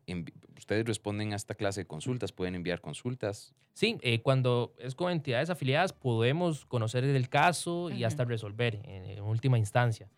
ustedes 0.56 0.86
responden 0.86 1.34
a 1.34 1.36
esta 1.36 1.54
clase 1.54 1.82
de 1.82 1.86
consultas, 1.86 2.32
pueden 2.32 2.54
enviar 2.54 2.80
consultas? 2.80 3.54
Sí, 3.74 3.98
eh, 4.00 4.22
cuando 4.22 4.74
es 4.78 4.94
con 4.94 5.12
entidades 5.12 5.50
afiliadas 5.50 5.92
podemos 5.92 6.64
conocer 6.64 7.04
el 7.04 7.28
caso 7.28 7.90
y 7.90 8.04
hasta 8.04 8.24
resolver 8.24 8.80
en, 8.84 9.20
última 9.20 9.58
instancia. 9.58 10.08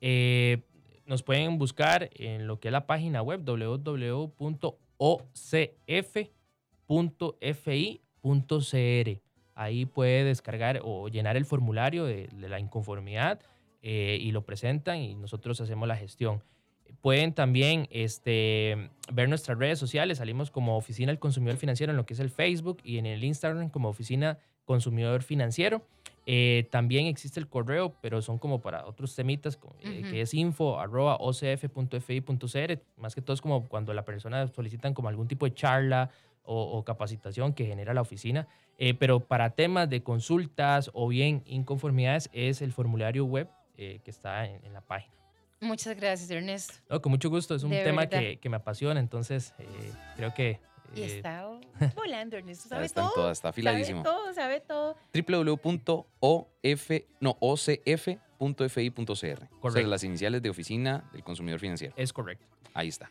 Eh, 0.00 0.62
nos 1.06 1.22
pueden 1.22 1.58
buscar 1.58 2.10
en 2.14 2.46
lo 2.46 2.60
que 2.60 2.68
es 2.68 2.72
la 2.72 2.86
página 2.86 3.22
web 3.22 3.42
www.ocf.fi.cr. 3.44 4.80
Ahí 9.54 9.84
puede 9.86 10.24
descargar 10.24 10.80
o 10.84 11.08
llenar 11.08 11.36
el 11.36 11.44
formulario 11.44 12.04
de, 12.04 12.28
la 12.32 12.60
inconformidad 12.60 13.40
eh, 13.82 14.18
y 14.20 14.32
lo 14.32 14.44
presentan 14.46 14.98
y 14.98 15.14
nosotros 15.14 15.60
hacemos 15.60 15.88
la 15.88 15.96
gestión. 15.96 16.42
Pueden 17.00 17.32
también 17.32 17.88
este, 17.90 18.90
ver 19.12 19.28
nuestras 19.28 19.58
redes 19.58 19.78
sociales. 19.78 20.18
Salimos 20.18 20.50
como 20.50 20.76
Oficina 20.76 21.10
del 21.10 21.18
Consumidor 21.18 21.56
Financiero 21.56 21.92
en 21.92 21.96
lo 21.96 22.06
que 22.06 22.14
es 22.14 22.20
el 22.20 22.30
Facebook 22.30 22.78
y 22.84 22.98
en 22.98 23.06
el 23.06 23.24
Instagram 23.24 23.70
como 23.70 23.88
Oficina 23.88 24.38
Consumidor 24.64 25.22
Financiero. 25.22 25.82
Eh, 26.32 26.68
también 26.70 27.06
existe 27.06 27.40
el 27.40 27.48
correo, 27.48 27.96
pero 28.00 28.22
son 28.22 28.38
como 28.38 28.60
para 28.60 28.86
otros 28.86 29.16
temitas, 29.16 29.58
eh, 29.80 30.02
que 30.08 30.20
es 30.20 30.32
info.ocf.fi.cr. 30.32 30.78
Más 32.96 33.16
que 33.16 33.20
todo 33.20 33.34
es 33.34 33.40
como 33.40 33.68
cuando 33.68 33.92
la 33.94 34.04
persona 34.04 34.46
solicitan 34.46 34.94
como 34.94 35.08
algún 35.08 35.26
tipo 35.26 35.44
de 35.44 35.54
charla 35.54 36.10
o, 36.44 36.84
capacitación 36.84 37.52
que 37.52 37.66
genera 37.66 37.94
la 37.94 38.02
oficina. 38.02 38.46
Eh, 38.78 38.94
pero 38.94 39.18
para 39.18 39.50
temas 39.50 39.90
de 39.90 40.04
consultas 40.04 40.92
o 40.94 41.08
bien 41.08 41.42
inconformidades 41.46 42.30
es 42.32 42.62
el 42.62 42.70
formulario 42.72 43.24
web 43.24 43.48
que 43.76 44.00
está 44.06 44.46
en 44.46 44.72
la 44.72 44.82
página. 44.82 45.20
Muchas 45.60 45.94
gracias, 45.94 46.30
Ernesto. 46.30 46.74
No, 46.88 47.02
con 47.02 47.12
mucho 47.12 47.28
gusto. 47.28 47.54
Es 47.54 47.62
un 47.62 47.70
De 47.70 47.84
tema 47.84 48.06
que, 48.06 48.38
que 48.38 48.48
me 48.48 48.56
apasiona, 48.56 48.98
entonces 48.98 49.54
eh, 49.58 49.92
creo 50.16 50.32
que... 50.32 50.58
Y 50.94 51.02
eh, 51.02 51.16
está 51.16 51.48
volando, 51.96 52.36
Ernesto. 52.36 52.68
Sabe 52.68 52.84
Está 52.86 53.02
en 53.02 53.06
todo. 53.06 53.14
todas, 53.14 53.38
está 53.38 53.48
afiladísimo. 53.50 54.02
Sabe 54.02 54.16
todo, 54.16 54.32
sabe 54.34 54.60
todo. 54.60 54.96
www.of, 55.14 56.90
no, 57.20 57.36
ocf.fi.cr. 57.40 59.10
O 59.10 59.16
sea, 59.16 59.48
Correcto. 59.60 59.88
las 59.90 60.04
iniciales 60.04 60.42
de 60.42 60.50
Oficina 60.50 61.08
del 61.12 61.22
Consumidor 61.22 61.60
Financiero. 61.60 61.94
es 61.96 62.12
correcto. 62.12 62.44
Ahí 62.74 62.88
está. 62.88 63.08